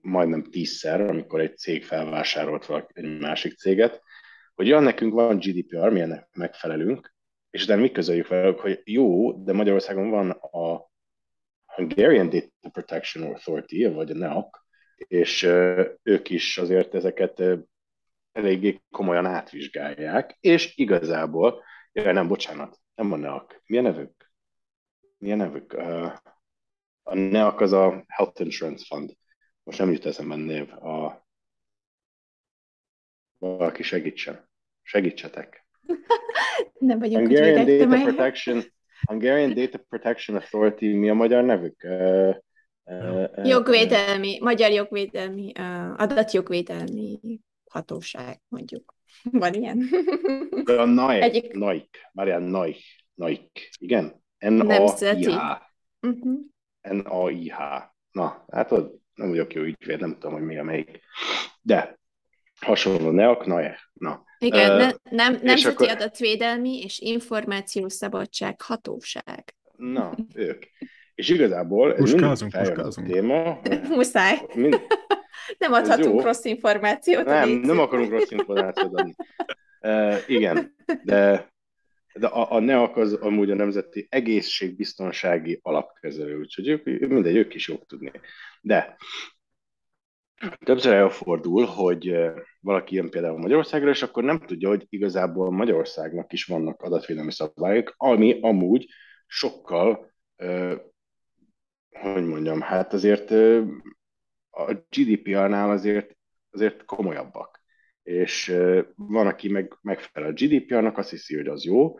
[0.00, 4.02] majdnem tízszer, amikor egy cég felvásárolt egy másik céget,
[4.60, 7.14] hogy ja, nekünk van GDPR, mi ennek megfelelünk,
[7.50, 10.90] és utána mi közöljük velük, hogy jó, de Magyarországon van a
[11.64, 14.48] Hungarian Data Protection Authority, vagy a NEAC,
[14.96, 15.42] és
[16.02, 17.42] ők is azért ezeket
[18.32, 23.54] eléggé komolyan átvizsgálják, és igazából, ja, nem, bocsánat, nem a NEAC.
[23.66, 24.32] A nevük?
[25.18, 25.72] Mi a nevük?
[27.02, 29.16] A NEAC az a Health Insurance Fund.
[29.62, 30.72] Most nem jut eszembe név.
[30.72, 31.26] A...
[33.38, 34.48] Valaki segítsen.
[34.90, 35.66] Segítsetek.
[36.78, 38.62] Nem vagyok Hungarian Data Protection,
[39.06, 41.82] Hungarian Data Protection Authority, mi a magyar nevük?
[41.82, 42.34] Uh,
[42.84, 47.40] uh, jogvédelmi, magyar jogvédelmi, uh, adatjogvédelmi
[47.70, 48.94] hatóság, mondjuk.
[49.22, 49.88] Van ilyen?
[50.78, 51.52] A NAIC, Egyik...
[51.52, 52.78] NAIC, Marian NAIC,
[53.14, 54.22] NAIC, igen?
[54.38, 55.60] N-A-I-H.
[56.00, 56.38] Uh-huh.
[56.80, 57.58] N-A-I-H.
[58.12, 58.70] Na, hát
[59.14, 61.00] nem vagyok jó ügyvéd, nem tudom, hogy mi a melyik.
[61.62, 61.98] De
[62.60, 64.28] hasonló NEAC, NAIC, na.
[64.40, 65.88] Igen, ne, nem, Nemzeti akkor...
[65.88, 69.54] Adatvédelmi és Információszabadság Hatóság.
[69.76, 70.62] Na, ők.
[71.14, 73.08] És igazából ez muskázunk, muskázunk.
[73.08, 73.60] téma.
[73.96, 74.38] Muszáj.
[74.54, 74.80] Mind...
[75.58, 77.24] nem adhatunk rossz információt.
[77.24, 79.14] Nem, nem akarunk rossz információt adni.
[79.80, 81.52] Uh, igen, de,
[82.14, 87.68] de a, a NEAK az amúgy a Nemzeti Egészségbiztonsági Alapkezelő, úgyhogy ők, mindegy, ők is
[87.68, 88.12] jók tudni.
[88.60, 88.96] De
[90.64, 92.16] többször elfordul, hogy
[92.60, 97.94] valaki jön például Magyarországra, és akkor nem tudja, hogy igazából Magyarországnak is vannak adatvédelmi szabályok,
[97.96, 98.86] ami amúgy
[99.26, 100.12] sokkal,
[101.90, 103.30] hogy mondjam, hát azért
[104.50, 106.16] a GDPR-nál azért,
[106.50, 107.62] azért komolyabbak.
[108.02, 108.56] és
[108.94, 111.94] van, aki meg, megfelel a GDPR-nak, azt hiszi, hogy az jó,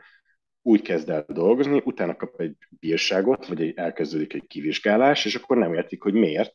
[0.62, 5.74] úgy kezd el dolgozni, utána kap egy bírságot, vagy elkezdődik egy kivizsgálás, és akkor nem
[5.74, 6.52] értik, hogy miért.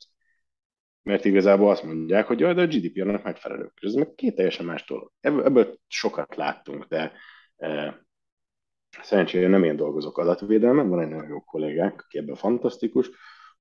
[1.06, 3.72] Mert igazából azt mondják, hogy jaj, de a GDPR-nak megfelelő.
[3.82, 5.12] Ez meg két teljesen más dolog.
[5.20, 7.12] Ebből sokat láttunk, de
[7.58, 8.00] e,
[9.02, 13.10] szerencsére nem én dolgozok adatvédelmen, van egy nagyon jó kollégánk, aki ebben fantasztikus,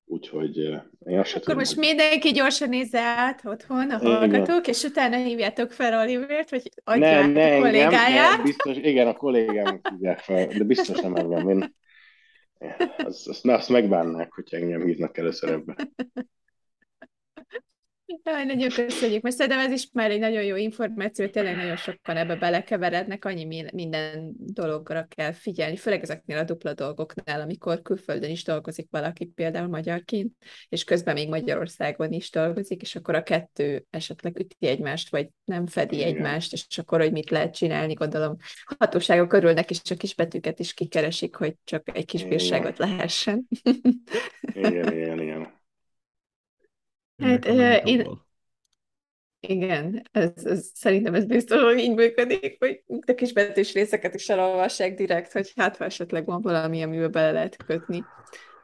[0.07, 1.85] Úgyhogy én azt Akkor tudom, most hogy...
[1.85, 4.63] mindenki gyorsan nézze át otthon a hallgatók, igen.
[4.65, 8.29] és utána hívjátok fel Olivért, hogy adja nem, nem, a kollégáját.
[8.29, 11.49] Nem, nem, biztos, igen, a kollégám hívják fel, de biztos nem engem.
[11.49, 11.75] Én,
[12.97, 15.77] azt, azt, azt megbánnák, hogy engem hívnak először ebbe.
[18.07, 22.17] Jaj, nagyon köszönjük, mert szerintem ez is már egy nagyon jó információ, tényleg nagyon sokan
[22.17, 28.45] ebbe belekeverednek, annyi minden dologra kell figyelni, főleg ezeknél a dupla dolgoknál, amikor külföldön is
[28.45, 30.33] dolgozik valaki, például magyarként,
[30.69, 35.67] és közben még Magyarországon is dolgozik, és akkor a kettő esetleg üti egymást, vagy nem
[35.67, 36.09] fedi Igen.
[36.09, 38.37] egymást, és akkor, hogy mit lehet csinálni, gondolom,
[38.79, 43.49] hatóságok örülnek, és csak kisbetűket is kikeresik, hogy csak egy kis bírságot lehessen.
[44.55, 45.63] Igen, igen, igen.
[47.23, 47.45] Hát
[47.85, 48.23] én...
[49.41, 54.95] Igen, ez, ez, szerintem ez biztos, hogy így működik, hogy a kisbetűs részeket is elolvassák
[54.95, 58.05] direkt, hogy hát ha esetleg van valami, amivel bele lehet kötni.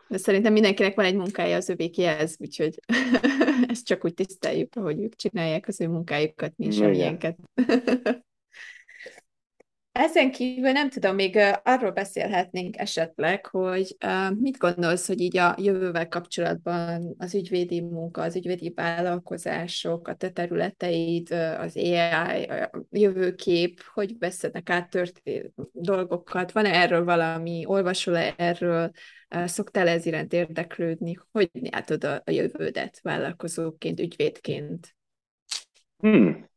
[0.08, 2.80] De szerintem mindenkinek van egy munkája az övékihez, úgyhogy
[3.68, 7.36] ezt csak úgy tiszteljük, ahogy ők csinálják az ő munkájukat, mi is amilyenket.
[9.92, 13.96] Ezen kívül nem tudom, még arról beszélhetnénk esetleg, hogy
[14.38, 20.30] mit gondolsz, hogy így a jövővel kapcsolatban az ügyvédi munka, az ügyvédi vállalkozások, a te
[20.30, 26.52] területeid, az AI, a jövőkép, hogy veszenek át történt dolgokat?
[26.52, 28.90] Van-e erről valami, olvasol-e erről,
[29.28, 31.18] szoktál ez iránt érdeklődni?
[31.30, 34.94] Hogy látod a jövődet vállalkozóként, ügyvédként?
[35.96, 36.49] Hmm.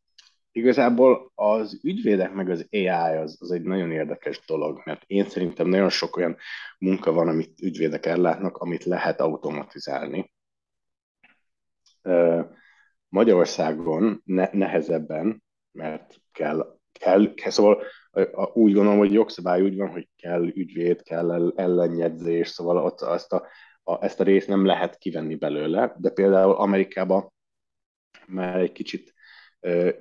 [0.56, 5.68] Igazából az ügyvédek meg az AI az, az egy nagyon érdekes dolog, mert én szerintem
[5.68, 6.38] nagyon sok olyan
[6.78, 10.32] munka van, amit ügyvédek ellátnak, amit lehet automatizálni.
[13.08, 17.84] Magyarországon ne, nehezebben, mert kell, kell, kell, szóval
[18.54, 23.48] úgy gondolom, hogy jogszabály úgy van, hogy kell ügyvéd, kell ellenjegyzés, szóval ott azt a,
[23.84, 27.34] a, ezt a részt nem lehet kivenni belőle, de például Amerikában
[28.28, 29.14] már egy kicsit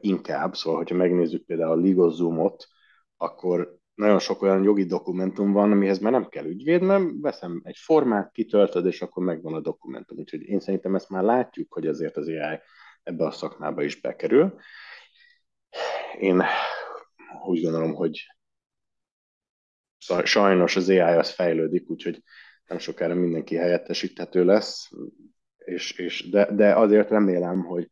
[0.01, 2.67] inkább, szóval hogyha megnézzük például a LegalZoom-ot,
[3.17, 7.77] akkor nagyon sok olyan jogi dokumentum van, amihez már nem kell ügyvéd, mert veszem egy
[7.77, 10.19] formát, kitöltöd, és akkor megvan a dokumentum.
[10.19, 12.59] Úgyhogy én szerintem ezt már látjuk, hogy azért az AI
[13.03, 14.59] ebbe a szakmába is bekerül.
[16.19, 16.43] Én
[17.47, 18.27] úgy gondolom, hogy
[20.25, 22.23] sajnos az AI az fejlődik, úgyhogy
[22.67, 24.91] nem sokára mindenki helyettesíthető lesz,
[25.59, 27.89] és, és de, de azért remélem, hogy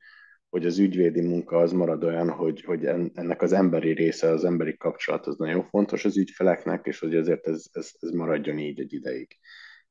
[0.50, 4.76] hogy az ügyvédi munka az marad olyan, hogy, hogy ennek az emberi része, az emberi
[4.76, 8.92] kapcsolat az nagyon fontos az ügyfeleknek, és hogy azért ez, ez, ez maradjon így egy
[8.92, 9.38] ideig.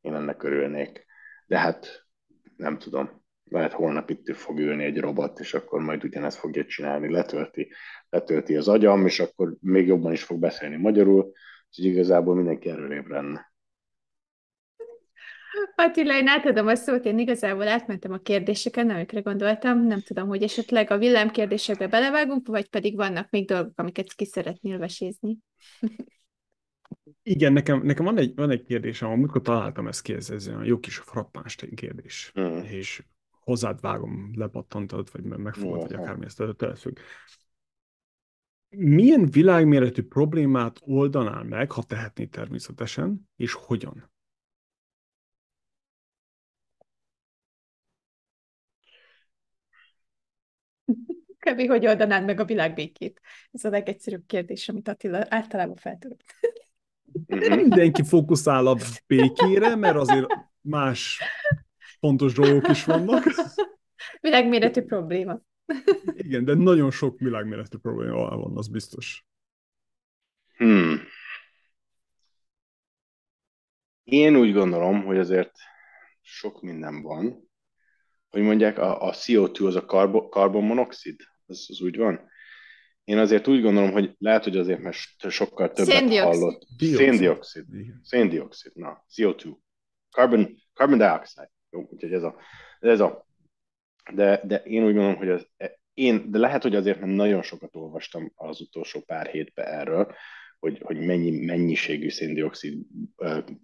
[0.01, 1.05] Én ennek örülnék.
[1.45, 2.07] De hát
[2.55, 7.11] nem tudom, lehet holnap itt fog ülni egy robot, és akkor majd ugyanezt fogja csinálni,
[7.11, 7.71] letölti,
[8.09, 11.31] letölti az agyam, és akkor még jobban is fog beszélni magyarul,
[11.67, 13.48] úgyhogy igazából mindenki erről ébredne.
[15.75, 19.85] Attila, én átadom a szót, én igazából átmentem a kérdéseken, amikre gondoltam.
[19.85, 24.77] Nem tudom, hogy esetleg a villámkérdésekbe belevágunk, vagy pedig vannak még dolgok, amiket ki szeretnél
[24.77, 25.37] vesézni.
[27.23, 30.65] Igen, nekem, nekem van, egy, van egy kérdésem, amikor találtam ezt ki, ez, ez olyan
[30.65, 32.57] jó kis frappáns kérdés, mm.
[32.57, 33.03] és
[33.39, 36.77] hozzád vágom, lepattantad, vagy megfogod, vagy akármi ezt tőled
[38.69, 44.11] Milyen világméretű problémát oldanál meg, ha tehetné természetesen, és hogyan?
[51.49, 51.67] Kb.
[51.67, 53.21] hogy oldanád meg a világbékét?
[53.51, 56.23] Ez a legegyszerűbb kérdés, amit Attila általában feltudott.
[57.55, 58.77] Mindenki fókuszál a
[59.07, 60.27] békére, mert azért
[60.61, 61.21] más
[61.99, 63.23] fontos dolgok is vannak.
[64.21, 65.41] Világméretű probléma.
[66.25, 69.25] Igen, de nagyon sok világméretű probléma van, az biztos.
[70.57, 71.01] Hmm.
[74.03, 75.51] Én úgy gondolom, hogy azért
[76.21, 77.49] sok minden van,
[78.29, 81.15] hogy mondják, a, a CO2 az a karbo, karbonmonoxid?
[81.49, 82.29] Az, az úgy van?
[83.03, 84.97] Én azért úgy gondolom, hogy lehet, hogy azért, mert
[85.29, 86.41] sokkal többet Széndioxid.
[86.41, 86.67] hallott.
[86.77, 87.65] Széndiokszid.
[88.03, 89.55] Széndiokszid, na, CO2.
[90.11, 91.51] Carbon, carbon dioxide.
[91.69, 92.35] Jó, úgyhogy ez a,
[92.79, 93.27] ez a
[94.13, 95.47] de, de én úgy gondolom, hogy az,
[95.93, 100.13] én, de lehet, hogy azért, mert nagyon sokat olvastam az utolsó pár hétben erről,
[100.59, 102.85] hogy, hogy mennyi mennyiségű széndiokszid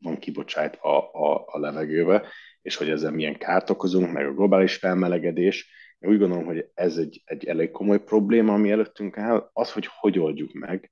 [0.01, 2.27] van kibocsátva a, a, a levegőbe,
[2.61, 5.69] és hogy ezzel milyen kárt okozunk, meg a globális felmelegedés,
[5.99, 9.49] Én úgy gondolom, hogy ez egy, egy elég komoly probléma, ami előttünk áll.
[9.53, 10.91] Az, hogy hogy oldjuk meg,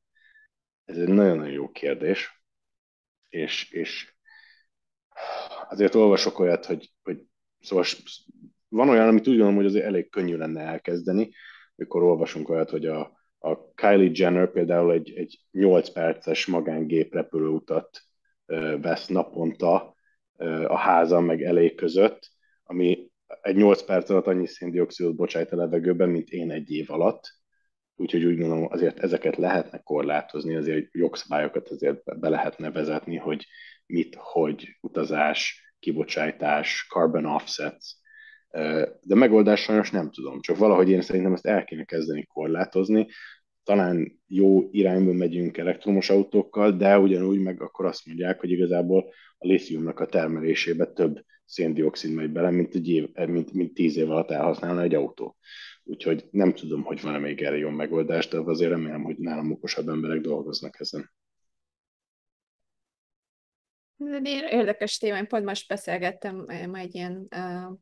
[0.86, 2.44] ez egy nagyon-nagyon jó kérdés,
[3.30, 4.16] és, és
[5.70, 7.26] azért olvasok olyat, hogy, hogy
[7.60, 7.86] szóval
[8.68, 11.32] van olyan, amit úgy gondolom, hogy azért elég könnyű lenne elkezdeni,
[11.76, 13.00] mikor olvasunk olyat, hogy a,
[13.40, 18.02] a Kylie Jenner például egy, egy 8 perces magángép repülőutat
[18.82, 19.96] vesz naponta
[20.68, 22.30] a házam meg elég között,
[22.64, 23.12] ami
[23.42, 27.42] egy 8 perc alatt annyi széndiokszidot bocsájt a levegőben, mint én egy év alatt.
[27.96, 33.46] Úgyhogy úgy gondolom, azért ezeket lehetne korlátozni, azért jogszabályokat azért be lehetne vezetni, hogy
[33.86, 37.86] mit, hogy utazás, kibocsátás, carbon offsets,
[39.02, 43.08] de megoldás sajnos nem tudom, csak valahogy én szerintem ezt el kéne kezdeni korlátozni.
[43.64, 49.48] Talán jó irányba megyünk elektromos autókkal, de ugyanúgy meg akkor azt mondják, hogy igazából a
[49.48, 51.24] lithiumnak a termelésébe több
[51.54, 55.38] széndiokszid megy bele, mint, egy év, mint, mint tíz év alatt elhasználna egy autó.
[55.84, 59.88] Úgyhogy nem tudom, hogy van-e még erre jó megoldás, de azért remélem, hogy nálam okosabb
[59.88, 61.12] emberek dolgoznak ezen.
[64.50, 67.78] Érdekes téma, én pont most beszélgettem ma egy ilyen uh,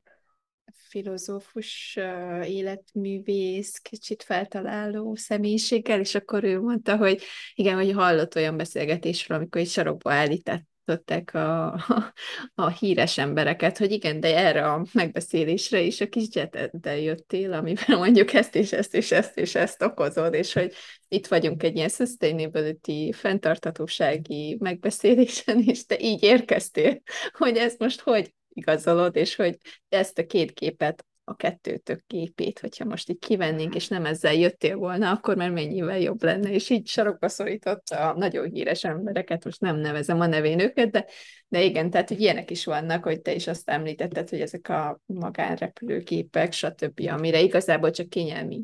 [0.74, 7.22] filozófus, uh, életművész, kicsit feltaláló személyiséggel, és akkor ő mondta, hogy
[7.54, 12.14] igen, hogy hallott olyan beszélgetésről, amikor egy sarokba állített tartották a, a,
[12.56, 17.98] a híres embereket, hogy igen, de erre a megbeszélésre is a kis jeteddel jöttél, amiben
[17.98, 20.74] mondjuk ezt és ezt és ezt és ezt okozod, és hogy
[21.08, 27.02] itt vagyunk egy ilyen sustainability, fenntartatósági megbeszélésen, és te így érkeztél,
[27.32, 29.58] hogy ezt most hogy igazolod, és hogy
[29.90, 34.76] ezt a két képet a kettőtök képét, hogyha most így kivennénk, és nem ezzel jöttél
[34.76, 39.62] volna, akkor már mennyivel jobb lenne, és így sarokba szorította a nagyon híres embereket, most
[39.62, 41.06] nem nevezem a nevén őket, de,
[41.48, 45.02] de igen, tehát hogy ilyenek is vannak, hogy te is azt említetted, hogy ezek a
[45.06, 48.64] magánrepülőgépek, stb., amire igazából csak kényelmi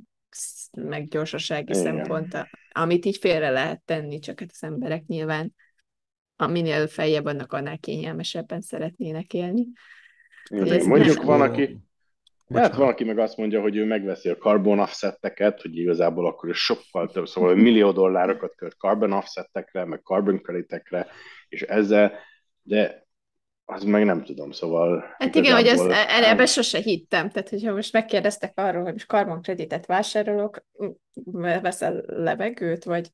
[0.71, 1.83] meg gyorsasági igen.
[1.83, 5.53] szempont, amit így félre lehet tenni, csak hát az emberek nyilván
[6.45, 9.67] minél feljebb, annak annál kényelmesebben szeretnének élni.
[10.49, 11.77] Igen, mondjuk van, aki,
[12.53, 16.57] Hát valaki meg azt mondja, hogy ő megveszi a carbon offseteket, hogy igazából akkor is
[16.57, 21.07] sokkal több, szóval millió dollárokat költ carbon offsetekre, meg carbon creditekre,
[21.47, 22.13] és ezzel,
[22.61, 23.05] de
[23.69, 25.15] az meg nem tudom, szóval...
[25.17, 29.07] Hát igen, hogy ezt, e- ebbe sose hittem, tehát hogyha most megkérdeztek arról, hogy most
[29.07, 30.65] carbon kreditet vásárolok,
[31.61, 33.11] veszel levegőt, vagy...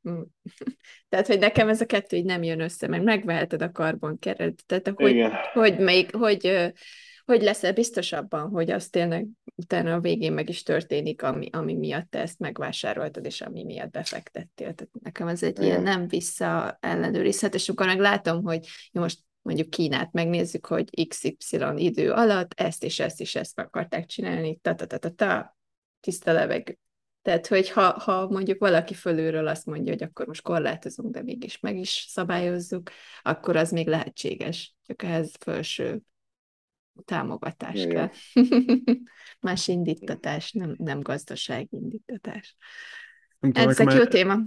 [1.09, 4.91] tehát, hogy nekem ez a kettő így nem jön össze, meg megveheted a carbon kreditet,
[4.95, 5.31] hogy, igen.
[5.53, 6.73] hogy, még, hogy
[7.25, 11.73] hogy leszel biztos abban, hogy az tényleg utána a végén meg is történik, ami, ami
[11.73, 14.73] miatt te ezt megvásároltad, és ami miatt befektettél.
[14.73, 15.63] Tehát nekem ez egy Igen.
[15.63, 21.07] ilyen nem vissza ellenőrizhet, és akkor meg látom, hogy jó, most mondjuk Kínát megnézzük, hogy
[21.07, 25.57] XY idő alatt ezt és ezt és ezt akarták csinálni, ta-ta-ta-ta-ta,
[25.99, 26.77] tiszta levegő.
[27.21, 31.59] Tehát, hogy ha, ha mondjuk valaki fölülről azt mondja, hogy akkor most korlátozunk, de mégis
[31.59, 32.89] meg is szabályozzuk,
[33.21, 34.75] akkor az még lehetséges.
[34.85, 36.01] Csak ehhez felső
[37.05, 37.89] támogatás Igen.
[37.89, 38.09] kell.
[39.39, 42.55] Más indítatás, nem, nem gazdasági indítatás.
[43.39, 44.37] Ez egy jó téma.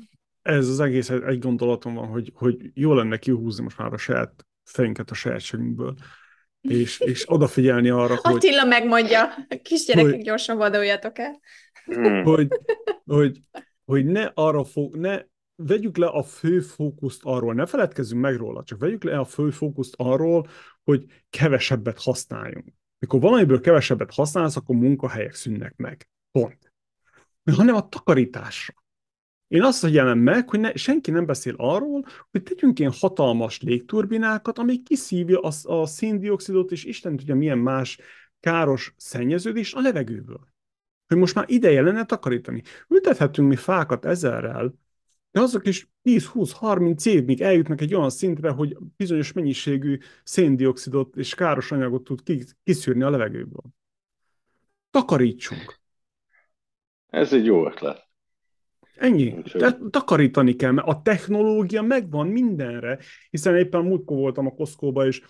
[0.43, 4.47] Ez az egész egy gondolatom van, hogy, hogy jó lenne kihúzni most már a saját
[4.65, 5.95] fejünket a sajátságunkból,
[6.61, 8.35] és, és odafigyelni arra, hogy...
[8.35, 11.41] Attila megmondja, kisgyerekek, hogy, gyorsan vadoljatok el.
[11.85, 12.23] Hmm.
[12.23, 12.49] Hogy,
[13.05, 13.43] hogy,
[13.85, 15.21] hogy ne arra fog, ne
[15.57, 19.51] vegyük le a fő fókuszt arról, ne feledkezzünk meg róla, csak vegyük le a fő
[19.51, 20.47] fókuszt arról,
[20.87, 22.67] hogy kevesebbet használjunk.
[22.99, 26.09] Mikor valamiből kevesebbet használsz, akkor munkahelyek szűnnek meg.
[26.31, 26.73] Pont.
[27.57, 28.75] Hanem a takarításra.
[29.49, 34.59] Én azt figyelem meg, hogy ne, senki nem beszél arról, hogy tegyünk ilyen hatalmas légturbinákat,
[34.59, 37.99] ami kiszívja a, a széndiokszidot, és Isten tudja milyen más
[38.41, 40.49] káros szennyeződés a levegőből.
[41.07, 42.63] Hogy most már ideje lenne takarítani.
[42.89, 44.75] Ültethetünk mi fákat ezerrel,
[45.37, 51.73] de azok is 10-20-30 évig eljutnak egy olyan szintre, hogy bizonyos mennyiségű széndiokszidot és káros
[51.73, 52.21] anyagot tud
[52.63, 53.63] kiszűrni a levegőből.
[54.91, 55.81] Takarítsunk.
[57.07, 58.09] Ez egy jó ötlet.
[58.95, 59.43] Ennyi.
[59.43, 62.99] Tehát takarítani kell, mert a technológia megvan mindenre,
[63.31, 65.23] hiszen éppen múltkor voltam a Costco-ba, és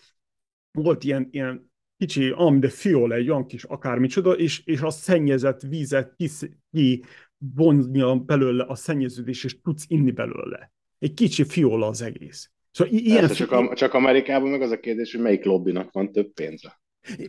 [0.70, 5.60] volt ilyen, ilyen kicsi, ami de fiol, egy olyan kis akármicsoda, és, és a szennyezett
[5.60, 6.28] vízet ki,
[6.70, 7.04] ki
[7.38, 10.72] vonja belőle a szennyeződés, és tudsz inni belőle.
[10.98, 12.50] Egy kicsi fiola az egész.
[12.70, 16.32] Szóval ilyen csak, a, csak Amerikában meg az a kérdés, hogy melyik lobbynak van több
[16.32, 16.80] pénze.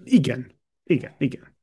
[0.03, 1.56] Igen, igen, igen.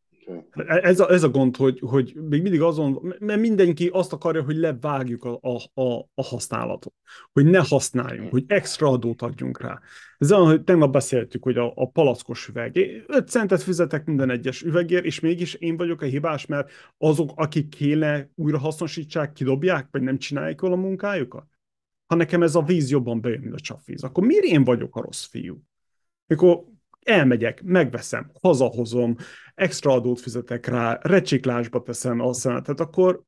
[0.66, 4.56] Ez a, ez a gond, hogy, hogy még mindig azon, mert mindenki azt akarja, hogy
[4.56, 5.38] levágjuk a,
[5.74, 5.82] a,
[6.14, 6.94] a, használatot,
[7.32, 9.80] hogy ne használjunk, hogy extra adót adjunk rá.
[10.18, 12.76] Ez olyan, hogy tegnap beszéltük, hogy a, a palackos üveg.
[13.06, 17.68] 5 centet fizetek minden egyes üvegért, és mégis én vagyok a hibás, mert azok, akik
[17.68, 21.46] kéne újra hasznosítsák, kidobják, vagy nem csinálják a munkájukat?
[22.06, 25.00] Ha nekem ez a víz jobban bejön, mint a csapvíz, akkor miért én vagyok a
[25.00, 25.62] rossz fiú?
[26.26, 26.64] Mikor
[27.04, 29.16] elmegyek, megveszem, hazahozom,
[29.54, 33.22] extra adót fizetek rá, recsiklásba teszem a szemetet, akkor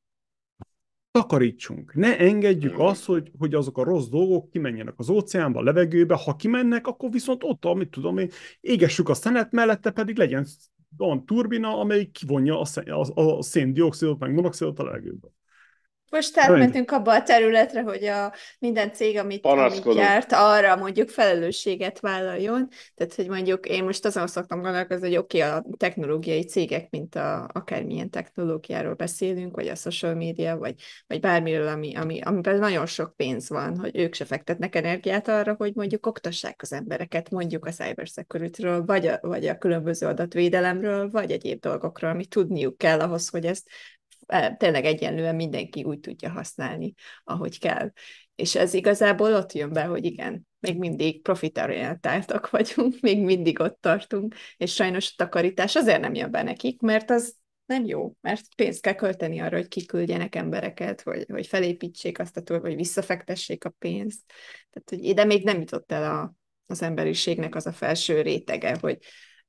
[1.11, 1.93] takarítsunk.
[1.93, 2.79] Ne engedjük mm.
[2.79, 7.11] azt, hogy, hogy azok a rossz dolgok kimenjenek az óceánba, a levegőbe, ha kimennek, akkor
[7.11, 8.29] viszont ott, amit tudom én,
[8.61, 10.45] égessük a szenet, mellette pedig legyen
[10.97, 15.27] olyan turbina, amelyik kivonja a, szén, a, a széndiokszidot, meg monoxidot a levegőbe.
[16.09, 21.99] Most átmentünk abba a területre, hogy a minden cég, amit, amit gyárt, arra mondjuk felelősséget
[21.99, 22.67] vállaljon.
[22.95, 27.15] Tehát, hogy mondjuk én most azon szoktam gondolkozni, hogy oké, okay, a technológiai cégek, mint
[27.15, 30.75] a, akármilyen technológiáról beszélünk, vagy a social media, vagy,
[31.07, 35.55] vagy bármiről, ami, ami, amiben nagyon sok pénz van, hogy ők se fektetnek energiát arra,
[35.57, 41.31] hogy mondjuk oktassák az embereket, mondjuk a cybersecurity-ről, vagy a, vagy a különböző adatvédelemről, vagy
[41.31, 43.69] egyéb dolgokról, amit tudniuk kell ahhoz, hogy ezt
[44.57, 46.93] tényleg egyenlően mindenki úgy tudja használni,
[47.23, 47.91] ahogy kell.
[48.35, 53.77] És ez igazából ott jön be, hogy igen, még mindig profitorientáltak vagyunk, még mindig ott
[53.81, 57.35] tartunk, és sajnos a takarítás azért nem jön be nekik, mert az
[57.65, 62.41] nem jó, mert pénzt kell költeni arra, hogy kiküldjenek embereket, hogy, hogy felépítsék azt a
[62.41, 64.21] túl, vagy visszafektessék a pénzt.
[64.69, 66.33] Tehát, hogy ide még nem jutott el a,
[66.65, 68.97] az emberiségnek az a felső rétege, hogy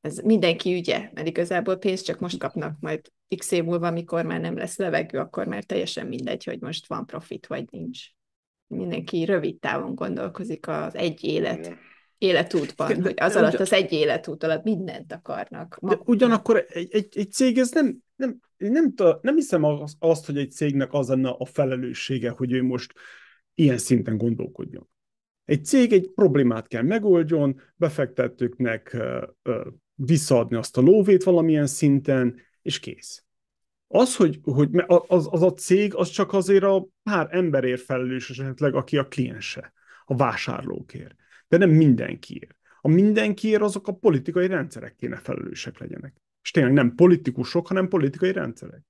[0.00, 3.00] ez mindenki ügye, mert igazából pénzt csak most kapnak, majd
[3.36, 7.06] x év múlva, amikor már nem lesz levegő, akkor már teljesen mindegy, hogy most van
[7.06, 7.98] profit, vagy nincs.
[8.66, 11.76] Mindenki rövid távon gondolkozik az egy élet
[12.18, 15.78] életútban, hogy az alatt az egy életút alatt mindent akarnak.
[15.82, 19.64] De ugyanakkor egy, egy, egy cég, ez nem, nem, nem, nem hiszem
[19.98, 22.92] azt, hogy egy cégnek az lenne a felelőssége, hogy ő most
[23.54, 24.88] ilyen szinten gondolkodjon.
[25.44, 28.96] Egy cég egy problémát kell megoldjon, befektetőknek
[29.98, 33.24] visszaadni azt a lóvét valamilyen szinten, és kész.
[33.86, 38.74] Az, hogy, hogy az, az a cég, az csak azért a pár emberért felelős esetleg,
[38.74, 39.72] aki a kliense,
[40.04, 41.14] a vásárlókért.
[41.48, 42.56] De nem mindenkiért.
[42.80, 46.14] A mindenkiért azok a politikai rendszerek kéne felelősek legyenek.
[46.42, 48.82] És tényleg nem politikusok, hanem politikai rendszerek.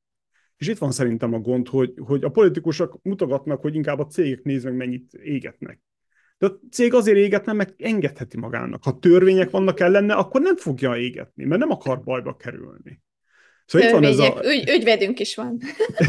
[0.56, 4.42] És itt van szerintem a gond, hogy, hogy a politikusok mutogatnak, hogy inkább a cégek
[4.42, 5.80] néznek, mennyit égetnek.
[6.38, 8.84] De a cég azért égetne, meg engedheti magának.
[8.84, 13.02] Ha törvények vannak ellene, akkor nem fogja égetni, mert nem akar bajba kerülni.
[13.66, 14.40] Szóval itt van ez a...
[14.44, 15.60] Ügy, ügyvedünk is van.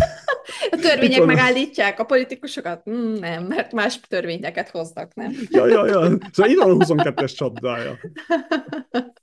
[0.71, 2.89] a törvények megállítják a politikusokat?
[2.89, 5.31] Mm, nem, mert más törvényeket hoznak, nem?
[5.49, 6.17] ja, ja, ja.
[6.31, 7.97] Szóval itt van a 22-es csapdája.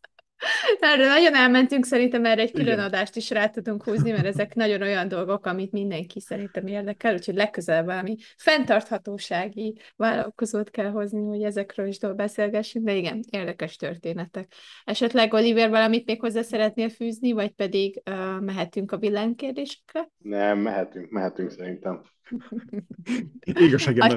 [0.81, 4.82] Erről nagyon elmentünk, szerintem erre egy külön adást is rá tudunk húzni, mert ezek nagyon
[4.82, 11.86] olyan dolgok, amit mindenki szerintem érdekel, úgyhogy legközelebb valami fenntarthatósági vállalkozót kell hozni, hogy ezekről
[11.86, 14.52] is beszélgessünk, de igen, érdekes történetek.
[14.85, 20.10] Esetleg Oliver valamit még hozzá szeretnél fűzni, vagy pedig uh, mehetünk a villánykérdésekre?
[20.18, 22.02] Nem, mehetünk, mehetünk szerintem.
[23.60, 24.09] Ég a segem,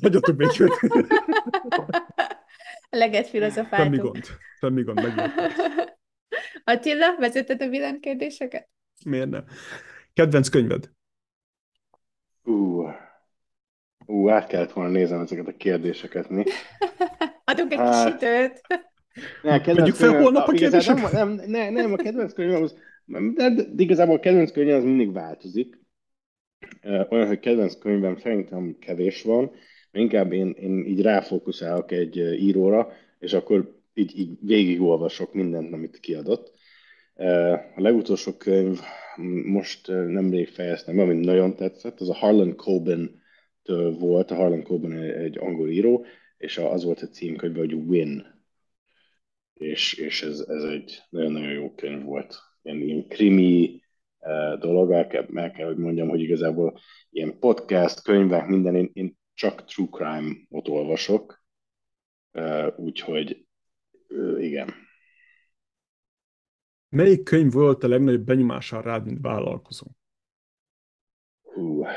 [0.00, 0.36] hagyjatok
[2.94, 3.12] békét.
[3.12, 3.94] Leget filozofáltunk.
[3.94, 4.24] Semmi gond.
[4.60, 5.32] Semmi gond, megjött.
[6.64, 8.68] Attila, vezeted a villámkérdéseket?
[9.04, 9.44] Miért nem?
[10.12, 10.90] Kedvenc könyved?
[12.42, 12.86] Ú,
[14.06, 16.42] ú, át kellett volna nézem ezeket a kérdéseket, mi?
[17.44, 18.04] Adunk egy hát...
[18.04, 18.60] kis időt.
[19.42, 21.12] Ne, Mondjuk fel holnap a kérdéseket?
[21.12, 22.76] Nem, nem, nem, nem, a kedvenc könyvem az,
[23.34, 25.78] de, de igazából a kedvenc könyvem az mindig változik.
[27.08, 29.52] Olyan, hogy kedvenc könyvem szerintem kevés van,
[29.94, 36.52] inkább én, én így ráfókuszálok egy íróra, és akkor így, így végigolvasok mindent, amit kiadott.
[37.76, 38.80] A legutolsó könyv
[39.44, 43.22] most nemrég fejeztem, amit nagyon tetszett, az a Harlan Coben
[43.98, 46.06] volt, a Harlan Coben egy angol író,
[46.36, 48.42] és az volt a címkönyve, hogy Win.
[49.54, 52.36] És, és ez, ez egy nagyon-nagyon jó könyv volt.
[52.62, 53.82] Ilyen, ilyen krimi
[54.58, 56.78] dolog, el kell, el kell, hogy mondjam, hogy igazából
[57.10, 61.44] ilyen podcast, könyvek, minden, én, én csak true crime-ot olvasok,
[62.76, 63.46] úgyhogy
[64.38, 64.74] igen.
[66.88, 69.86] Melyik könyv volt a legnagyobb benyomással rád, mint vállalkozó?
[71.42, 71.88] Uh,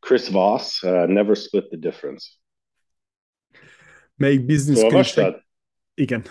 [0.00, 2.28] Chris Voss, uh, Never Split the Difference.
[4.14, 5.12] Melyik business könyv?
[5.12, 5.46] Te...
[5.94, 6.24] Igen.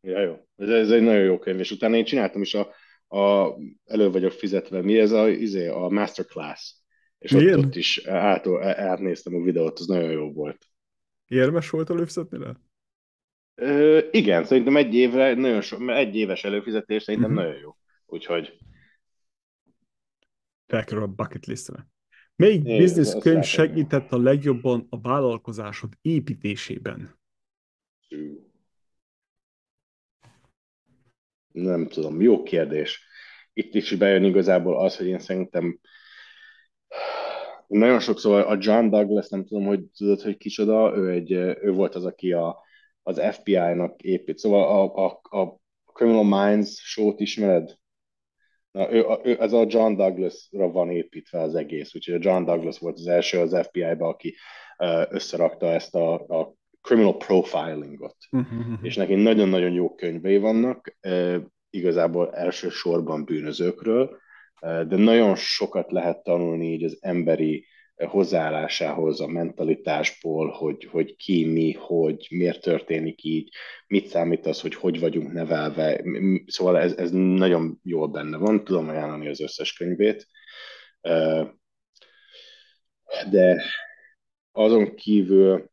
[0.00, 0.48] Ja, jó.
[0.56, 2.74] Ez, ez egy nagyon jó könyv, és utána én csináltam is a,
[3.16, 3.54] a
[3.84, 4.82] elő vagyok fizetve.
[4.82, 6.74] Mi ez a, izé, a masterclass?
[7.20, 10.66] És ott, ott is át, átnéztem a videót, az nagyon jó volt.
[11.26, 12.60] Érmes volt előfizetni le?
[13.54, 17.46] Ö, igen, szerintem egy évre, nagyon so, egy éves előfizetés szerintem uh-huh.
[17.46, 17.76] nagyon jó.
[18.06, 18.58] Úgyhogy...
[20.66, 21.88] Felkerül a bucket listre.
[22.36, 27.18] Melyik Én, business könyv segített a legjobban a vállalkozásod építésében?
[31.52, 33.04] Nem tudom, jó kérdés.
[33.52, 35.80] Itt is bejön igazából az, hogy én szerintem
[37.66, 41.94] nagyon sokszor a John Douglas, nem tudom, hogy tudod, hogy kicsoda, ő, egy, ő volt
[41.94, 42.58] az, aki a,
[43.02, 44.38] az FBI-nak épít.
[44.38, 45.60] Szóval a, a, a
[45.92, 47.78] Criminal Minds show-t ismered?
[48.70, 52.78] Na, ő, ő, ez a John Douglas-ra van építve az egész, úgyhogy a John Douglas
[52.78, 54.34] volt az első az FBI-ba, aki
[55.08, 58.16] összerakta ezt a, a criminal profilingot.
[58.30, 58.78] Uh-huh.
[58.82, 60.96] És neki nagyon-nagyon jó könyvei vannak,
[61.70, 64.18] igazából elsősorban bűnözőkről,
[64.60, 67.66] de nagyon sokat lehet tanulni így az emberi
[68.06, 73.54] hozzáállásához, a mentalitásból, hogy, hogy ki, mi, hogy, miért történik így,
[73.86, 76.04] mit számít az, hogy hogy vagyunk nevelve.
[76.46, 80.26] Szóval ez, ez nagyon jól benne van, tudom ajánlani az összes könyvét.
[83.30, 83.62] De
[84.52, 85.70] azon kívül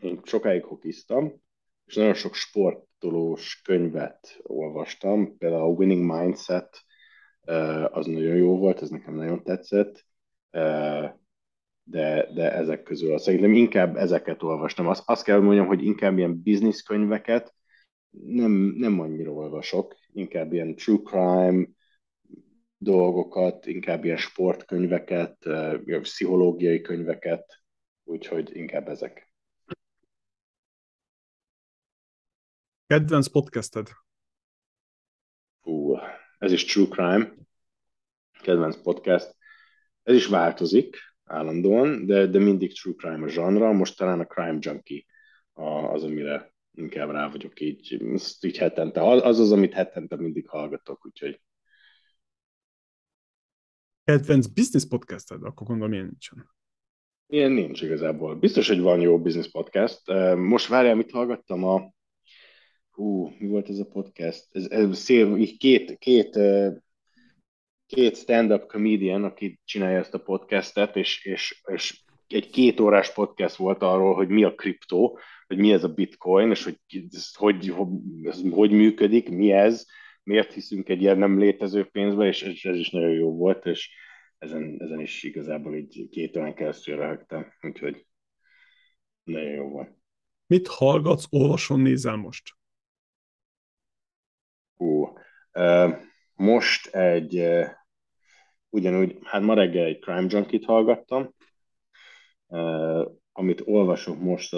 [0.00, 1.42] én sokáig hokiztam,
[1.84, 6.85] és nagyon sok sportolós könyvet olvastam, például a Winning Mindset,
[7.90, 10.04] az nagyon jó volt, ez nekem nagyon tetszett
[11.88, 14.86] de, de ezek közül szerintem inkább ezeket olvastam.
[14.86, 17.54] Azt, azt kell mondjam, hogy inkább ilyen business könyveket
[18.10, 21.66] nem, nem annyira olvasok, inkább ilyen true crime
[22.78, 25.36] dolgokat, inkább ilyen sportkönyveket,
[26.00, 27.62] pszichológiai könyveket,
[28.04, 29.32] úgyhogy inkább ezek.
[32.86, 33.88] Kedvenc podcasted?
[35.62, 35.94] Ú,
[36.38, 37.34] ez is True Crime.
[38.42, 39.36] Kedvenc podcast.
[40.02, 44.58] Ez is változik állandóan, de, de mindig true crime a zsanra, most talán a crime
[44.60, 45.04] junkie
[45.92, 48.02] az, amire inkább rá vagyok így,
[48.40, 49.02] így hetente.
[49.02, 51.40] Az az, amit hetente mindig hallgatok, úgyhogy
[54.04, 56.50] kedvenc business podcasted, akkor gondolom ilyen nincsen.
[57.26, 58.34] Ilyen nincs igazából.
[58.34, 60.00] Biztos, hogy van jó business podcast.
[60.36, 61.94] Most várjál, mit hallgattam a...
[62.96, 64.46] Hú, mi volt ez a podcast?
[64.52, 66.38] Ez, ez szél, így két, két
[67.86, 73.56] két stand-up comedian, aki csinálja ezt a podcastet, és, és, és egy két órás podcast
[73.56, 76.78] volt arról, hogy mi a kriptó, hogy mi ez a bitcoin, és hogy
[77.32, 77.88] hogy, hogy,
[78.50, 79.86] hogy működik, mi ez,
[80.22, 83.90] miért hiszünk egy ilyen nem létező pénzbe, és ez, ez is nagyon jó volt, és
[84.38, 88.06] ezen, ezen is igazából így két órán keresztül röhögtem, úgyhogy
[89.22, 89.94] nagyon jó volt.
[90.46, 92.56] Mit hallgatsz, olvason, nézel most?
[96.34, 97.48] Most egy,
[98.68, 101.34] ugyanúgy, hát ma reggel egy Crime Junkie-t hallgattam,
[103.32, 104.52] amit olvasok most,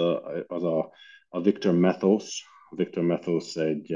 [0.47, 0.93] az a,
[1.29, 2.47] a Victor Methos.
[2.69, 3.95] Victor Methos egy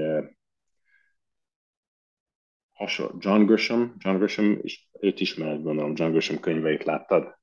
[2.72, 7.40] hasonló, John Grisham, John Grisham, és őt ismered, gondolom, John Grisham könyveit láttad?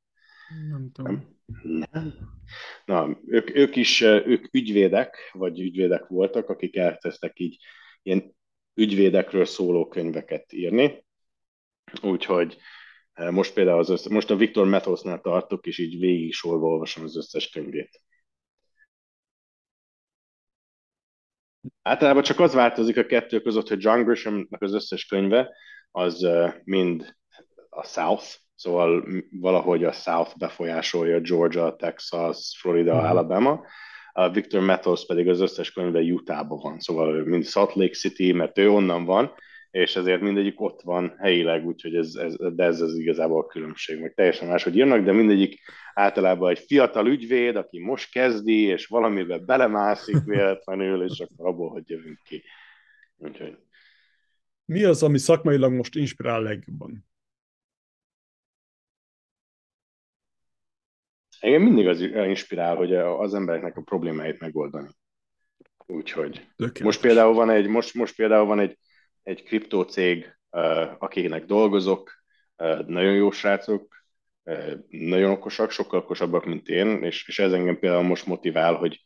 [0.70, 1.39] Nem tudom.
[1.62, 1.89] Nem?
[1.91, 2.15] Nem.
[2.85, 7.57] Na, ők, ők is, ők ügyvédek, vagy ügyvédek voltak, akik elkezdtek így
[8.03, 8.35] ilyen
[8.81, 11.05] ügyvédekről szóló könyveket írni.
[12.02, 12.57] Úgyhogy
[13.12, 17.05] eh, most például az össze, most a Viktor Methosnál tartok, és így végig sorba olvasom
[17.05, 18.01] az összes könyvét.
[21.82, 25.57] Általában csak az változik a kettő között, hogy John Grishamnak az összes könyve
[25.90, 27.16] az eh, mind
[27.69, 28.24] a South,
[28.55, 33.11] szóval valahogy a South befolyásolja Georgia, Texas, Florida, uh-huh.
[33.11, 33.65] Alabama,
[34.12, 38.59] a Victor Methos pedig az összes könyve Utahban van, szóval mind Salt Lake City, mert
[38.59, 39.32] ő onnan van,
[39.70, 44.01] és ezért mindegyik ott van helyileg, úgyhogy ez, ez, de ez az igazából a különbség,
[44.01, 45.61] meg teljesen máshogy írnak, de mindegyik
[45.95, 51.82] általában egy fiatal ügyvéd, aki most kezdi, és valamiben belemászik véletlenül, és akkor abból, hogy
[51.87, 52.43] jövünk ki.
[53.16, 53.57] Úgyhogy.
[54.65, 57.10] Mi az, ami szakmailag most inspirál legjobban?
[61.41, 64.89] Engem mindig az inspirál, hogy az embereknek a problémáit megoldani.
[65.87, 66.47] Úgyhogy
[66.83, 68.79] most például van egy, most, most például van egy,
[69.23, 70.39] egy kriptócég,
[70.99, 72.12] akiknek dolgozok,
[72.87, 74.05] nagyon jó srácok,
[74.89, 79.03] nagyon okosak, sokkal okosabbak, mint én, és, és ez engem például most motivál, hogy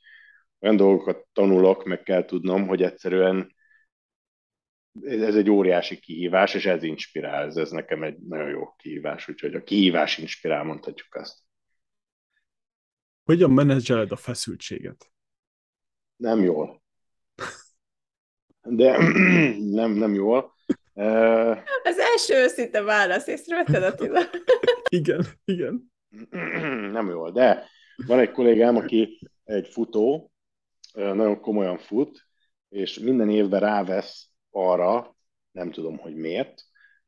[0.61, 3.55] olyan dolgokat tanulok, meg kell tudnom, hogy egyszerűen
[5.03, 9.55] ez egy óriási kihívás, és ez inspirál, ez, ez nekem egy nagyon jó kihívás, úgyhogy
[9.55, 11.44] a kihívás inspirál, mondhatjuk azt.
[13.25, 15.11] Hogyan menedzseled a feszültséget?
[16.17, 16.83] Nem jól.
[18.63, 18.99] De
[19.79, 20.55] nem, nem jól.
[21.83, 24.21] Az első őszinte válasz, észrevetted Attila?
[24.89, 25.93] igen, igen.
[26.93, 27.69] Nem jól, de
[28.07, 30.33] van egy kollégám, aki egy futó,
[30.93, 32.27] nagyon komolyan fut,
[32.69, 35.17] és minden évben rávesz arra,
[35.51, 36.63] nem tudom, hogy miért,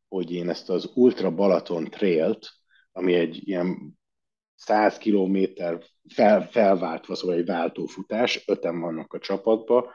[0.08, 2.48] hogy én ezt az Ultra Balaton Trail-t,
[2.92, 3.98] ami egy ilyen
[4.56, 5.82] 100 kilométer
[6.14, 9.92] fel, felváltva, szóval egy váltófutás, öten vannak a csapatba,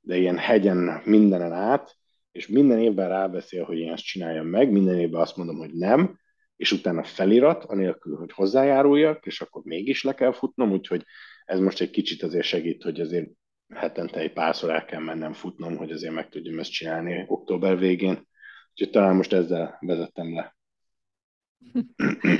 [0.00, 1.96] de ilyen hegyen mindenen át,
[2.32, 6.18] és minden évben rábeszél, hogy én ezt csináljam meg, minden évben azt mondom, hogy nem,
[6.56, 11.04] és utána felirat, anélkül, hogy hozzájáruljak, és akkor mégis le kell futnom, úgyhogy
[11.44, 13.30] ez most egy kicsit azért segít, hogy azért
[13.74, 18.28] hetente egy párszor el kell mennem futnom, hogy azért meg tudjam ezt csinálni október végén.
[18.70, 20.55] Úgyhogy talán most ezzel vezettem le.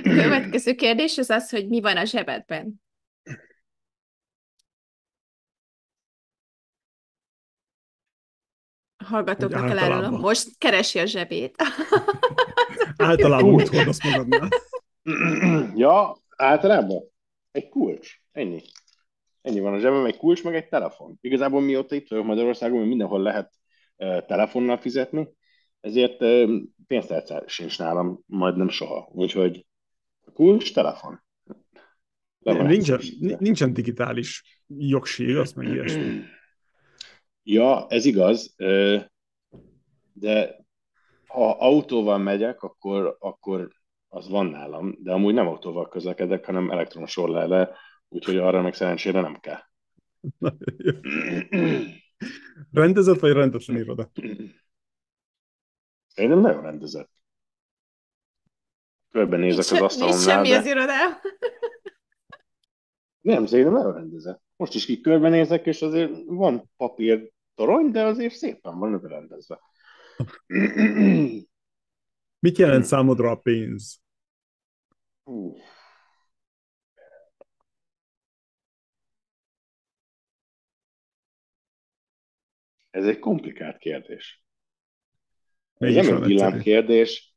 [0.02, 2.84] Következő kérdés az az, hogy mi van a zsebedben?
[9.06, 11.54] hallgatóknak elárulom, most keresi a zsebét.
[12.96, 14.48] általában mit hordasz magadnál?
[15.74, 17.02] ja, általában
[17.50, 18.62] egy kulcs, ennyi.
[19.42, 21.18] Ennyi van a zsebem, egy kulcs, meg egy telefon.
[21.20, 23.52] Igazából mióta itt vagyok Magyarországon, mindenhol lehet
[23.96, 25.28] uh, telefonnal fizetni,
[25.86, 26.24] ezért
[26.86, 29.08] pénztárcár sincs nálam, majdnem soha.
[29.12, 29.66] Úgyhogy
[30.34, 31.22] kulcs, telefon.
[32.38, 33.00] Nincsen,
[33.38, 36.02] nincsen digitális jogsír, azt meg ilyesmi.
[37.48, 38.54] Ja, ez igaz,
[40.12, 40.64] de
[41.26, 43.68] ha autóval megyek, akkor, akkor
[44.08, 47.76] az van nálam, de amúgy nem autóval közlekedek, hanem elektromos orlele,
[48.08, 49.60] úgyhogy arra meg szerencsére nem kell.
[52.72, 54.10] rendezett vagy rendesen iroda?
[56.16, 57.10] Én nagyon rendezett.
[59.10, 60.20] Körbenézek az asztalomnál.
[60.20, 60.56] Semmi de...
[60.56, 61.20] az irodám.
[63.20, 64.42] Nem, szerintem nagyon rendezett.
[64.56, 69.60] Most is ki körbenézek, és azért van papír torony, de azért szépen van rendezve.
[72.38, 74.02] Mit jelent számodra a pénz?
[82.90, 84.45] Ez egy komplikált kérdés.
[85.78, 87.34] Ez nem egy villám kérdés.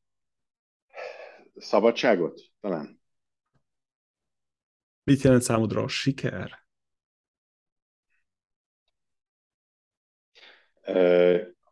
[1.56, 2.42] Szabadságot?
[2.60, 3.02] Talán.
[5.04, 6.68] Mit jelent számodra a siker?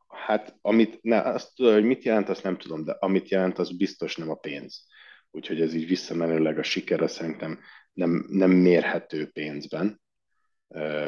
[0.07, 3.77] Hát, amit, ne, azt tudod, hogy mit jelent, azt nem tudom, de amit jelent, az
[3.77, 4.87] biztos nem a pénz.
[5.31, 7.59] Úgyhogy ez így visszamenőleg a siker, azt szerintem
[7.93, 10.01] nem, nem mérhető pénzben,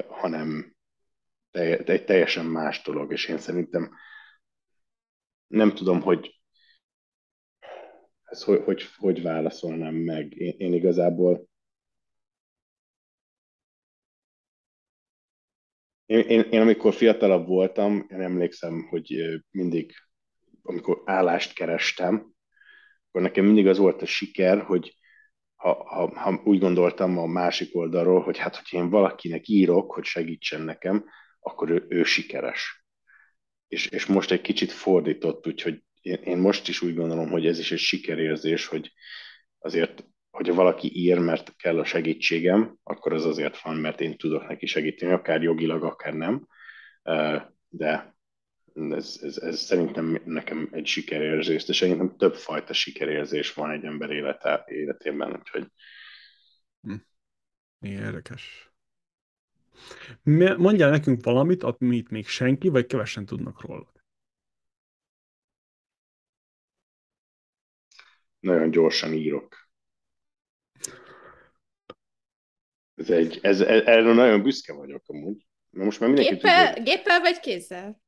[0.07, 0.75] hanem
[1.51, 3.91] te, egy teljesen más dolog, és én szerintem
[5.49, 6.41] nem tudom, hogy
[8.23, 10.33] ez hogy, hogy, hogy válaszolnám meg.
[10.35, 11.47] Én, én igazából
[16.05, 19.15] Én, én, én amikor fiatalabb voltam, én emlékszem, hogy
[19.51, 19.93] mindig,
[20.61, 22.33] amikor állást kerestem,
[23.07, 24.97] akkor nekem mindig az volt a siker, hogy
[25.55, 30.03] ha, ha, ha úgy gondoltam a másik oldalról, hogy hát, hogyha én valakinek írok, hogy
[30.03, 31.05] segítsen nekem,
[31.39, 32.85] akkor ő, ő sikeres.
[33.69, 37.59] És, és most egy kicsit fordított, úgyhogy én, én most is úgy gondolom, hogy ez
[37.59, 38.91] is egy sikerérzés, hogy
[39.59, 44.47] azért hogyha valaki ír, mert kell a segítségem, akkor az azért van, mert én tudok
[44.47, 46.47] neki segíteni, akár jogilag, akár nem.
[47.69, 48.15] De
[48.73, 54.09] ez, ez, ez szerintem nekem egy sikerérzés, de szerintem több fajta sikerérzés van egy ember
[54.09, 55.67] élete, életében, úgyhogy...
[56.81, 56.95] Hm.
[57.79, 58.68] Érdekes.
[60.57, 63.91] Mondjál nekünk valamit, amit még senki, vagy kevesen tudnak róla.
[68.39, 69.69] Nagyon gyorsan írok.
[72.95, 75.45] Ez egy, ez, ez, erről nagyon büszke vagyok amúgy.
[75.69, 78.01] Na most már mindenki géppel, tudja, géppel vagy kézzel?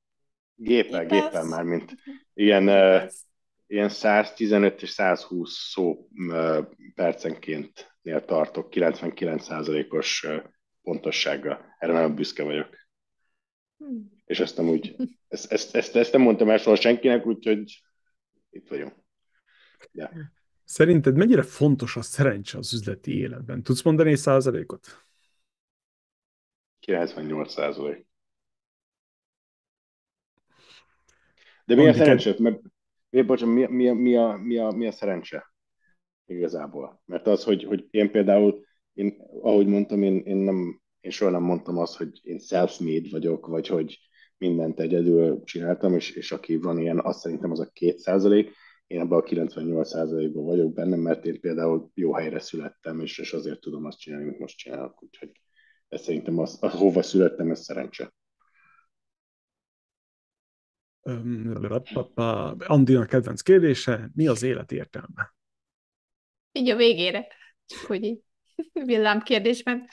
[0.56, 1.96] Géppel, géppel, géppel már, mint
[2.34, 3.10] ilyen, uh,
[3.68, 10.44] ilyen 115 és 120 szó uh, percenként nél tartok, 99%-os uh,
[10.92, 11.76] pontossággal.
[11.80, 12.70] Erre nagyon büszke vagyok.
[13.78, 14.12] Hmm.
[14.26, 14.96] És ezt amúgy,
[15.28, 17.82] ezt, ezt, ezt, ezt nem mondtam el soha senkinek, úgyhogy
[18.50, 18.94] itt vagyunk.
[19.92, 20.12] Yeah.
[20.64, 23.64] Szerinted mennyire fontos a szerencse az üzleti életben?
[23.64, 25.06] Tudsz mondani egy százalékot?
[26.80, 28.08] 98 százalék.
[31.66, 32.36] De mi a szerencse?
[32.38, 32.62] Mert,
[33.10, 35.54] mi, bocsán, mi, mi, mi, a, mi, a, mi a szerencse
[36.26, 37.02] igazából?
[37.06, 41.44] Mert az, hogy, hogy én például, én, ahogy mondtam, én, én, nem, én soha nem
[41.44, 44.00] mondtam azt, hogy én self-made vagyok, vagy hogy
[44.38, 48.52] mindent egyedül csináltam, és, és aki van ilyen, azt szerintem az a két százalék
[48.92, 53.60] én ebben a 98%-ban vagyok benne, mert én például jó helyre születtem, és, és azért
[53.60, 55.32] tudom azt csinálni, amit most csinálok, úgyhogy
[55.88, 58.14] ez szerintem az, az hova születtem, ez szerencse.
[62.58, 65.36] Andina kedvenc kérdése, mi az élet értelme?
[66.52, 67.28] Így a végére,
[67.66, 68.22] csak hogy így
[69.24, 69.88] kérdésben.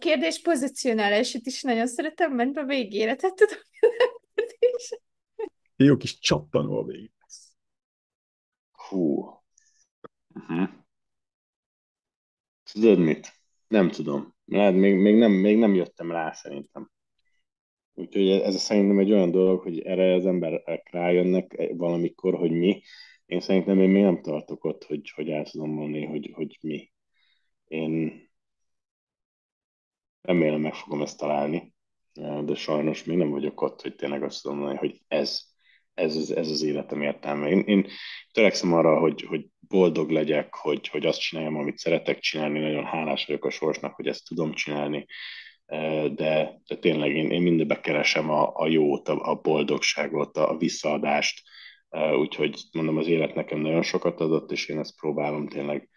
[0.00, 3.66] Kérdés pozicionálását is nagyon szeretem, mert a végére tetted a
[4.34, 4.98] kérdés.
[5.76, 7.12] Jó kis csattanó a végén.
[8.72, 9.24] Hú.
[10.34, 10.68] Uh-huh.
[12.72, 13.32] Tudod mit?
[13.68, 14.34] Nem tudom.
[14.44, 16.90] Lehet, még, még, nem, még nem jöttem rá szerintem.
[17.94, 22.82] Úgyhogy ez szerintem egy olyan dolog, hogy erre az emberek rájönnek valamikor, hogy mi.
[23.26, 26.92] Én szerintem én még nem tartok ott, hogy, hogy el tudom mondani, hogy, hogy mi.
[27.64, 28.29] Én
[30.22, 31.74] remélem meg fogom ezt találni,
[32.44, 35.40] de sajnos még nem vagyok ott, hogy tényleg azt tudom mondani, hogy ez,
[35.94, 37.48] ez, az, ez az életem értelme.
[37.48, 37.86] Én, én
[38.32, 43.26] törekszem arra, hogy, hogy boldog legyek, hogy, hogy azt csináljam, amit szeretek csinálni, nagyon hálás
[43.26, 45.06] vagyok a sorsnak, hogy ezt tudom csinálni,
[46.14, 51.42] de, de tényleg én, én mindenbe keresem a, a jót, a, a boldogságot, a visszaadást,
[52.18, 55.88] úgyhogy mondom, az élet nekem nagyon sokat adott, és én ezt próbálom tényleg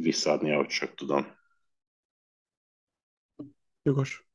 [0.00, 1.35] visszaadni, ahogy csak tudom.
[3.86, 4.26] Jogos.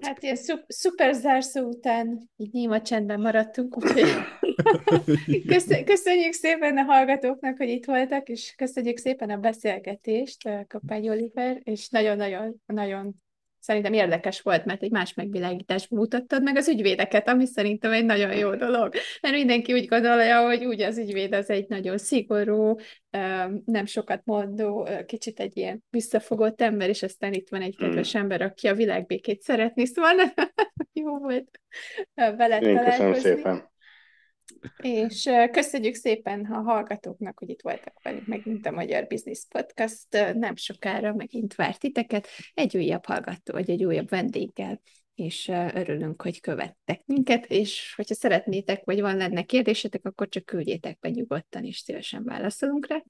[0.00, 4.10] Hát ilyen szup- szuper zárszó után így néma csendben maradtunk, úgyhogy
[5.84, 11.88] köszönjük szépen a hallgatóknak, hogy itt voltak, és köszönjük szépen a beszélgetést, Kapány Oliver, és
[11.88, 13.14] nagyon-nagyon nagyon
[13.68, 18.36] szerintem érdekes volt, mert egy más megvilágításban mutattad meg az ügyvédeket, ami szerintem egy nagyon
[18.36, 18.94] jó dolog.
[19.20, 22.76] Mert mindenki úgy gondolja, hogy úgy az ügyvéd az egy nagyon szigorú,
[23.64, 28.20] nem sokat mondó, kicsit egy ilyen visszafogott ember, és aztán itt van egy kedves hmm.
[28.20, 30.14] ember, aki a világbékét szeretni, szóval
[31.02, 31.60] jó volt
[32.14, 33.12] veled Én találkozni.
[33.12, 33.76] Köszönöm szépen.
[34.82, 40.34] És köszönjük szépen a hallgatóknak, hogy itt voltak velünk megint a Magyar Business Podcast.
[40.34, 44.80] Nem sokára megint várt titeket egy újabb hallgató, vagy egy újabb vendéggel,
[45.14, 50.98] és örülünk, hogy követtek minket, és hogyha szeretnétek, vagy van lenne kérdésetek, akkor csak küldjétek
[50.98, 53.02] be nyugodtan, és szívesen válaszolunk rá.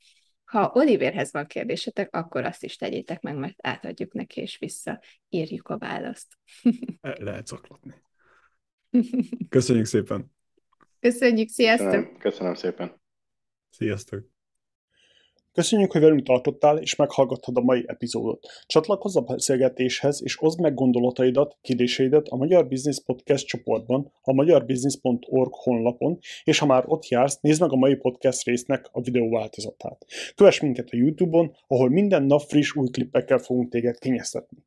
[0.45, 5.79] Ha Oliverhez van kérdésetek, akkor azt is tegyétek meg, mert átadjuk neki, és visszaírjuk a
[5.79, 6.39] választ.
[7.01, 7.95] Lehet zaklatni.
[9.49, 10.37] Köszönjük szépen!
[11.01, 11.91] Köszönjük, sziasztok!
[11.91, 13.01] Köszönöm, köszönöm szépen!
[13.70, 14.37] Sziasztok!
[15.59, 18.47] Köszönjük, hogy velünk tartottál, és meghallgattad a mai epizódot.
[18.66, 25.55] Csatlakozz a beszélgetéshez, és oszd meg gondolataidat, kérdéseidet a Magyar Business Podcast csoportban, a magyarbusiness.org
[25.55, 30.07] honlapon, és ha már ott jársz, nézd meg a mai podcast résznek a videó változatát.
[30.35, 34.59] Kövess minket a YouTube-on, ahol minden nap friss új klippekkel fogunk téged kényeztetni.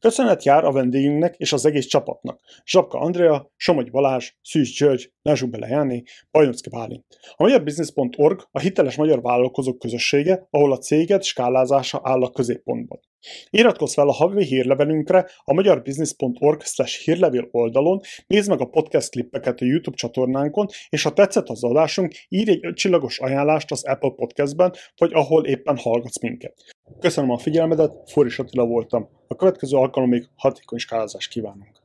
[0.00, 2.40] Köszönet jár a vendégünknek és az egész csapatnak.
[2.64, 7.06] Zsapka Andrea, Somogy Balázs, Szűz György, Nazsú Belejáné, Bajnocki Bálint.
[7.36, 13.00] A magyarbusiness.org a hiteles magyar vállalkozók közössége, ahol a céged skálázása áll a középpontban.
[13.50, 16.62] Iratkozz fel a havi hírlevelünkre a magyarbusiness.org
[17.04, 22.12] hírlevél oldalon, nézd meg a podcast klippeket a YouTube csatornánkon, és ha tetszett az adásunk,
[22.28, 26.73] írj egy csillagos ajánlást az Apple Podcastben, vagy ahol éppen hallgatsz minket.
[27.00, 29.08] Köszönöm a figyelmedet, Foris Attila voltam.
[29.28, 31.83] A következő alkalomig hatékony skálázást kívánunk!